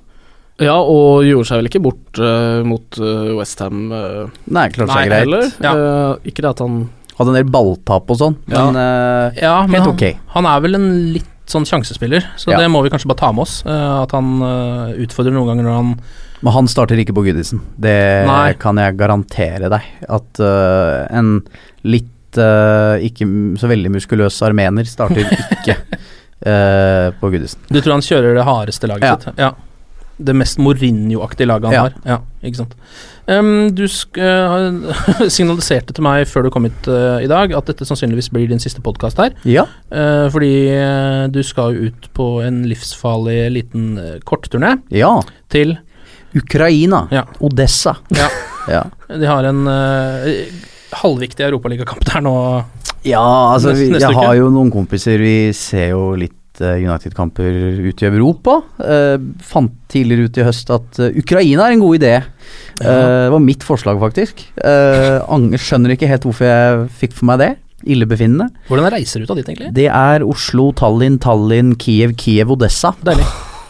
Ja, 0.63 0.73
og 0.79 1.21
gjorde 1.27 1.45
seg 1.51 1.59
vel 1.59 1.67
ikke 1.69 1.83
bort 1.85 2.17
uh, 2.23 2.63
mot 2.65 2.97
uh, 2.97 3.35
Westham 3.37 3.91
uh, 3.93 4.31
Nei, 4.49 4.63
klart 4.73 4.89
seg 4.95 5.11
greit. 5.11 5.27
heller. 5.27 5.51
Ja. 5.61 5.73
Uh, 5.77 6.29
ikke 6.31 6.41
det 6.47 6.53
at 6.55 6.63
han 6.65 6.85
Hadde 7.17 7.31
en 7.33 7.37
del 7.39 7.47
balltap 7.49 8.11
og 8.13 8.17
sånn, 8.19 8.35
Ja. 8.49 8.63
men 8.69 8.75
uh, 8.77 9.37
Ja, 9.41 9.53
men 9.65 9.79
helt 9.81 9.87
han, 9.87 9.93
ok. 9.97 10.19
han 10.35 10.47
er 10.49 10.59
vel 10.65 10.77
en 10.77 10.87
litt 11.15 11.29
sånn 11.47 11.65
sjansespiller, 11.67 12.25
så 12.37 12.51
Ja. 12.51 12.57
det 12.59 12.67
må 12.71 12.81
vi 12.83 12.89
kanskje 12.91 13.07
bare 13.07 13.21
ta 13.21 13.31
med 13.31 13.41
oss. 13.45 13.63
eh, 13.65 14.01
at 14.03 14.11
han 14.11 14.41
eh, 14.41 14.97
utfordrer 15.05 15.31
noen 15.33 15.47
ganger 15.51 15.63
når 15.67 15.75
han 15.77 15.91
Men 16.43 16.53
han 16.53 16.67
starter 16.67 16.99
ikke 17.01 17.15
på 17.17 17.23
Goodison. 17.25 17.61
Det 17.79 18.25
Nei. 18.27 18.53
kan 18.61 18.77
jeg 18.77 18.97
garantere 18.99 19.69
deg. 19.73 19.81
At 20.07 20.39
uh, 20.39 21.07
en 21.09 21.41
litt 21.83 22.37
uh, 22.37 22.99
ikke 23.01 23.25
så 23.57 23.67
veldig 23.71 23.89
muskuløs 23.95 24.37
armener 24.45 24.85
starter 24.85 25.25
ikke 25.25 25.73
uh, 26.45 27.09
på 27.19 27.31
Goodison. 27.33 27.59
Du 27.71 27.79
tror 27.81 27.93
han 27.97 28.05
kjører 28.05 28.35
det 28.37 28.45
hardeste 28.45 28.87
laget 28.91 29.01
Ja. 29.09 29.17
sitt? 29.17 29.33
Ja. 29.41 29.51
Det 30.17 30.33
mest 30.33 30.57
Mourinho-aktige 30.57 31.45
laget 31.47 31.67
han 31.69 31.73
Ja. 31.75 31.81
har. 31.85 31.93
Ja, 32.05 32.17
ikke 32.43 32.57
sant. 32.63 32.73
Um, 33.27 33.69
du 33.75 33.83
eh, 33.83 35.27
signaliserte 35.35 35.93
til 35.93 36.05
meg 36.05 36.25
før 36.31 36.47
du 36.47 36.49
kom 36.53 36.65
hit 36.65 36.87
uh, 36.89 37.19
i 37.21 37.27
dag 37.29 37.51
at 37.53 37.67
dette 37.69 37.85
sannsynligvis 37.85 38.31
blir 38.33 38.47
din 38.49 38.61
siste 38.63 38.81
podkast 38.81 39.19
her. 39.21 39.35
Ja. 39.45 39.65
Uh, 39.91 40.25
fordi 40.33 40.53
du 41.33 41.41
skal 41.45 41.75
jo 41.75 41.89
ut 41.91 42.07
på 42.17 42.29
en 42.47 42.63
livsfarlig 42.69 43.51
liten 43.53 43.91
uh, 43.99 44.15
kortturné 44.25 44.77
Ja. 44.95 45.19
til 45.53 45.75
Ukraina. 46.35 47.07
Ja. 47.11 47.25
Odessa. 47.41 47.97
Ja. 48.15 48.29
Ja. 48.67 48.81
De 49.07 49.23
har 49.23 49.45
en 49.47 49.61
uh, 49.63 50.25
halvviktig 50.99 51.45
europaligakamp 51.45 52.01
der 52.03 52.19
nå. 52.25 52.33
Ja, 53.07 53.21
altså 53.53 53.71
vi, 53.71 53.85
jeg 53.95 54.11
har 54.17 54.33
jo 54.35 54.49
noen 54.51 54.67
kompiser 54.73 55.21
Vi 55.23 55.53
ser 55.55 55.93
jo 55.93 56.01
litt 56.19 56.33
eh, 56.63 56.81
United-kamper 56.83 57.57
ute 57.87 58.05
i 58.05 58.09
Europa. 58.09 58.59
Eh, 58.81 59.15
fant 59.45 59.73
tidligere 59.91 60.27
ut 60.27 60.39
i 60.39 60.45
høst 60.47 60.71
at 60.73 60.99
eh, 61.03 61.17
Ukraina 61.21 61.67
er 61.67 61.75
en 61.75 61.83
god 61.83 61.99
idé. 61.99 62.13
Eh, 62.17 62.83
det 62.87 63.31
var 63.33 63.43
mitt 63.43 63.65
forslag, 63.65 63.99
faktisk. 64.01 64.43
Anger, 64.63 65.61
skjønner 65.61 65.95
ikke 65.95 66.09
helt 66.11 66.27
hvorfor 66.27 66.49
jeg 66.49 66.89
fikk 67.03 67.17
for 67.17 67.29
meg 67.31 67.43
det. 67.43 67.51
Illebefinnende. 67.87 68.49
Hvordan 68.71 68.89
reiser 68.95 69.21
du 69.21 69.27
ut 69.27 69.35
av 69.35 69.41
dit, 69.41 69.51
egentlig? 69.51 69.73
Det 69.77 69.87
er 69.87 70.25
Oslo, 70.25 70.71
Tallinn, 70.77 71.19
Tallinn, 71.23 71.75
Kiev, 71.79 72.17
Kiev, 72.19 72.55
Odessa. 72.57 72.95
Deilig. 73.05 73.27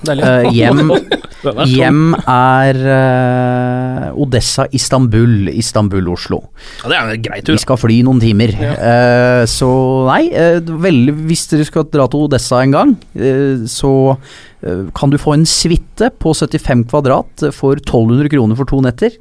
Deilig. 0.07 0.53
Hjem, 0.55 0.93
er 1.45 1.69
hjem 1.69 2.15
er 2.17 2.79
uh, 2.81 4.21
Odessa, 4.23 4.65
Istanbul, 4.73 5.51
Istanbul, 5.53 6.09
Oslo. 6.13 6.41
Ja, 6.81 6.89
det 6.89 6.97
er 6.97 7.13
en 7.13 7.23
grei 7.27 7.39
tur. 7.43 7.57
Vi 7.57 7.63
skal 7.63 7.79
fly 7.81 7.99
noen 8.07 8.21
timer. 8.23 8.53
Eh, 8.57 9.43
så 9.49 9.69
nei, 10.09 10.23
uh, 10.33 10.59
vel, 10.83 11.13
hvis 11.29 11.47
dere 11.51 11.67
skal 11.67 11.87
dra 11.93 12.07
til 12.09 12.27
Odessa 12.27 12.63
en 12.65 12.75
gang, 12.75 12.95
eh, 13.15 13.67
så 13.69 13.93
eh, 14.13 14.56
kan 14.97 15.11
du 15.13 15.17
få 15.21 15.35
en 15.35 15.43
suite 15.45 16.07
på 16.17 16.31
75 16.33 16.85
kvadrat 16.89 17.43
for 17.53 17.77
1200 17.77 18.29
kroner 18.33 18.57
for 18.57 18.65
to 18.65 18.79
netter. 18.81 19.13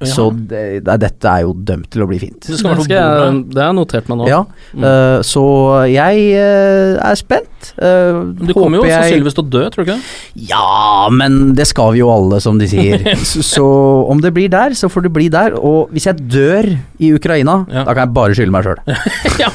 Ja. 0.00 0.08
Så 0.10 0.24
det, 0.34 0.82
det, 0.86 0.96
dette 1.04 1.30
er 1.30 1.44
jo 1.44 1.52
dømt 1.54 1.86
til 1.94 2.02
å 2.02 2.08
bli 2.10 2.18
fint. 2.18 2.40
Det 2.42 2.58
skal 2.58 2.74
Det, 2.74 2.86
skal 2.88 2.96
jeg, 2.96 3.42
det 3.52 3.60
har 3.62 3.70
jeg 3.70 3.78
notert 3.78 4.10
meg 4.10 4.18
nå. 4.22 4.26
Ja, 4.30 4.40
eh, 4.74 5.18
så 5.26 5.44
jeg 5.90 6.24
uh, 6.34 6.98
er 7.06 7.18
spent. 7.20 7.70
Uh, 7.78 8.32
Du 8.40 8.50
kommer 8.56 8.80
jo 8.80 8.88
sannsynligvis 8.88 9.36
til 9.38 9.44
å 9.44 9.50
dø, 9.52 9.64
tror 9.70 9.86
du 9.86 9.92
ikke 9.92 9.98
det? 10.00 10.48
ja, 10.50 11.08
men 11.14 11.52
det 11.58 11.68
skal 11.70 11.92
vi 11.94 12.02
jo 12.02 12.10
alle, 12.10 12.40
som 12.42 12.58
de 12.60 12.66
sier. 12.70 13.04
så, 13.30 13.44
så 13.46 13.66
om 14.10 14.22
det 14.24 14.32
blir 14.36 14.50
der, 14.52 14.74
så 14.78 14.90
får 14.90 15.06
det 15.06 15.14
bli 15.14 15.28
der. 15.32 15.54
Og 15.60 15.92
hvis 15.94 16.08
jeg 16.10 16.26
dør 16.30 16.72
i 16.98 17.12
Ukraina, 17.14 17.60
Ja. 17.70 17.84
da 17.86 17.94
kan 17.94 18.08
jeg 18.08 18.16
bare 18.16 18.34
skylde 18.38 18.54
meg 18.56 18.66
sjøl. 18.66 18.82
ja. 19.44 19.52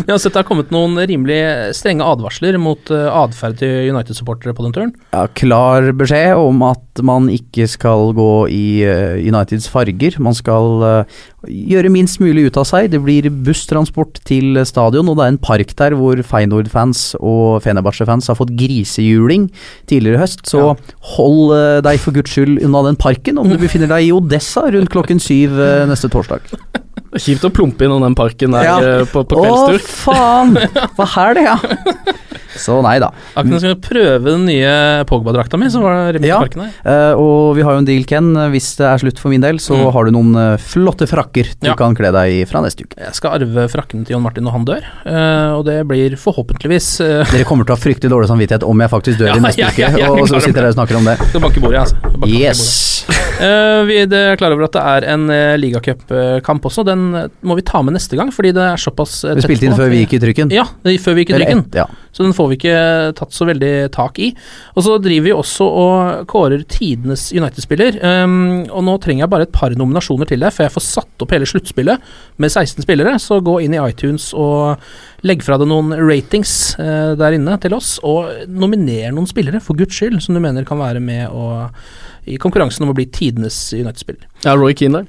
Jeg 0.08 0.20
så 0.20 0.30
det 0.30 0.40
har 0.40 0.48
kommet 0.48 0.72
noen 0.74 0.98
rimelig 0.98 1.40
strenge 1.76 2.06
advarsler 2.06 2.58
mot 2.60 2.92
uh, 2.92 3.08
atferd 3.22 3.58
til 3.60 3.90
United-supportere 3.92 4.54
på 4.56 4.66
den 4.66 4.76
turen. 4.76 4.94
Ja, 5.14 5.26
klar 5.36 5.90
beskjed 5.96 6.38
om 6.38 6.62
at 6.66 7.02
man 7.06 7.28
ikke 7.32 7.66
skal 7.70 8.10
gå 8.16 8.30
i 8.52 8.82
eh, 8.84 9.20
Uniteds 9.22 9.68
farger. 9.70 10.16
Man 10.22 10.34
skal 10.36 10.82
eh, 10.84 11.20
gjøre 11.48 11.92
minst 11.92 12.20
mulig 12.22 12.48
ut 12.48 12.58
av 12.60 12.66
seg. 12.68 12.90
Det 12.92 13.00
blir 13.04 13.30
busstransport 13.30 14.20
til 14.28 14.58
stadion, 14.68 15.08
og 15.08 15.18
det 15.18 15.26
er 15.26 15.34
en 15.34 15.40
park 15.40 15.74
der 15.78 15.96
hvor 15.98 16.20
Feyenoord-fans 16.32 17.14
og 17.20 17.62
Fenerbahçe-fans 17.64 18.30
har 18.30 18.38
fått 18.38 18.54
grisehjuling 18.58 19.48
tidligere 19.90 20.18
i 20.18 20.22
høst. 20.24 20.44
Så 20.50 20.74
hold 21.14 21.56
eh, 21.56 21.80
deg 21.86 22.02
for 22.02 22.16
guds 22.16 22.34
skyld 22.34 22.60
unna 22.66 22.84
den 22.90 23.00
parken 23.00 23.40
om 23.40 23.48
du 23.50 23.58
befinner 23.60 23.90
deg 23.94 24.08
i 24.08 24.14
Odessa 24.16 24.66
rundt 24.70 24.92
klokken 24.92 25.22
syv 25.22 25.58
eh, 25.60 25.88
neste 25.90 26.12
torsdag. 26.12 26.46
Kjipt 27.18 27.42
å 27.42 27.50
plumpe 27.50 27.82
innom 27.88 28.04
den 28.04 28.14
parken 28.14 28.52
der 28.54 28.64
Ja. 28.68 28.76
på, 29.10 29.24
på, 29.26 29.40
kveldstur. 29.42 29.80
Å, 29.80 29.94
faen! 30.04 30.52
Hva 30.94 31.06
er 31.24 31.34
det, 31.34 31.42
ja? 31.48 31.56
Så 32.56 32.80
nei 32.82 32.98
da. 33.02 33.10
Akkurat 33.36 33.60
jeg 33.60 33.60
skulle 33.76 33.80
prøve 33.84 34.24
den 34.34 34.44
nye 34.48 35.04
Pogba-drakta 35.06 35.58
mi, 35.60 35.66
så 35.70 35.80
var 35.82 35.94
det 36.12 36.16
rimelig 36.18 36.28
Ja. 36.32 36.38
parken 36.40 36.64
her. 36.66 36.72
Uh, 36.84 37.20
og 37.20 37.56
vi 37.56 37.62
har 37.62 37.72
jo 37.76 37.78
en 37.78 37.88
deal, 37.88 38.04
Ken. 38.04 38.32
Hvis 38.52 38.76
det 38.76 38.86
er 38.88 38.98
slutt 38.98 39.18
for 39.22 39.30
min 39.30 39.40
del, 39.40 39.58
så 39.58 39.76
Mm. 39.76 39.92
har 39.92 40.04
du 40.04 40.10
noen 40.10 40.34
eh, 40.36 40.56
flotte 40.58 41.06
frakker 41.08 41.44
du 41.60 41.66
Ja. 41.68 41.74
kan 41.74 41.94
kle 41.94 42.10
deg 42.12 42.32
i 42.32 42.44
fra 42.44 42.60
neste 42.60 42.84
uke. 42.84 42.96
Jeg 42.98 43.14
skal 43.14 43.30
arve 43.40 43.68
frakken 43.70 44.04
til 44.04 44.14
John 44.16 44.22
Martin 44.22 44.44
når 44.44 44.52
han 44.52 44.64
dør, 44.64 44.82
uh, 45.06 45.58
og 45.58 45.64
det 45.66 45.86
blir 45.86 46.16
forhåpentligvis 46.16 46.98
Dere 47.30 47.44
kommer 47.44 47.64
til 47.64 47.74
å 47.74 47.78
ha 47.78 47.82
fryktelig 47.82 48.10
dårlig 48.10 48.28
samvittighet 48.28 48.62
om 48.66 48.78
jeg 48.80 48.90
faktisk 48.90 49.18
dør 49.18 49.28
Ja, 49.34 49.36
i 49.36 49.40
neste 49.40 49.60
ja, 49.60 49.68
uke, 49.70 49.98
ja, 49.98 50.10
og 50.10 50.26
så 50.28 50.40
sitter 50.40 50.62
dere 50.62 50.72
og 50.74 50.78
snakker 50.78 50.96
om 50.96 51.04
det. 51.04 51.16
Skal 51.30 51.40
banke 51.40 51.60
bordet, 51.60 51.80
altså. 51.80 51.96
Banke 52.02 52.18
bordet. 52.20 52.40
Yes. 52.40 53.06
Eh, 53.40 53.84
vi 53.88 53.96
er 54.04 54.36
klar 54.36 54.52
over 54.52 54.64
at 54.66 54.72
det 54.76 54.82
er 54.84 55.06
en 55.14 55.30
uh, 55.30 55.56
ligacupkamp 55.56 56.66
også. 56.68 56.84
Den 56.84 57.30
må 57.42 57.56
vi 57.56 57.62
ta 57.62 57.80
med 57.82 57.94
neste 57.96 58.16
gang, 58.18 58.30
fordi 58.34 58.52
det 58.56 58.62
er 58.62 58.76
såpass 58.80 59.24
uh, 59.24 59.34
Vi 59.38 59.44
spilte 59.46 59.68
inn 59.68 59.76
før 59.78 59.88
vi 59.92 60.02
gikk 60.04 60.18
i 60.18 60.22
trykken. 60.26 60.52
Ja, 60.52 60.66
før 61.00 61.16
vi 61.16 61.24
gikk 61.24 61.34
i 61.34 61.38
trykken. 61.40 61.64
ja. 61.74 61.86
Så 62.12 62.24
den 62.26 62.34
får 62.40 62.48
vi 62.50 62.58
ikke 62.58 62.80
tatt 63.20 63.36
så 63.36 63.46
veldig 63.48 63.72
tak 63.94 64.18
i. 64.22 64.30
Og 64.74 64.86
så 64.86 64.96
driver 65.02 65.26
vi 65.28 65.36
også 65.36 65.68
og 65.68 66.24
kårer 66.30 66.64
tidenes 66.70 67.28
United-spiller. 67.36 68.00
Um, 68.00 68.64
og 68.68 68.84
nå 68.86 68.96
trenger 69.02 69.26
jeg 69.26 69.32
bare 69.34 69.48
et 69.48 69.54
par 69.54 69.76
nominasjoner 69.76 70.30
til 70.30 70.42
deg, 70.42 70.54
for 70.56 70.66
jeg 70.66 70.74
får 70.76 70.86
satt 70.86 71.24
opp 71.24 71.36
hele 71.36 71.48
sluttspillet 71.48 72.10
med 72.40 72.52
16 72.52 72.86
spillere. 72.86 73.16
Så 73.22 73.42
gå 73.44 73.58
inn 73.64 73.76
i 73.76 73.82
iTunes 73.84 74.30
og 74.36 74.80
legg 75.26 75.44
fra 75.44 75.58
deg 75.60 75.68
noen 75.68 75.92
ratings 76.00 76.74
uh, 76.80 77.12
der 77.20 77.36
inne 77.36 77.58
til 77.60 77.76
oss, 77.76 77.98
og 78.06 78.48
nominer 78.48 79.12
noen 79.12 79.28
spillere, 79.28 79.60
for 79.64 79.76
guds 79.78 79.98
skyld, 79.98 80.20
som 80.24 80.36
du 80.36 80.42
mener 80.42 80.64
kan 80.68 80.80
være 80.80 81.02
med 81.04 81.28
og, 81.28 81.68
i 82.26 82.36
konkurransen 82.38 82.82
om 82.84 82.90
å 82.92 82.94
bli 82.94 83.06
tidenes 83.06 83.56
United-spiller. 83.72 84.26
Ja, 84.44 84.54
Roy 84.56 84.74
Keane 84.74 85.02
der. 85.02 85.06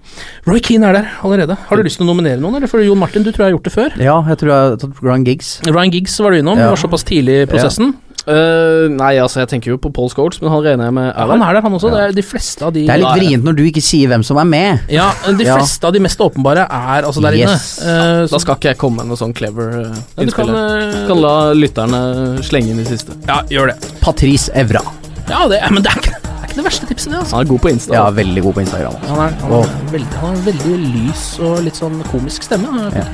Roy 0.48 0.60
Keane 0.60 0.88
er 0.90 0.94
der 0.94 1.10
allerede. 1.24 1.58
Har 1.68 1.78
du 1.78 1.84
lyst 1.84 1.98
til 1.98 2.06
å 2.08 2.12
nominere 2.14 2.40
noen, 2.40 2.56
eller? 2.60 2.68
For 2.72 2.80
Jon 2.84 2.98
Martin, 3.00 3.24
du 3.24 3.32
tror 3.32 3.46
jeg 3.48 3.52
har 3.52 3.58
gjort 3.58 3.68
det 3.70 3.74
før. 3.76 3.98
Ja, 4.02 4.22
jeg 4.28 4.38
tror 4.42 4.50
jeg 4.54 4.70
har 4.72 4.78
tatt 4.78 5.02
Ryan 5.04 5.26
Giggs. 5.28 5.60
Ryan 5.68 5.92
Giggs 5.92 6.20
var 6.20 6.32
du 6.32 6.38
innom, 6.40 6.58
Ja. 6.58 6.70
var 6.70 6.78
såpass 6.78 7.04
tidlig 7.04 7.42
i 7.44 7.46
prosessen. 7.52 7.94
Eh, 8.28 8.86
nei, 8.94 9.16
altså, 9.18 9.40
jeg 9.42 9.48
tenker 9.50 9.72
jo 9.72 9.78
på 9.82 9.90
Paul 9.92 10.08
Scholes, 10.14 10.38
men 10.44 10.52
han 10.54 10.62
regner 10.62 10.86
jeg 10.86 10.94
med 10.94 11.08
Ja, 11.16 11.26
han 11.26 11.42
er 11.42 11.54
der, 11.58 11.62
han 11.66 11.74
også. 11.74 11.90
Det 11.90 12.02
er 12.04 12.12
de 12.14 12.22
fleste 12.22 12.62
av 12.68 12.72
de 12.76 12.84
Det 12.86 12.94
er 12.94 13.00
litt 13.02 13.18
vrient 13.18 13.44
når 13.48 13.56
du 13.58 13.64
ikke 13.66 13.82
sier 13.82 14.08
hvem 14.12 14.22
som 14.24 14.38
er 14.38 14.46
med. 14.46 14.80
Ja, 14.94 15.08
de 15.26 15.44
Ja. 15.44 15.56
fleste 15.58 15.84
av 15.90 15.94
de 15.94 16.00
mest 16.00 16.20
åpenbare 16.20 16.68
er 16.70 17.02
altså 17.02 17.20
der 17.24 17.34
Yes. 17.34 17.80
inne. 17.82 17.90
Eh, 18.22 18.28
Da 18.28 18.38
skal 18.38 18.56
ikke 18.56 18.70
jeg 18.70 18.78
komme 18.78 18.98
med 18.98 19.08
noe 19.08 19.18
sånn 19.18 19.34
clever 19.34 19.74
uh, 19.88 19.96
Ja, 20.20 20.24
du 20.26 20.32
kan, 20.32 20.50
eh, 20.50 21.08
Kan 21.08 21.20
la 21.20 21.54
lytterne 21.54 22.38
slenge 22.44 22.70
inn 22.70 22.78
de 22.78 22.86
siste. 22.86 23.10
ja, 23.28 23.42
gjør 23.50 23.74
det. 23.74 23.92
Patrice 24.02 24.50
Evra. 24.54 24.82
Ja, 25.28 25.48
det, 25.48 25.60
men 25.72 25.82
det 25.82 25.92
er, 25.92 25.98
ikke, 26.02 26.14
er 26.14 26.31
ikke 26.52 26.60
det 26.62 26.66
verste 26.68 26.88
tipset, 26.90 27.12
det. 27.14 27.20
altså 27.22 27.36
Han 27.38 27.46
er 27.46 27.50
god 27.50 27.60
på 27.64 27.72
Insta. 27.72 27.94
Ja, 27.96 28.10
veldig 28.16 28.42
god 28.44 28.54
på 28.58 28.64
Instagram. 28.66 28.96
Han 29.08 29.20
er, 29.24 29.36
han, 29.42 29.52
er 29.52 29.92
veldig, 29.92 30.08
han 30.20 30.28
har 30.28 30.36
en 30.38 30.46
veldig 30.46 30.78
lys 30.84 31.26
og 31.40 31.62
litt 31.66 31.80
sånn 31.80 32.02
komisk 32.12 32.44
stemme. 32.48 32.90
Ja. 32.96 33.06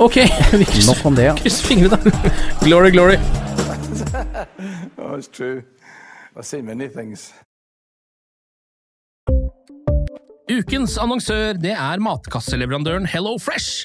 Ok, 0.00 0.16
vi 0.60 0.64
krysser, 0.66 0.88
Nok 0.94 1.04
om 1.12 1.18
det, 1.18 1.28
ja. 1.28 1.34
krysser 1.38 1.68
fingrene. 1.68 2.16
glory, 2.64 2.90
glory. 2.96 3.18
Oh, 5.02 5.16
it's 5.18 5.28
true. 5.28 5.62
I've 6.36 6.46
seen 6.46 6.64
many 6.64 6.88
things. 6.88 7.32
Ukens 10.50 10.96
annonsør 11.00 11.58
det 11.58 11.74
er 11.74 12.00
matkasseleverandøren 12.00 13.06
Hello 13.10 13.36
Fresh. 13.42 13.84